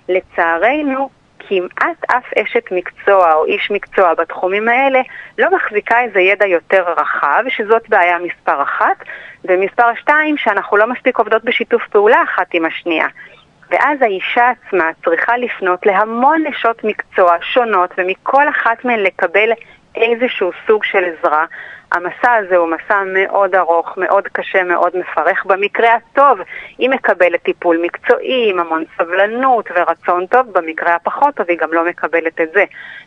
לצערנו, 0.09 1.09
כמעט 1.49 2.03
אף 2.07 2.33
אשת 2.37 2.71
מקצוע 2.71 3.33
או 3.33 3.45
איש 3.45 3.71
מקצוע 3.71 4.13
בתחומים 4.13 4.69
האלה 4.69 5.01
לא 5.37 5.55
מחזיקה 5.55 6.01
איזה 6.01 6.19
ידע 6.19 6.45
יותר 6.45 6.83
רחב, 6.97 7.43
שזאת 7.49 7.89
בעיה 7.89 8.17
מספר 8.19 8.63
אחת, 8.63 9.03
ומספר 9.45 9.95
שתיים, 9.95 10.37
שאנחנו 10.37 10.77
לא 10.77 10.87
מספיק 10.87 11.17
עובדות 11.17 11.43
בשיתוף 11.43 11.87
פעולה 11.87 12.23
אחת 12.23 12.47
עם 12.53 12.65
השנייה. 12.65 13.07
ואז 13.71 14.01
האישה 14.01 14.49
עצמה 14.49 14.89
צריכה 15.03 15.37
לפנות 15.37 15.85
להמון 15.85 16.43
נשות 16.47 16.83
מקצוע 16.83 17.35
שונות, 17.41 17.93
ומכל 17.97 18.49
אחת 18.49 18.85
מהן 18.85 18.99
לקבל 18.99 19.49
איזשהו 19.95 20.51
סוג 20.67 20.83
של 20.83 21.03
עזרה. 21.03 21.45
המסע 21.93 22.33
הזה 22.33 22.57
הוא 22.57 22.67
מסע 22.69 23.03
מאוד 23.05 23.55
ארוך, 23.55 23.97
מאוד 23.97 24.27
קשה, 24.27 24.63
מאוד 24.63 24.97
מפרך. 24.97 25.45
במקרה 25.45 25.95
הטוב, 25.95 26.39
היא 26.77 26.89
מקבלת 26.89 27.43
טיפול 27.43 27.79
מקצועי 27.81 28.49
עם 28.49 28.59
המון 28.59 28.83
סבלנות 28.97 29.69
ורצון 29.75 30.25
טוב, 30.25 30.51
במקרה 30.51 30.95
הפחות 30.95 31.35
טוב 31.35 31.45
היא 31.49 31.57
גם 31.57 31.73
לא 31.73 31.85
מקבלת 31.85 32.41
את 32.41 32.49
זה. 32.53 32.65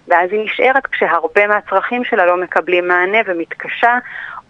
ואז 0.08 0.32
היא 0.32 0.44
נשארת 0.44 0.86
כשהרבה 0.86 1.46
מהצרכים 1.46 2.04
שלה 2.04 2.26
לא 2.26 2.36
מקבלים 2.36 2.88
מענה 2.88 3.18
ומתקשה 3.26 3.98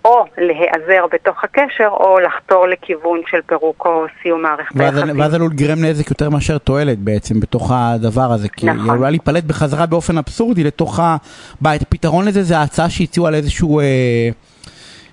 או 0.07 0.25
להיעזר 0.39 1.07
בתוך 1.13 1.45
הקשר, 1.45 1.89
או 1.91 2.21
לחתור 2.21 2.67
לכיוון 2.67 3.21
של 3.27 3.39
פירוק 3.47 3.87
או 3.87 4.05
סיום 4.23 4.43
מערכת 4.43 4.81
היחסים. 4.81 5.21
ואז 5.21 5.35
עלול 5.35 5.51
לגרם 5.53 5.85
נזק 5.85 6.11
יותר 6.11 6.31
מאשר 6.31 6.59
תועלת 6.59 6.99
בעצם 6.99 7.41
בתוך 7.41 7.71
הדבר 7.75 8.33
הזה. 8.33 8.49
כי 8.49 8.67
נכון. 8.67 8.81
היא 8.81 8.93
עלולה 8.93 9.11
להיפלט 9.11 9.45
בחזרה 9.45 9.87
באופן 9.87 10.19
אבסורדי 10.19 10.65
לתוך 10.65 11.01
הבית. 11.03 11.83
הפתרון 11.83 12.29
לזה 12.29 12.43
זה 12.43 12.59
ההצעה 12.59 12.91
שהציעו 12.91 13.27
על 13.27 13.35
איזשהו... 13.35 13.81
אה, 13.81 13.85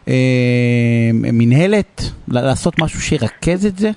אה, 0.08 1.10
מנהלת, 1.14 2.02
לעשות 2.28 2.74
משהו 2.82 3.02
שירכז 3.02 3.66
את 3.66 3.78
זה? 3.78 3.90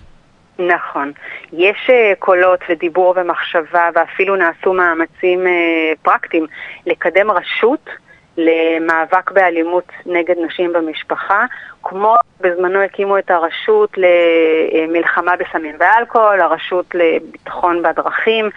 נכון. 0.59 1.13
יש 1.53 1.91
uh, 1.91 2.17
קולות 2.19 2.61
ודיבור 2.69 3.15
ומחשבה, 3.17 3.89
ואפילו 3.95 4.37
נעשו 4.37 4.73
מאמצים 4.73 5.41
uh, 5.47 5.97
פרקטיים 6.03 6.47
לקדם 6.87 7.31
רשות 7.31 7.91
למאבק 8.37 9.31
באלימות 9.31 9.93
נגד 10.07 10.35
נשים 10.47 10.73
במשפחה, 10.73 11.45
כמו 11.83 12.15
בזמנו 12.41 12.83
הקימו 12.83 13.19
את 13.19 13.31
הרשות 13.31 13.91
למלחמה 13.97 15.37
בסמים 15.37 15.75
ואלכוהול, 15.79 16.41
הרשות 16.41 16.95
לביטחון 16.95 17.83
בדרכים, 17.83 18.51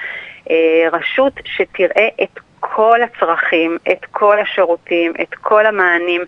uh, 0.45 0.51
רשות 0.91 1.33
שתראה 1.45 2.07
את 2.23 2.39
כל 2.59 2.99
הצרכים, 3.01 3.77
את 3.91 4.05
כל 4.11 4.39
השירותים, 4.39 5.13
את 5.21 5.35
כל 5.35 5.65
המענים, 5.65 6.21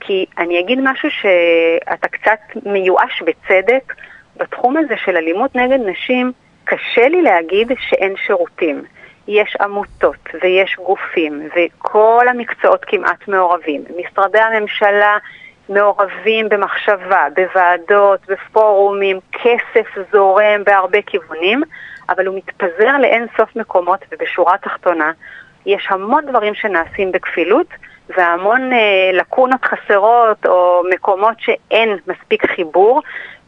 כי 0.00 0.26
אני 0.38 0.60
אגיד 0.60 0.78
משהו 0.82 1.08
שאתה 1.10 2.08
קצת 2.08 2.38
מיואש 2.66 3.22
בצדק, 3.22 3.94
בתחום 4.36 4.76
הזה 4.76 4.94
של 5.04 5.16
אלימות 5.16 5.56
נגד 5.56 5.78
נשים, 5.86 6.32
קשה 6.64 7.08
לי 7.08 7.22
להגיד 7.22 7.72
שאין 7.80 8.14
שירותים. 8.26 8.82
יש 9.30 9.56
עמותות 9.60 10.28
ויש 10.42 10.76
גופים 10.76 11.48
וכל 11.56 12.26
המקצועות 12.28 12.84
כמעט 12.86 13.28
מעורבים. 13.28 13.84
משרדי 13.98 14.38
הממשלה 14.38 15.18
מעורבים 15.68 16.48
במחשבה, 16.48 17.26
בוועדות, 17.34 18.20
בפורומים, 18.28 19.18
כסף 19.32 19.86
זורם 20.12 20.64
בהרבה 20.64 21.02
כיוונים, 21.02 21.62
אבל 22.08 22.26
הוא 22.26 22.36
מתפזר 22.36 22.98
לאין 23.00 23.26
סוף 23.36 23.56
מקומות 23.56 24.00
ובשורה 24.12 24.54
התחתונה 24.54 25.12
יש 25.66 25.86
המון 25.90 26.26
דברים 26.26 26.54
שנעשים 26.54 27.12
בכפילות 27.12 27.66
והמון 28.16 28.72
אה, 28.72 29.10
לקונות 29.12 29.64
חסרות 29.64 30.46
או 30.46 30.82
מקומות 30.94 31.34
שאין 31.38 31.96
מספיק 32.06 32.46
חיבור 32.46 33.02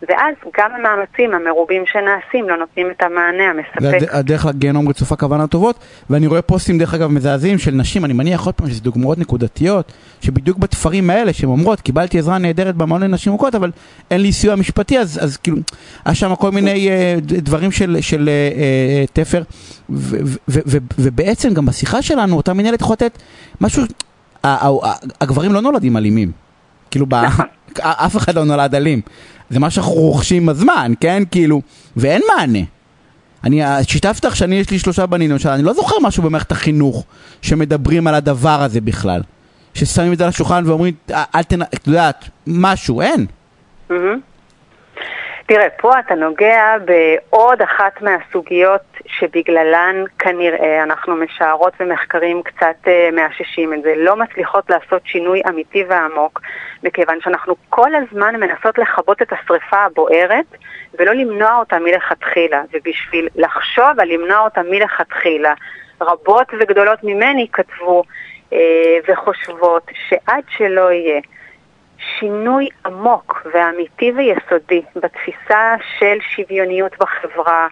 ואז 0.08 0.34
גם 0.58 0.70
המאמצים 0.74 1.34
המרובים 1.34 1.82
שנעשים 1.86 2.48
לא 2.48 2.56
נותנים 2.56 2.90
את 2.90 3.02
המענה 3.02 3.50
המספק. 3.50 4.08
הדרך 4.10 4.46
לגיהנום 4.46 4.88
רצופה 4.88 5.16
כוונה 5.16 5.46
טובות, 5.46 5.78
ואני 6.10 6.26
רואה 6.26 6.42
פוסטים 6.42 6.78
דרך 6.78 6.94
אגב 6.94 7.10
מזעזעים 7.10 7.58
של 7.58 7.70
נשים, 7.70 8.04
אני 8.04 8.12
מניח 8.12 8.46
עוד 8.46 8.54
פעם 8.54 8.70
שזה 8.70 8.80
דוגמאות 8.80 9.18
נקודתיות, 9.18 9.92
שבדיוק 10.20 10.58
בתפרים 10.58 11.10
האלה 11.10 11.32
שהן 11.32 11.48
אומרות, 11.48 11.80
קיבלתי 11.80 12.18
עזרה 12.18 12.38
נהדרת 12.38 12.76
במעון 12.76 13.02
לנשים 13.02 13.32
מוכות, 13.32 13.54
אבל 13.54 13.70
אין 14.10 14.20
לי 14.20 14.32
סיוע 14.32 14.56
משפטי, 14.56 14.98
אז, 14.98 15.18
אז 15.22 15.36
כאילו, 15.36 15.56
היה 16.04 16.14
שם 16.14 16.34
כל 16.34 16.50
מיני 16.50 16.88
uh, 16.88 17.20
דברים 17.24 17.72
של, 17.72 17.96
של 18.00 18.28
uh, 18.28 18.56
uh, 19.08 19.12
תפר, 19.12 19.42
ו, 19.90 20.16
ו, 20.24 20.36
ו, 20.48 20.58
ו, 20.66 20.78
ובעצם 20.98 21.54
גם 21.54 21.66
בשיחה 21.66 22.02
שלנו, 22.02 22.36
אותה 22.36 22.52
מנהלת 22.52 22.82
לתת 22.90 23.18
משהו, 23.60 23.82
הגברים 25.20 25.52
לא 25.52 25.60
נולדים 25.60 25.96
אלימים, 25.96 26.32
כאילו, 26.90 27.06
נכון. 27.24 27.46
אף 27.80 28.16
אחד 28.16 28.34
לא 28.34 28.44
נולד 28.44 28.74
אלים. 28.74 29.00
זה 29.52 29.60
מה 29.60 29.70
שאנחנו 29.70 29.92
רוכשים 29.92 30.42
עם 30.42 30.48
הזמן, 30.48 30.92
כן? 31.00 31.22
כאילו, 31.30 31.62
ואין 31.96 32.22
מענה. 32.28 32.58
אני 33.44 33.62
שיתפתי 33.88 34.26
לך 34.26 34.36
שאני, 34.36 34.56
יש 34.56 34.70
לי 34.70 34.78
שלושה 34.78 35.06
בנים, 35.06 35.30
למשל, 35.30 35.48
אני 35.48 35.62
לא 35.62 35.72
זוכר 35.72 35.96
משהו 36.02 36.22
במערכת 36.22 36.52
החינוך 36.52 37.04
שמדברים 37.42 38.06
על 38.06 38.14
הדבר 38.14 38.58
הזה 38.62 38.80
בכלל. 38.80 39.20
ששמים 39.74 40.12
את 40.12 40.18
זה 40.18 40.24
על 40.24 40.28
השולחן 40.28 40.62
ואומרים, 40.66 40.94
אל 41.10 41.42
תנ... 41.42 41.62
את 41.62 41.86
יודעת, 41.86 42.24
משהו, 42.46 43.00
אין. 43.00 43.26
Mm-hmm. 43.90 44.18
תראה, 45.46 45.70
פה 45.80 45.98
אתה 45.98 46.14
נוגע 46.14 46.76
בעוד 46.84 47.62
אחת 47.62 48.02
מהסוגיות 48.02 48.80
שבגללן 49.06 50.04
כנראה 50.18 50.82
אנחנו 50.82 51.16
משערות 51.16 51.72
ומחקרים 51.80 52.42
קצת 52.42 52.76
uh, 52.84 53.14
מאששים 53.16 53.74
את 53.74 53.82
זה, 53.82 53.94
לא 53.96 54.16
מצליחות 54.16 54.70
לעשות 54.70 55.02
שינוי 55.04 55.42
אמיתי 55.48 55.84
ועמוק, 55.88 56.40
מכיוון 56.82 57.18
שאנחנו 57.20 57.54
כל 57.68 57.90
הזמן 57.94 58.36
מנסות 58.36 58.78
לכבות 58.78 59.22
את 59.22 59.32
השריפה 59.32 59.76
הבוערת 59.76 60.46
ולא 60.98 61.12
למנוע 61.12 61.56
אותה 61.56 61.78
מלכתחילה, 61.78 62.62
ובשביל 62.72 63.28
לחשוב 63.36 64.00
על 64.00 64.08
למנוע 64.08 64.38
אותה 64.38 64.62
מלכתחילה, 64.62 65.54
רבות 66.00 66.46
וגדולות 66.60 66.98
ממני 67.02 67.46
כתבו 67.52 68.02
uh, 68.50 68.54
וחושבות 69.08 69.90
שעד 70.08 70.44
שלא 70.48 70.92
יהיה 70.92 71.20
שינוי 71.98 72.68
עמוק 72.86 73.46
ואמיתי 73.54 74.12
ויסודי 74.12 74.82
בתפיסה 74.96 75.74
של 75.98 76.18
שוויוניות 76.20 76.92
בחברה, 76.98 77.68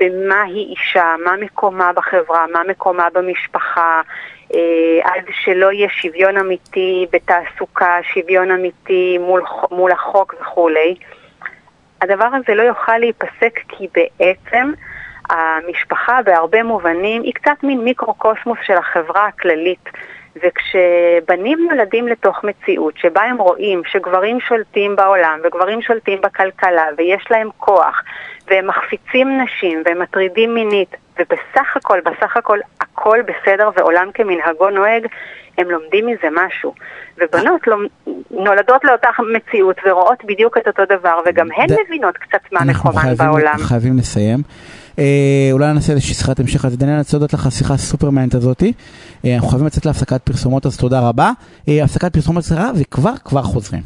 במה 0.00 0.42
היא 0.42 0.76
אישה, 0.76 1.14
מה 1.24 1.36
מקומה 1.36 1.92
בחברה, 1.92 2.46
מה 2.52 2.60
מקומה 2.68 3.08
במשפחה, 3.14 4.00
אה, 4.00 4.02
עד 5.02 5.24
שלא 5.44 5.72
יהיה 5.72 5.88
שוויון 5.88 6.36
אמיתי 6.36 7.06
בתעסוקה, 7.12 7.98
שוויון 8.02 8.50
אמיתי 8.50 9.18
מול, 9.18 9.42
מול 9.70 9.92
החוק 9.92 10.34
וכולי. 10.40 10.94
הדבר 12.02 12.28
הזה 12.32 12.54
לא 12.54 12.62
יוכל 12.62 12.98
להיפסק 12.98 13.60
כי 13.68 13.88
בעצם 13.94 14.72
המשפחה 15.30 16.22
בהרבה 16.22 16.62
מובנים 16.62 17.22
היא 17.22 17.34
קצת 17.34 17.62
מין 17.62 17.84
מיקרוקוסמוס 17.84 18.58
של 18.62 18.76
החברה 18.76 19.26
הכללית. 19.26 19.88
וכשבנים 20.36 21.68
נולדים 21.70 22.08
לתוך 22.08 22.44
מציאות 22.44 22.98
שבה 22.98 23.22
הם 23.22 23.38
רואים 23.38 23.82
שגברים 23.86 24.40
שולטים 24.40 24.96
בעולם 24.96 25.40
וגברים 25.44 25.82
שולטים 25.82 26.20
בכלכלה 26.20 26.86
ויש 26.96 27.26
להם 27.30 27.48
כוח 27.58 28.02
והם 28.46 28.66
מחפיצים 28.66 29.40
נשים 29.40 29.82
והם 29.84 30.02
מטרידים 30.02 30.54
מינית 30.54 30.96
ובסך 31.18 31.76
הכל, 31.76 31.98
בסך 32.00 32.36
הכל 32.36 32.58
הכל 32.80 33.18
בסדר 33.22 33.70
ועולם 33.76 34.08
כמנהגו 34.14 34.70
נוהג, 34.70 35.06
הם 35.58 35.70
לומדים 35.70 36.06
מזה 36.06 36.28
משהו. 36.32 36.74
ובנות 37.18 37.66
לומד, 37.66 37.88
נולדות 38.30 38.84
לאותה 38.84 39.08
מציאות 39.36 39.76
ורואות 39.86 40.24
בדיוק 40.24 40.58
את 40.58 40.66
אותו 40.66 40.82
דבר 40.84 41.18
וגם 41.26 41.46
הן 41.56 41.66
ד... 41.66 41.76
מבינות 41.86 42.16
קצת 42.16 42.52
מה 42.52 42.60
מקומן 42.64 43.14
בעולם. 43.14 43.46
אנחנו 43.46 43.64
חייבים 43.64 43.98
לסיים. 43.98 44.38
אה, 45.02 45.52
אולי 45.52 45.72
נעשה 45.72 45.92
איזושהי 45.92 46.14
שיחת 46.14 46.40
המשך, 46.40 46.64
אז 46.64 46.76
דניאל, 46.76 46.92
אני 46.92 47.00
רוצה 47.00 47.16
להודות 47.16 47.32
לך 47.32 47.46
השיחה 47.46 47.74
הסופרמנט 47.74 48.34
הזאתי. 48.34 48.72
אה, 49.24 49.34
אנחנו 49.34 49.48
חייבים 49.48 49.66
לצאת 49.66 49.86
להפסקת 49.86 50.20
פרסומות, 50.24 50.66
אז 50.66 50.76
תודה 50.76 51.00
רבה. 51.00 51.32
אה, 51.68 51.84
הפסקת 51.84 52.12
פרסומות 52.12 52.44
קצרה, 52.44 52.70
וכבר, 52.76 53.12
כבר 53.24 53.42
חוזרים. 53.42 53.82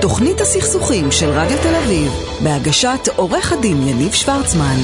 תוכנית 0.00 0.40
הסכסוכים 0.40 1.10
של 1.10 1.28
רדיו 1.28 1.56
תל 1.62 1.74
אביב, 1.84 2.12
בהגשת 2.44 3.08
עורך 3.16 3.52
הדין 3.52 3.88
יניב 3.88 4.12
שוורצמן. 4.12 4.76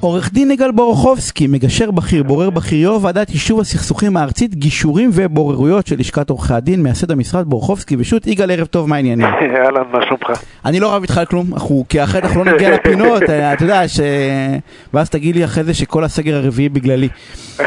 עורך 0.00 0.32
דין 0.32 0.50
יגאל 0.50 0.70
בורוכובסקי, 0.72 1.46
מגשר 1.46 1.90
בכיר, 1.90 2.22
בורר 2.22 2.50
בכיר, 2.50 2.78
יו"ר 2.78 3.04
ועדת 3.04 3.30
יישוב 3.30 3.60
הסכסוכים 3.60 4.16
הארצית, 4.16 4.54
גישורים 4.54 5.10
ובוררויות 5.12 5.86
של 5.86 5.96
לשכת 5.98 6.30
עורכי 6.30 6.54
הדין, 6.54 6.82
מייסד 6.82 7.10
המשרד 7.10 7.46
בורוכובסקי 7.46 7.96
ושות' 7.98 8.26
יגאל, 8.26 8.50
ערב 8.50 8.66
טוב, 8.66 8.88
מה 8.88 8.96
העניינים? 8.96 9.26
אהלן, 9.56 9.82
מה 9.92 9.98
שלומך? 10.06 10.42
אני 10.64 10.80
לא 10.80 10.94
רב 10.94 11.02
איתך 11.02 11.18
על 11.18 11.24
כלום, 11.24 11.46
אנחנו, 11.52 11.84
כי 11.88 12.02
אחרת 12.02 12.24
אנחנו 12.24 12.44
לא 12.44 12.52
נגיע 12.52 12.74
לפינות, 12.74 13.22
אתה 13.52 13.64
יודע, 13.64 13.88
ש... 13.88 14.00
ואז 14.94 15.10
תגיד 15.10 15.36
לי 15.36 15.44
אחרי 15.44 15.64
זה 15.64 15.74
שכל 15.74 16.04
הסגר 16.04 16.36
הרביעי 16.36 16.68
בגללי. 16.68 17.08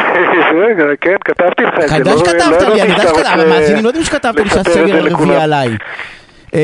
רגע, 0.66 0.84
כן, 1.02 1.16
כתבתי 1.26 1.64
לך 1.64 1.74
את 1.84 1.90
זה. 1.90 1.96
אני 1.96 2.00
יודע 2.00 2.18
שכתבת 2.18 2.62
לי, 2.62 2.82
אני 2.82 2.92
יודע 2.92 3.08
שכתבת, 3.08 3.26
המאזינים 3.26 3.84
לא 3.84 3.90
יודעים 3.90 4.06
שכתבת 4.06 4.40
לי 4.40 4.50
שהסגר 4.50 4.96
הרביעי 4.96 5.36
עליי. 5.36 5.70
אמ, 6.54 6.60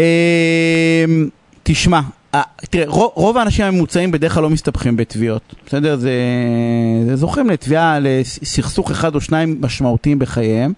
תשמע, 1.64 2.00
תראה, 2.70 2.86
רוב, 2.88 3.12
רוב 3.16 3.38
האנשים 3.38 3.66
הממוצעים 3.66 4.12
בדרך 4.12 4.34
כלל 4.34 4.44
לא 4.44 4.50
מסתבכים 4.50 4.98
בתביעות, 4.98 5.56
בסדר? 5.68 5.96
זה, 5.96 6.12
זה 7.08 7.16
זוכים 7.16 7.50
לתביעה, 7.50 8.00
לסכסוך 8.02 8.92
אחד 8.92 9.16
או 9.16 9.22
שניים 9.22 9.58
משמעותיים 9.62 10.20
בחייהם. 10.20 10.74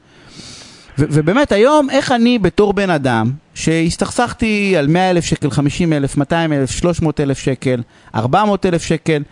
ו, 0.99 1.05
ובאמת 1.09 1.51
היום, 1.51 1.89
איך 1.89 2.11
אני 2.11 2.39
בתור 2.39 2.73
בן 2.73 2.89
אדם, 2.89 3.31
שהסתכסכתי 3.53 4.77
על 4.77 4.87
100 4.87 5.09
אלף 5.09 5.25
שקל, 5.25 5.51
50 5.51 5.93
אלף, 5.93 6.17
200 6.17 6.53
אלף, 6.53 6.71
300 6.71 7.19
אלף 7.19 7.39
שקל, 7.39 7.81
400 8.15 8.65
אלף 8.65 8.83
שקל, 8.83 9.23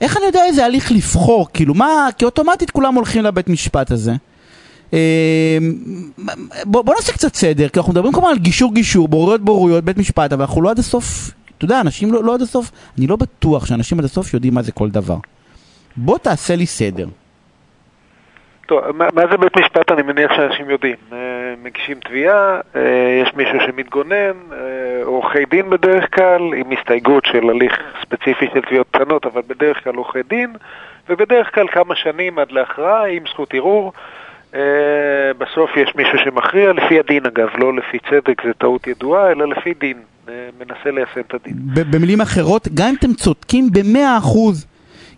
איך 0.00 0.16
אני 0.16 0.26
יודע 0.26 0.44
איזה 0.44 0.64
הליך 0.64 0.92
לבחור? 0.92 1.48
כאילו, 1.54 1.74
מה, 1.74 2.08
כי 2.18 2.24
אוטומטית 2.24 2.70
כולם 2.70 2.94
הולכים 2.94 3.22
לבית 3.22 3.48
משפט 3.48 3.90
הזה. 3.90 4.12
אה, 4.92 5.58
בוא, 6.64 6.82
בוא 6.82 6.94
נעשה 6.94 7.12
קצת 7.12 7.34
סדר, 7.34 7.68
כי 7.68 7.78
אנחנו 7.78 7.92
מדברים 7.92 8.12
כמובן 8.12 8.28
על 8.28 8.38
גישור 8.38 8.74
גישור, 8.74 9.08
בוררויות 9.08 9.44
בוררויות, 9.44 9.84
בית 9.84 9.98
משפט, 9.98 10.32
אבל 10.32 10.42
אנחנו 10.42 10.62
לא 10.62 10.70
עד 10.70 10.78
הסוף 10.78 11.30
אתה 11.64 11.72
יודע, 11.72 11.80
אנשים 11.80 12.12
לא, 12.12 12.24
לא 12.24 12.34
עד 12.34 12.42
הסוף, 12.42 12.70
אני 12.98 13.06
לא 13.06 13.16
בטוח 13.16 13.66
שאנשים 13.66 13.98
עד 13.98 14.04
הסוף 14.04 14.34
יודעים 14.34 14.54
מה 14.54 14.62
זה 14.62 14.72
כל 14.72 14.88
דבר. 14.90 15.16
בוא 15.96 16.18
תעשה 16.18 16.56
לי 16.56 16.66
סדר. 16.66 17.06
טוב, 18.66 18.90
מה, 18.90 19.08
מה 19.14 19.22
זה 19.30 19.36
בית 19.36 19.56
משפט 19.56 19.92
אני 19.92 20.02
מניח 20.02 20.32
שאנשים 20.36 20.70
יודעים. 20.70 20.96
אה, 21.12 21.18
מגישים 21.62 22.00
תביעה, 22.00 22.60
אה, 22.76 23.20
יש 23.22 23.34
מישהו 23.34 23.58
שמתגונן, 23.66 24.32
אה, 24.52 24.58
עורכי 25.04 25.44
דין 25.44 25.70
בדרך 25.70 26.14
כלל, 26.14 26.54
עם 26.56 26.72
הסתייגות 26.72 27.24
של 27.24 27.50
הליך 27.50 27.78
ספציפי 28.02 28.46
של 28.54 28.60
תביעות 28.60 28.86
קטנות, 28.90 29.26
אבל 29.26 29.42
בדרך 29.46 29.84
כלל 29.84 29.94
עורכי 29.94 30.22
דין, 30.28 30.52
ובדרך 31.08 31.54
כלל 31.54 31.68
כמה 31.68 31.94
שנים 31.94 32.38
עד 32.38 32.52
להכרעה 32.52 33.06
עם 33.06 33.22
זכות 33.32 33.54
ערעור. 33.54 33.92
בסוף 35.38 35.70
יש 35.76 35.94
מישהו 35.94 36.18
שמכריע, 36.24 36.72
לפי 36.72 36.98
הדין 36.98 37.26
אגב, 37.26 37.48
לא 37.58 37.76
לפי 37.76 37.98
צדק, 37.98 38.42
זה 38.44 38.52
טעות 38.58 38.86
ידועה, 38.86 39.30
אלא 39.32 39.48
לפי 39.48 39.74
דין. 39.80 39.96
מנסה 40.58 40.90
ליישם 40.90 41.20
את 41.20 41.34
הדין. 41.34 41.54
במילים 41.92 42.20
אחרות, 42.20 42.68
גם 42.74 42.88
אם 42.88 42.94
אתם 42.98 43.12
צודקים 43.14 43.68
במאה 43.72 44.18
אחוז, 44.18 44.66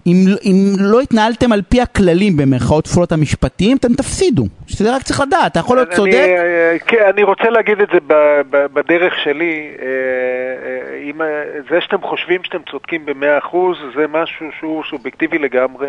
אם, 0.06 0.14
אם 0.44 0.56
לא 0.80 1.00
התנהלתם 1.00 1.52
על 1.52 1.62
פי 1.68 1.80
הכללים 1.80 2.36
במרכאות 2.36 2.86
כפולות 2.86 3.12
המשפטיים, 3.12 3.76
אתם 3.76 3.94
תפסידו. 3.94 4.44
שזה 4.66 4.96
רק 4.96 5.02
צריך 5.02 5.20
לדעת, 5.20 5.52
אתה 5.52 5.58
יכול 5.58 5.76
להיות 5.76 5.88
אני, 5.88 5.96
צודק. 5.96 6.14
אה, 6.14 6.76
כן, 6.86 7.10
אני 7.14 7.22
רוצה 7.22 7.50
להגיד 7.50 7.80
את 7.80 7.88
זה 7.92 7.98
בדרך 8.50 9.14
שלי. 9.24 9.70
אה, 9.78 9.86
אה, 9.86 11.10
אם, 11.10 11.22
אה, 11.22 11.44
זה 11.70 11.80
שאתם 11.80 12.02
חושבים 12.02 12.44
שאתם 12.44 12.58
צודקים 12.70 13.06
במאה 13.06 13.38
אחוז, 13.38 13.78
זה 13.96 14.06
משהו 14.08 14.46
שהוא 14.58 14.82
סובייקטיבי 14.90 15.38
לגמרי, 15.38 15.88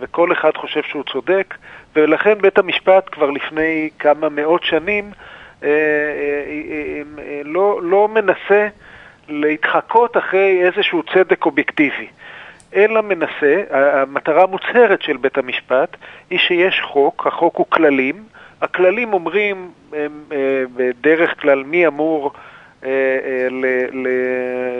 וכל 0.00 0.32
אחד 0.32 0.50
חושב 0.56 0.82
שהוא 0.82 1.04
צודק, 1.12 1.54
ולכן 1.96 2.34
בית 2.40 2.58
המשפט 2.58 3.08
כבר 3.12 3.30
לפני 3.30 3.90
כמה 3.98 4.28
מאות 4.28 4.64
שנים 4.64 5.10
אה, 5.62 5.68
אה, 5.68 7.02
אה, 7.18 7.40
לא, 7.44 7.80
לא 7.82 8.08
מנסה 8.08 8.68
להתחקות 9.28 10.16
אחרי 10.16 10.62
איזשהו 10.66 11.02
צדק 11.02 11.46
אובייקטיבי. 11.46 12.06
אלא 12.74 13.00
מנסה, 13.00 13.62
המטרה 13.70 14.42
המוצהרת 14.42 15.02
של 15.02 15.16
בית 15.16 15.38
המשפט 15.38 15.96
היא 16.30 16.38
שיש 16.38 16.80
חוק, 16.80 17.26
החוק 17.26 17.56
הוא 17.56 17.66
כללים, 17.68 18.24
הכללים 18.62 19.12
אומרים 19.12 19.70
בדרך 20.76 21.40
כלל 21.40 21.62
מי 21.64 21.86
אמור 21.86 22.32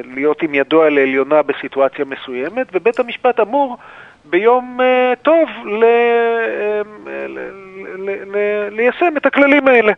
להיות 0.05 0.43
עם 0.43 0.55
ידו 0.55 0.83
על 0.83 0.99
העליונה 0.99 1.43
בסיטואציה 1.43 2.05
מסוימת, 2.05 2.67
ובית 2.73 3.01
המשפט 3.01 3.41
אמור 3.41 3.77
ביום 4.25 4.79
אה, 4.81 5.13
טוב 5.23 5.49
ל- 5.67 5.85
אה, 5.85 6.83
ל- 7.29 7.51
ל- 7.99 8.37
ל- 8.37 8.69
ליישם 8.71 9.17
את 9.17 9.27
הכללים 9.27 9.69
האלה. 9.69 9.93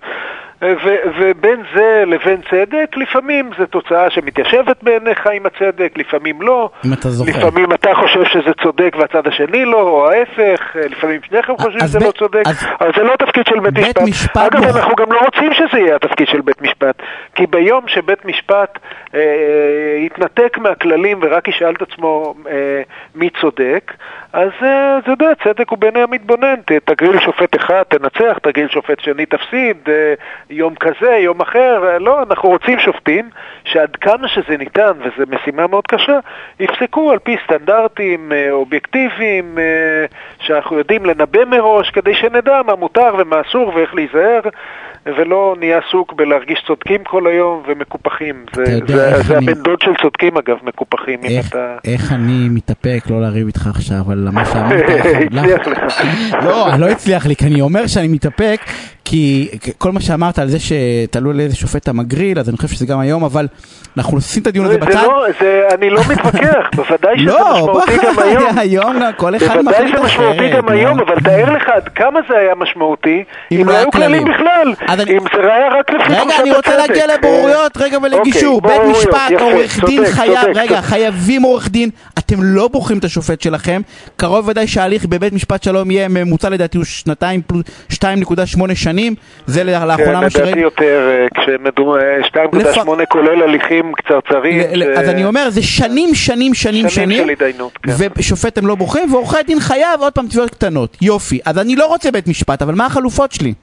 אה, 0.62 0.74
ו- 0.84 0.96
ובין 1.18 1.62
זה 1.74 2.02
לבין 2.06 2.40
צדק, 2.50 2.96
לפעמים 2.96 3.50
זו 3.58 3.66
תוצאה 3.66 4.10
שמתיישבת 4.10 4.82
בעיניך 4.82 5.26
עם 5.26 5.46
הצדק, 5.46 5.92
לפעמים 5.96 6.42
לא. 6.42 6.70
אם 6.86 6.92
אתה 6.92 7.08
זוכר. 7.08 7.30
לפעמים 7.46 7.72
אתה 7.72 7.94
חושב 7.94 8.24
שזה 8.24 8.50
צודק 8.62 8.96
והצד 8.98 9.26
השני 9.26 9.64
לא, 9.64 9.80
או 9.80 10.10
ההפך, 10.10 10.76
אה, 10.76 10.88
לפעמים 10.88 11.20
שניכם 11.22 11.52
חושבים 11.56 11.80
שזה 11.80 11.98
בית- 11.98 12.06
לא 12.08 12.12
צודק, 12.12 12.42
אז- 12.46 12.66
אבל 12.80 12.90
זה 12.96 13.02
לא 13.02 13.16
תפקיד 13.18 13.46
של 13.46 13.60
בית 13.60 13.74
בית 13.74 13.86
משפט. 13.86 14.02
משפט 14.02 14.36
אגב, 14.36 14.64
בוח- 14.64 14.76
אנחנו 14.76 14.94
גם 14.96 15.12
לא 15.12 15.20
רוצים 15.20 15.52
שזה 15.54 15.78
יהיה 15.78 15.96
התפקיד 15.96 16.28
של 16.28 16.40
בית 16.40 16.62
משפט, 16.62 17.02
כי 17.34 17.46
ביום 17.46 17.88
שבית 17.88 18.24
משפט 18.24 18.78
אה, 19.14 19.20
יתנתק 19.98 20.58
מהכללים 20.58 21.18
ורק 21.22 21.48
ישאל 21.48 21.74
את 21.74 21.82
עצמו 21.82 22.34
אה, 22.50 22.82
מי 23.14 23.30
צודק, 23.40 23.92
אז 24.32 24.48
אה, 24.62 24.98
אתה 24.98 25.10
יודע, 25.10 25.28
צדק 25.44 25.68
הוא 25.68 25.78
בעיני 25.78 26.02
המתבונן, 26.02 26.54
תגריל 26.84 27.18
שופט 27.20 27.56
אחד 27.56 27.82
תנצח, 27.88 28.38
תגריל 28.42 28.68
שופט 28.68 29.00
שני 29.00 29.26
תפסיד, 29.26 29.76
אה, 29.88 30.14
יום 30.50 30.74
כזה, 30.80 31.10
יום 31.20 31.40
אחר, 31.40 31.98
לא, 32.00 32.22
אנחנו 32.22 32.48
רוצים 32.48 32.78
שופטים 32.78 33.28
שעד 33.64 33.96
כמה 33.96 34.28
שזה 34.28 34.56
ניתן, 34.58 34.92
וזו 34.98 35.30
משימה 35.30 35.66
מאוד 35.66 35.86
קשה, 35.86 36.18
יפסקו 36.60 37.10
על 37.10 37.18
פי 37.18 37.36
סטנדרטים 37.44 38.32
אה, 38.32 38.50
אובייקטיביים 38.50 39.58
אה, 39.58 39.64
שאנחנו 40.40 40.78
יודעים 40.78 41.06
לנבא 41.06 41.44
מראש, 41.44 41.90
כדי 41.90 42.14
שנדע 42.14 42.60
מה 42.66 42.74
מותר 42.74 43.14
ומה 43.18 43.36
אסור 43.48 43.72
ואיך 43.76 43.94
להיזהר. 43.94 44.40
ולא 45.06 45.56
נהיה 45.58 45.78
עסוק 45.78 46.12
בלהרגיש 46.12 46.62
צודקים 46.66 47.04
כל 47.04 47.26
היום 47.26 47.62
ומקופחים. 47.66 48.44
זה, 48.52 48.64
זה, 48.88 49.22
זה 49.22 49.38
אני- 49.38 49.50
הבן 49.52 49.62
דוד 49.62 49.80
של 49.80 49.90
צודקים 50.02 50.36
אגב, 50.36 50.56
מקופחים. 50.62 51.18
איך, 51.24 51.48
אתה... 51.48 51.76
איך 51.84 52.12
אני 52.12 52.48
מתאפק 52.50 53.10
לא 53.10 53.20
לריב 53.22 53.46
איתך 53.46 53.66
עכשיו 53.66 54.12
על 54.12 54.28
מה 54.32 54.44
שאמרת. 54.44 54.84
הצליח 55.32 55.66
לך. 55.66 56.04
לא, 56.44 56.66
לא 56.78 56.86
הצליח 56.86 57.26
לי, 57.26 57.36
כי 57.36 57.44
אני 57.46 57.60
אומר 57.60 57.86
שאני 57.86 58.08
מתאפק, 58.08 58.60
כי 59.04 59.48
כל 59.78 59.92
מה 59.92 60.00
שאמרת 60.00 60.38
על 60.38 60.48
זה 60.48 60.58
שתלוי 60.58 61.34
לאיזה 61.34 61.56
שופט 61.56 61.82
אתה 61.82 61.92
מגריל, 61.92 62.38
אז 62.38 62.48
אני 62.48 62.56
חושב 62.56 62.68
שזה 62.68 62.86
גם 62.86 63.00
היום, 63.00 63.24
אבל 63.24 63.46
אנחנו 63.96 64.16
נשים 64.16 64.42
את 64.42 64.46
הדיון 64.46 64.66
הזה 64.66 64.74
זה 64.74 64.80
בצד. 64.80 65.02
לא, 65.02 65.26
זה, 65.40 65.62
אני 65.74 65.90
לא 65.90 66.00
מתווכח, 66.12 66.68
בוודאי 66.74 67.18
שזה 67.18 67.26
לא, 67.26 67.50
משמעותי 67.52 67.96
בוא, 67.96 68.04
גם 68.04 68.18
היום. 68.28 68.58
היום 68.58 68.96
כל 69.16 69.36
אחד 69.36 69.46
בוודאי 69.46 69.62
מחליט 69.84 69.96
זה 69.96 70.02
משמעותי 70.02 70.38
אחרת, 70.38 70.56
גם 70.64 70.68
היום. 70.68 71.00
אבל 71.00 71.20
תאר 71.20 71.52
לך 71.52 71.62
עד 71.74 71.88
כמה 71.88 72.20
זה 72.28 72.34
היה 72.38 72.54
משמעותי, 72.54 73.24
אם 73.52 73.62
לא 73.66 73.72
לא 73.72 73.78
היו 73.78 73.90
כללים. 73.90 74.24
בכלל, 74.24 74.74
אם 75.08 75.18
זה 75.36 75.54
היה 75.54 75.68
רק 75.78 75.90
לפי 75.90 76.12
רגע, 76.12 76.40
אני 76.40 76.52
רוצה. 76.52 76.76
להגיע 76.76 77.06
לבוררויות, 77.14 77.76
רגע 77.76 77.98
ולגישור. 78.02 78.60
אוקיי, 78.64 78.78
בית 78.78 78.96
משפט, 78.96 79.40
עורך 79.40 79.84
דין 79.84 80.04
חייב, 80.06 80.48
רגע. 80.54 80.80
חייבים 80.80 81.42
עורך 81.42 81.68
דין. 81.70 81.90
אתם 82.18 82.36
לא 82.40 82.68
בוחרים 82.68 82.98
את 82.98 83.04
השופט 83.04 83.40
שלכם. 83.40 83.82
קרוב 84.16 84.48
ודאי 84.48 84.66
שההליך 84.66 85.06
בבית 85.06 85.32
משפט 85.32 85.62
שלום 85.62 85.90
יהיה 85.90 86.08
ממוצע 86.08 86.48
לדעתי 86.48 86.78
הוא 86.78 86.84
שנתיים 86.84 87.42
פלוס 87.46 87.64
2.8 87.92 88.74
שנים. 88.74 88.93
זה 89.46 89.64
לאחרונה 89.64 89.96
כן, 89.96 90.12
מה 90.12 90.18
לדעתי 90.20 90.30
שראיתי. 90.38 90.60
יותר, 90.60 91.10
אה, 91.10 91.42
כשמדובר, 91.42 91.98
2.8 92.22 92.80
כולל 93.08 93.42
הליכים 93.42 93.92
קצרצרים. 93.96 94.58
ל- 94.74 94.84
ש- 94.94 94.98
אז 94.98 95.08
אני 95.08 95.24
אומר, 95.24 95.50
זה 95.50 95.62
שנים, 95.62 96.14
שנים, 96.14 96.54
שנים, 96.54 96.84
אה, 96.84 96.90
שנים 96.90 97.10
שנים, 97.10 97.24
של 97.26 97.30
התדיינות, 97.30 97.78
כן. 97.82 97.92
ושופט 98.16 98.58
הם 98.58 98.66
לא 98.66 98.74
בוחרים, 98.74 99.12
ועורכי 99.14 99.42
דין 99.46 99.60
חייב 99.60 100.00
עוד 100.00 100.12
פעם 100.12 100.26
תביעות 100.26 100.50
קטנות. 100.50 100.96
יופי. 101.02 101.38
אז 101.46 101.58
אני 101.58 101.76
לא 101.76 101.86
רוצה 101.86 102.10
בית 102.10 102.28
משפט, 102.28 102.62
אבל 102.62 102.74
מה 102.74 102.86
החלופות 102.86 103.32
שלי? 103.32 103.54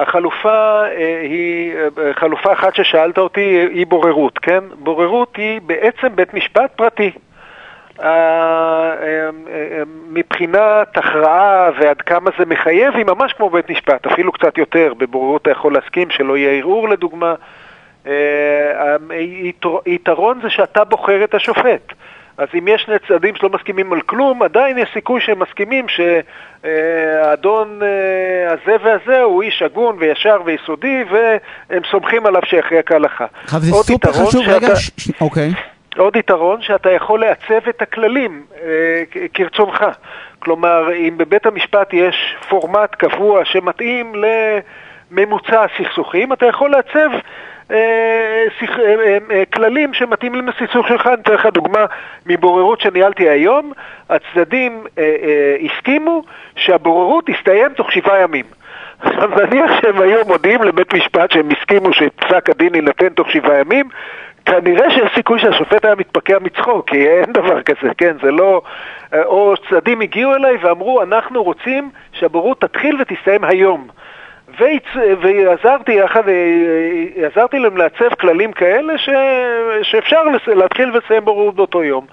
החלופה 0.00 0.48
אה, 0.48 0.86
היא, 1.22 1.72
אה, 1.76 2.12
חלופה 2.20 2.52
אחת 2.52 2.74
ששאלת 2.74 3.18
אותי 3.18 3.40
היא 3.74 3.86
בוררות, 3.86 4.38
כן? 4.42 4.60
בוררות 4.78 5.34
היא 5.36 5.60
בעצם 5.66 6.08
בית 6.14 6.34
משפט 6.34 6.70
פרטי. 6.76 7.10
אה, 8.02 8.08
אה, 9.02 9.28
אה, 9.50 9.82
מבחינת 10.10 10.96
הכרעה 10.98 11.70
ועד 11.80 12.00
כמה 12.02 12.30
זה 12.38 12.44
מחייב, 12.46 12.94
היא 12.96 13.04
ממש 13.06 13.32
כמו 13.32 13.50
בית 13.50 13.70
משפט, 13.70 14.06
אפילו 14.06 14.32
קצת 14.32 14.58
יותר. 14.58 14.92
בבוררות 14.98 15.42
אתה 15.42 15.50
יכול 15.50 15.74
להסכים 15.74 16.10
שלא 16.10 16.36
יהיה 16.36 16.50
ערעור 16.58 16.88
לדוגמה. 16.88 17.34
אה, 18.06 18.12
היתרון 19.86 20.40
זה 20.42 20.50
שאתה 20.50 20.84
בוחר 20.84 21.24
את 21.24 21.34
השופט. 21.34 21.92
אז 22.38 22.48
אם 22.58 22.68
יש 22.68 22.82
שני 22.82 22.94
צדדים 23.08 23.34
שלא 23.36 23.48
מסכימים 23.48 23.92
על 23.92 24.00
כלום, 24.00 24.42
עדיין 24.42 24.78
יש 24.78 24.88
סיכוי 24.94 25.20
שהם 25.20 25.38
מסכימים 25.38 25.86
שהאדון 25.88 27.80
אה, 27.82 28.52
הזה 28.52 28.76
והזה 28.84 29.20
הוא 29.20 29.42
איש 29.42 29.62
הגון 29.62 29.96
וישר 29.98 30.36
ויסודי, 30.44 31.04
והם 31.10 31.82
סומכים 31.90 32.26
עליו 32.26 32.42
שיכריע 32.44 32.82
כהלכה. 32.82 33.26
עכשיו 33.44 33.60
זה 33.60 33.72
סופר 33.72 33.92
יתרון 33.92 34.26
חשוב, 34.26 34.44
שאתה- 34.44 34.66
רגע, 34.66 34.76
ש- 34.76 34.90
אוקיי. 35.20 35.50
עוד 36.00 36.16
יתרון 36.16 36.62
שאתה 36.62 36.90
יכול 36.90 37.20
לעצב 37.20 37.68
את 37.68 37.82
הכללים 37.82 38.42
אה, 38.62 39.02
כרצונך. 39.34 39.84
כלומר, 40.38 40.92
אם 40.92 41.14
בבית 41.16 41.46
המשפט 41.46 41.92
יש 41.92 42.36
פורמט 42.48 42.94
קבוע 42.94 43.44
שמתאים 43.44 44.12
לממוצע 45.10 45.64
הסכסוכים, 45.64 46.32
אתה 46.32 46.46
יכול 46.46 46.70
לעצב 46.70 47.10
אה, 47.70 48.44
אה, 49.30 49.44
כללים 49.52 49.94
שמתאימים 49.94 50.48
לסכסוך 50.48 50.88
שלך. 50.88 51.06
אני 51.06 51.22
אתן 51.22 51.32
לך 51.32 51.46
דוגמה 51.46 51.86
מבוררות 52.26 52.80
שניהלתי 52.80 53.28
היום. 53.28 53.72
הצדדים 54.10 54.84
הסכימו 55.64 56.22
שהבוררות 56.56 57.26
תסתיים 57.26 57.72
תוך 57.72 57.92
שבעה 57.92 58.20
ימים. 58.20 58.44
עכשיו 59.00 59.28
נניח 59.28 59.80
שהם 59.80 60.00
היו 60.00 60.26
מודיעים 60.26 60.62
לבית 60.62 60.94
משפט 60.94 61.30
שהם 61.30 61.48
הסכימו 61.50 61.92
שפסק 61.92 62.50
הדין 62.50 62.74
יינתן 62.74 63.08
תוך 63.08 63.30
שבעה 63.30 63.58
ימים, 63.58 63.88
כנראה 64.46 64.90
שיש 64.90 65.10
סיכוי 65.14 65.38
שהשופט 65.38 65.84
היה 65.84 65.94
מתפקע 65.94 66.38
מצחוק, 66.38 66.90
כי 66.90 67.08
אין 67.08 67.32
דבר 67.32 67.62
כזה, 67.62 67.94
כן, 67.98 68.16
זה 68.22 68.30
לא... 68.30 68.62
או 69.24 69.54
צדדים 69.70 70.00
הגיעו 70.00 70.34
אליי 70.34 70.56
ואמרו, 70.60 71.02
אנחנו 71.02 71.42
רוצים 71.42 71.90
שהבורות 72.12 72.60
תתחיל 72.60 72.96
ותסתיים 73.00 73.44
היום. 73.44 73.88
והצ... 74.58 74.82
ועזרתי 75.20 75.92
יחד, 75.92 76.28
אה, 76.28 77.26
עזרתי 77.26 77.58
להם 77.58 77.76
לעצב 77.76 78.14
כללים 78.20 78.52
כאלה 78.52 78.98
ש... 78.98 79.08
שאפשר 79.82 80.22
לס... 80.22 80.46
להתחיל 80.46 80.90
ולסיים 80.94 81.24
בוררות 81.24 81.54
באותו 81.54 81.84
יום. 81.84 82.06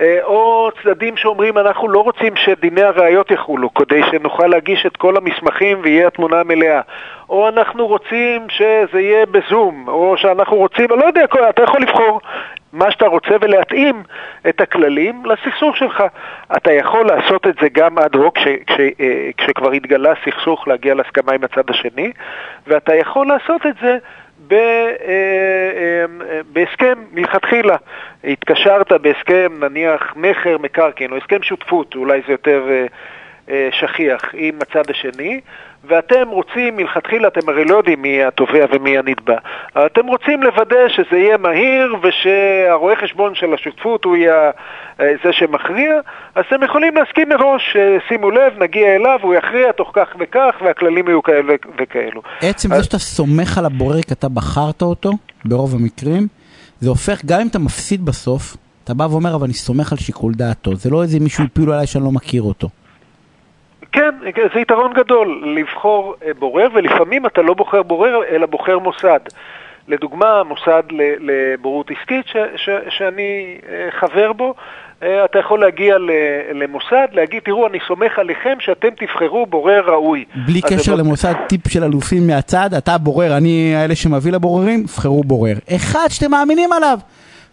אה, 0.00 0.18
או 0.22 0.68
צדדים 0.82 1.16
שאומרים 1.16 1.58
אנחנו 1.58 1.88
לא 1.88 2.00
רוצים 2.00 2.36
שדיני 2.36 2.82
הראיות 2.82 3.30
יחולו 3.30 3.74
כדי 3.74 4.02
שנוכל 4.10 4.46
להגיש 4.46 4.86
את 4.86 4.96
כל 4.96 5.16
המסמכים 5.16 5.78
ויהיה 5.82 6.06
התמונה 6.06 6.40
המלאה 6.40 6.80
או 7.28 7.48
אנחנו 7.48 7.86
רוצים 7.86 8.46
שזה 8.48 9.00
יהיה 9.00 9.26
בזום 9.26 9.88
או 9.88 10.14
שאנחנו 10.16 10.56
רוצים, 10.56 10.86
לא 10.90 11.04
יודע, 11.04 11.24
אתה 11.48 11.62
יכול 11.62 11.80
לבחור 11.80 12.20
מה 12.72 12.90
שאתה 12.90 13.06
רוצה 13.06 13.36
ולהתאים 13.40 14.02
את 14.48 14.60
הכללים 14.60 15.22
לסכסוך 15.26 15.76
שלך. 15.76 16.02
אתה 16.56 16.72
יכול 16.72 17.06
לעשות 17.06 17.46
את 17.46 17.54
זה 17.60 17.68
גם 17.72 17.98
אד 17.98 18.14
הוק 18.14 18.38
כש, 18.38 18.48
כש, 18.66 18.80
אה, 18.80 19.30
כשכבר 19.36 19.70
התגלה 19.70 20.12
סכסוך 20.24 20.68
להגיע 20.68 20.94
להסכמה 20.94 21.32
עם 21.32 21.44
הצד 21.44 21.70
השני 21.70 22.12
ואתה 22.66 22.94
יכול 22.94 23.26
לעשות 23.26 23.66
את 23.66 23.74
זה 23.82 23.98
ב, 24.48 24.52
אה, 24.52 26.04
אה, 26.30 26.40
בהסכם 26.52 26.98
מלכתחילה. 27.12 27.76
התקשרת 28.24 28.92
בהסכם, 28.92 29.52
נניח 29.60 30.12
מכר 30.16 30.58
מקרקעין, 30.58 31.12
או 31.12 31.16
הסכם 31.16 31.42
שותפות, 31.42 31.94
אולי 31.94 32.20
זה 32.26 32.32
יותר 32.32 32.62
אה, 32.68 32.72
אה, 32.72 32.86
שכיח, 33.70 34.22
עם 34.34 34.54
הצד 34.60 34.90
השני, 34.90 35.40
ואתם 35.88 36.28
רוצים, 36.28 36.76
מלכתחילה, 36.76 37.28
אתם 37.28 37.48
הרי 37.48 37.64
לא 37.64 37.76
יודעים 37.76 38.02
מי 38.02 38.24
התובע 38.24 38.64
ומי 38.72 38.98
הנתבע, 38.98 39.36
אתם 39.86 40.06
רוצים 40.06 40.42
לוודא 40.42 40.88
שזה 40.88 41.16
יהיה 41.16 41.36
מהיר 41.36 41.96
ושהרואה 42.02 42.96
חשבון 42.96 43.34
של 43.34 43.54
השותפות 43.54 44.04
הוא 44.04 44.16
יהיה 44.16 44.50
אה, 45.00 45.12
זה 45.24 45.32
שמכריע, 45.32 45.92
אז 46.34 46.44
אתם 46.48 46.62
יכולים 46.64 46.94
להסכים 46.96 47.28
מראש, 47.28 47.76
אה, 47.78 47.96
שימו 48.08 48.30
לב, 48.30 48.62
נגיע 48.62 48.94
אליו, 48.96 49.18
הוא 49.22 49.34
יכריע 49.34 49.72
תוך 49.72 49.90
כך 49.92 50.08
וכך, 50.20 50.54
והכללים 50.64 51.08
יהיו 51.08 51.22
כאלה 51.22 51.54
וכאלו. 51.78 52.22
עצם 52.40 52.72
אז- 52.72 52.78
זה 52.78 52.84
שאתה 52.84 52.98
סומך 52.98 53.58
על 53.58 53.66
הבורר 53.66 54.02
כי 54.02 54.14
אתה 54.14 54.28
בחרת 54.28 54.82
אותו, 54.82 55.12
ברוב 55.44 55.74
המקרים, 55.74 56.26
זה 56.80 56.88
הופך, 56.88 57.24
גם 57.24 57.40
אם 57.40 57.46
אתה 57.46 57.58
מפסיד 57.58 58.04
בסוף, 58.04 58.56
אתה 58.84 58.94
בא 58.94 59.04
ואומר, 59.10 59.34
אבל 59.34 59.44
אני 59.44 59.54
סומך 59.54 59.92
על 59.92 59.98
שיקול 59.98 60.34
דעתו. 60.34 60.76
זה 60.76 60.90
לא 60.90 61.02
איזה 61.02 61.20
מישהו 61.20 61.44
הפילו 61.44 61.72
עליי 61.72 61.86
שאני 61.86 62.04
לא 62.04 62.12
מכיר 62.12 62.42
אותו. 62.42 62.68
כן, 63.96 64.10
זה 64.54 64.60
יתרון 64.60 64.92
גדול 64.92 65.42
לבחור 65.56 66.14
אה, 66.26 66.30
בורר, 66.38 66.68
ולפעמים 66.74 67.26
אתה 67.26 67.42
לא 67.42 67.54
בוחר 67.54 67.82
בורר, 67.82 68.20
אלא 68.30 68.46
בוחר 68.46 68.78
מוסד. 68.78 69.20
לדוגמה, 69.88 70.42
מוסד 70.42 70.82
לבורות 71.20 71.90
עסקית 71.90 72.26
ש, 72.26 72.36
ש, 72.56 72.68
שאני 72.88 73.58
אה, 73.68 73.88
חבר 73.90 74.32
בו, 74.32 74.54
אה, 75.02 75.24
אתה 75.24 75.38
יכול 75.38 75.60
להגיע 75.60 75.96
למוסד, 76.54 77.06
להגיד, 77.12 77.42
תראו, 77.42 77.66
אני 77.66 77.78
סומך 77.86 78.18
עליכם 78.18 78.56
שאתם 78.60 78.88
תבחרו 78.88 79.46
בורר 79.46 79.82
ראוי. 79.86 80.24
בלי 80.46 80.60
קשר 80.62 80.92
לא... 80.92 80.98
למוסד 80.98 81.34
טיפ 81.48 81.68
של 81.68 81.84
אלופים 81.84 82.26
מהצד, 82.26 82.70
אתה 82.78 82.98
בורר, 82.98 83.36
אני 83.36 83.74
האלה 83.76 83.94
שמביא 83.94 84.32
לבוררים, 84.32 84.84
בחרו 84.84 85.24
בורר. 85.24 85.54
אחד 85.76 86.06
שאתם 86.08 86.30
מאמינים 86.30 86.72
עליו. 86.72 86.98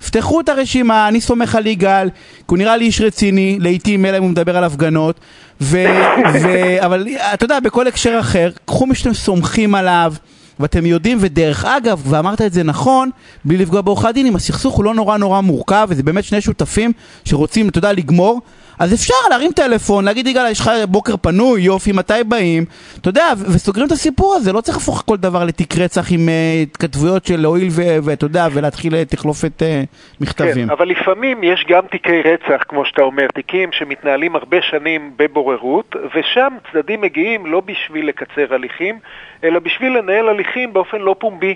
פתחו 0.06 0.39
את 0.39 0.49
הרשימה, 0.49 1.08
אני 1.08 1.22
סומך 1.22 1.56
על 1.56 1.68
יגאל, 1.68 2.10
כי 2.10 2.43
הוא 2.47 2.58
נראה 2.58 2.78
לי 2.78 2.86
איש 2.86 3.01
רציני, 3.01 3.58
לעיתים 3.62 4.06
אלא 4.06 4.18
אם 4.18 4.24
הוא 4.24 4.32
מדבר 4.32 4.58
על 4.58 4.64
הפגנות, 4.64 5.20
ו, 5.62 5.86
ו, 6.43 6.47
אבל 6.86 7.08
אתה 7.34 7.45
יודע, 7.45 7.60
בכל 7.60 7.88
הקשר 7.88 8.18
אחר, 8.20 8.51
קחו 8.66 8.86
מי 8.86 8.95
שאתם 8.95 9.14
סומכים 9.14 9.76
עליו. 9.76 10.14
ואתם 10.60 10.86
יודעים, 10.86 11.18
ודרך 11.22 11.66
אגב, 11.66 12.01
ואמרת 12.06 12.41
את 12.41 12.54
זה 12.54 12.64
נכון, 12.64 13.10
בלי 13.45 13.58
לפגוע 13.58 13.82
בעורכי 13.82 14.08
הדין, 14.08 14.26
אם 14.26 14.36
הסכסוך 14.36 14.76
הוא 14.76 14.86
לא 14.86 14.93
נורא 14.93 15.18
נורא 15.18 15.41
מורכב, 15.41 15.88
וזה 15.89 16.04
באמת 16.04 16.24
שני 16.24 16.41
שותפים 16.41 16.91
שרוצים, 17.26 17.70
אתה 17.70 17.78
יודע, 17.78 17.93
לגמור, 17.93 18.41
אז 18.80 18.94
אפשר 18.94 19.14
להרים 19.30 19.52
טלפון, 19.52 20.06
להגיד, 20.06 20.28
יגאל, 20.28 20.52
יש 20.52 20.60
לך 20.60 20.72
בוקר 20.88 21.18
פנוי, 21.18 21.62
יופי, 21.62 21.92
מתי 21.92 22.14
באים? 22.28 22.66
אתה 23.02 23.10
יודע, 23.10 23.26
וסוגרים 23.56 23.88
את 23.88 23.92
הסיפור 23.92 24.36
הזה, 24.36 24.54
לא 24.54 24.62
צריך 24.62 24.78
להפוך 24.78 25.04
כל 25.08 25.18
דבר 25.18 25.44
לתיק 25.44 25.78
רצח 25.78 26.12
עם 26.12 26.20
uh, 26.20 26.64
התכתבויות 26.64 27.26
של 27.26 27.46
הואיל 27.46 27.68
ואתה 28.04 28.26
יודע, 28.26 28.48
ולהתחיל 28.54 28.96
אה, 28.96 29.06
תחלופת 29.06 29.62
uh, 29.62 30.22
מכתבים. 30.22 30.68
כן, 30.68 30.70
אבל 30.70 30.88
לפעמים 30.88 31.44
יש 31.44 31.66
גם 31.70 31.82
תיקי 31.92 32.22
רצח, 32.22 32.64
כמו 32.68 32.86
שאתה 32.86 33.02
אומר, 33.02 33.28
תיקים 33.28 33.70
שמתנהלים 33.72 34.36
הרבה 34.36 34.58
שנים 34.62 35.12
בבוררות, 35.18 35.96
ושם 36.16 36.54
צדדים 36.72 37.02
מגיעים 37.02 37.46
לא 37.46 37.60
בשביל 37.60 38.08
לקצר 38.08 38.54
הליכים, 38.54 39.00
אלא 39.44 39.60
בשביל 39.60 39.98
לנהל 39.98 40.30
הליכים 40.30 40.74
באופן 40.74 40.98
לא 40.98 41.16
פומבי. 41.20 41.56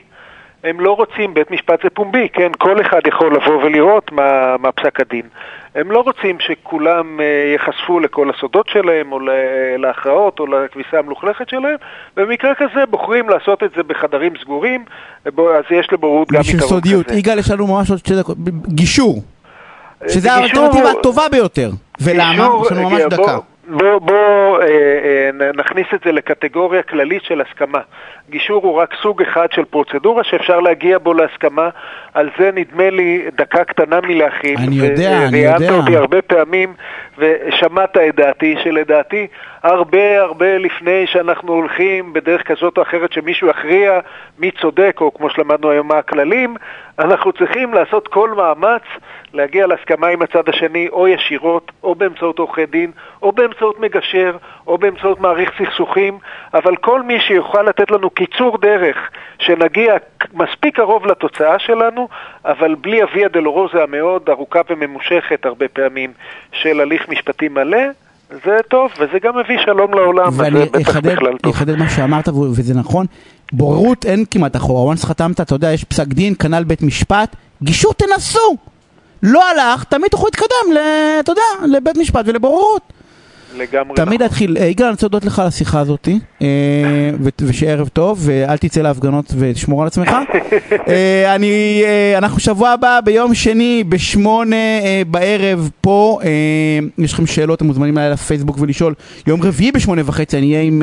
הם 0.63 0.79
לא 0.79 0.91
רוצים, 0.95 1.33
בית 1.33 1.51
משפט 1.51 1.83
זה 1.83 1.89
פומבי, 1.89 2.27
כן? 2.33 2.51
כל 2.57 2.81
אחד 2.81 2.99
יכול 3.07 3.35
לבוא 3.35 3.63
ולראות 3.63 4.11
מה, 4.11 4.55
מה 4.59 4.71
פסק 4.71 4.99
הדין. 4.99 5.21
הם 5.75 5.91
לא 5.91 5.99
רוצים 5.99 6.37
שכולם 6.39 7.19
ייחשפו 7.53 7.99
לכל 7.99 8.29
הסודות 8.29 8.67
שלהם, 8.69 9.11
או 9.11 9.19
להכרעות, 9.77 10.39
או 10.39 10.47
לכביסה 10.47 10.99
המלוכלכת 10.99 11.49
שלהם, 11.49 11.75
ובמקרה 12.17 12.55
כזה 12.55 12.85
בוחרים 12.89 13.29
לעשות 13.29 13.63
את 13.63 13.69
זה 13.75 13.83
בחדרים 13.83 14.33
סגורים, 14.41 14.85
אז 15.25 15.63
יש 15.71 15.87
לבוררות 15.91 16.31
גם 16.31 16.41
יתרון 16.41 16.55
כזה. 16.57 16.65
בשביל 16.65 16.69
סודיות. 16.69 17.11
יגאל, 17.11 17.39
יש 17.39 17.51
לנו 17.51 17.67
ממש 17.67 17.89
עוד 17.89 17.99
שתי 17.99 18.15
דקות. 18.15 18.37
גישור. 18.67 19.21
שזה 20.07 20.33
האלטרנטיבה 20.33 20.91
הטובה 20.91 21.23
ביותר. 21.31 21.69
ולמה? 22.01 22.47
יש 22.65 22.71
לנו 22.71 22.89
ממש 22.89 23.01
דקה. 23.09 23.37
בואו 23.67 23.99
בוא, 23.99 24.61
אה, 24.61 24.67
אה, 24.67 25.51
נכניס 25.55 25.87
את 25.93 25.99
זה 26.05 26.11
לקטגוריה 26.11 26.83
כללית 26.83 27.23
של 27.23 27.41
הסכמה. 27.41 27.79
גישור 28.29 28.63
הוא 28.63 28.73
רק 28.73 28.93
סוג 29.01 29.21
אחד 29.21 29.47
של 29.51 29.65
פרוצדורה 29.65 30.23
שאפשר 30.23 30.59
להגיע 30.59 30.97
בו 30.97 31.13
להסכמה. 31.13 31.69
על 32.13 32.29
זה 32.39 32.49
נדמה 32.53 32.89
לי 32.89 33.25
דקה 33.35 33.63
קטנה 33.63 34.01
מלהכין. 34.01 34.57
אני 34.57 34.75
יודע, 34.75 35.27
אני 35.27 35.37
יודע. 35.37 35.57
ראיינת 35.57 35.69
אותי 35.71 35.97
הרבה 35.97 36.21
פעמים 36.21 36.73
ושמעת 37.17 37.97
את 37.97 38.15
דעתי, 38.15 38.55
שלדעתי 38.63 39.27
הרבה 39.67 40.21
הרבה 40.21 40.57
לפני 40.57 41.07
שאנחנו 41.07 41.53
הולכים 41.53 42.13
בדרך 42.13 42.43
כזאת 42.43 42.77
או 42.77 42.83
אחרת 42.83 43.13
שמישהו 43.13 43.47
יכריע 43.47 43.99
מי 44.39 44.51
צודק, 44.51 44.97
או 45.01 45.13
כמו 45.13 45.29
שלמדנו 45.29 45.71
היום 45.71 45.87
מה 45.87 45.97
הכללים, 45.97 46.55
אנחנו 46.99 47.33
צריכים 47.33 47.73
לעשות 47.73 48.07
כל 48.07 48.29
מאמץ 48.29 48.81
להגיע 49.33 49.67
להסכמה 49.67 50.07
עם 50.07 50.21
הצד 50.21 50.49
השני, 50.49 50.87
או 50.89 51.07
ישירות, 51.07 51.71
או 51.83 51.95
באמצעות 51.95 52.39
עורכי 52.39 52.65
דין, 52.65 52.91
או 53.21 53.31
באמצעות 53.31 53.79
מגשר, 53.79 54.37
או 54.67 54.77
באמצעות 54.77 55.19
מעריך 55.19 55.51
סכסוכים, 55.57 56.17
אבל 56.53 56.75
כל 56.75 57.01
מי 57.01 57.19
שיוכל 57.19 57.61
לתת 57.61 57.91
לנו 57.91 58.09
קיצור 58.09 58.57
דרך, 58.57 59.09
שנגיע 59.39 59.95
מספיק 60.33 60.75
קרוב 60.75 61.05
לתוצאה 61.05 61.59
שלנו, 61.59 62.07
אבל 62.45 62.75
בלי 62.75 63.01
הוויה 63.01 63.27
דלורוזה 63.27 63.83
המאוד 63.83 64.29
ארוכה 64.29 64.61
וממושכת 64.69 65.45
הרבה 65.45 65.67
פעמים 65.67 66.13
של 66.51 66.79
הליך 66.79 67.09
משפטי 67.09 67.47
מלא, 67.47 67.83
זה 68.29 68.57
טוב, 68.69 68.91
וזה 68.99 69.19
גם 69.23 69.37
מביא 69.37 69.57
שלום 69.65 69.93
לעולם, 69.93 70.31
ואני 70.33 70.59
אחדד 71.49 71.75
מה 71.75 71.89
שאמרת, 71.89 72.29
וזה 72.29 72.73
נכון, 72.73 73.05
בוררות 73.51 74.05
אין 74.05 74.25
כמעט 74.31 74.55
אחורה, 74.55 74.93
once 74.93 75.05
חתמת, 75.05 75.41
אתה 75.41 75.55
יודע, 75.55 75.73
יש 75.73 75.83
פסק 75.83 76.07
דין, 76.07 76.33
כנ"ל 76.35 76.63
בית 76.63 76.81
משפט, 76.81 77.35
גישור 77.63 77.93
תנסו! 77.93 78.57
לא 79.23 79.49
הלך, 79.49 79.83
תמיד 79.83 80.07
תוכלו 80.11 80.25
להתקדם, 80.25 80.77
אתה 81.19 81.31
יודע, 81.31 81.77
לבית 81.77 81.97
משפט 81.97 82.25
ולבוררות. 82.27 82.93
לגמרי 83.57 83.95
תמיד 83.95 84.07
נכון. 84.07 84.19
להתחיל, 84.19 84.57
יגאל, 84.57 84.85
אני 84.85 84.91
רוצה 84.91 85.05
להודות 85.05 85.25
לך 85.25 85.39
על 85.39 85.47
השיחה 85.47 85.79
הזאת, 85.79 86.07
אה, 86.41 86.47
ושערב 87.41 87.87
טוב, 87.87 88.19
ואל 88.21 88.57
תצא 88.57 88.81
להפגנות 88.81 89.33
ותשמור 89.37 89.81
על 89.81 89.87
עצמך. 89.87 90.09
אה, 90.87 91.35
אני, 91.35 91.81
אה, 91.85 92.17
אנחנו 92.17 92.39
שבוע 92.39 92.69
הבא, 92.69 92.99
ביום 93.05 93.33
שני, 93.33 93.83
בשמונה 93.89 94.55
בערב, 95.07 95.69
פה, 95.81 96.19
יש 96.97 97.13
לכם 97.13 97.25
שאלות, 97.25 97.57
אתם 97.57 97.65
מוזמנים 97.65 97.97
אליי 97.97 98.09
לפייסבוק 98.09 98.57
ולשאול. 98.59 98.93
יום 99.27 99.43
רביעי 99.43 99.71
בשמונה 99.71 100.01
וחצי, 100.05 100.37
אני 100.37 100.51
אהיה 100.51 100.61
עם, 100.63 100.81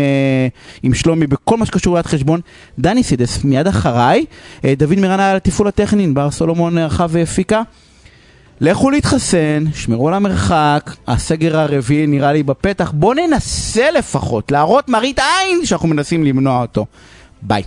עם 0.82 0.94
שלומי 0.94 1.26
בכל 1.26 1.56
מה 1.56 1.66
שקשור 1.66 1.96
ליד 1.96 2.06
חשבון. 2.06 2.40
דני 2.78 3.02
סידס, 3.02 3.44
מיד 3.44 3.66
אחריי, 3.66 4.24
דוד 4.76 4.98
מירנה 4.98 5.30
על 5.30 5.36
התפעול 5.36 5.68
הטכני, 5.68 6.06
בר 6.06 6.30
סולומון 6.30 6.78
ערכה 6.78 7.06
והפיקה. 7.08 7.62
לכו 8.60 8.90
להתחסן, 8.90 9.64
שמרו 9.74 10.08
על 10.08 10.14
המרחק, 10.14 10.90
הסגר 11.06 11.58
הרביעי 11.58 12.06
נראה 12.06 12.32
לי 12.32 12.42
בפתח, 12.42 12.92
בואו 12.94 13.14
ננסה 13.14 13.90
לפחות 13.90 14.52
להראות 14.52 14.88
מראית 14.88 15.18
עין 15.18 15.66
שאנחנו 15.66 15.88
מנסים 15.88 16.24
למנוע 16.24 16.62
אותו. 16.62 16.86
ביי. 17.42 17.62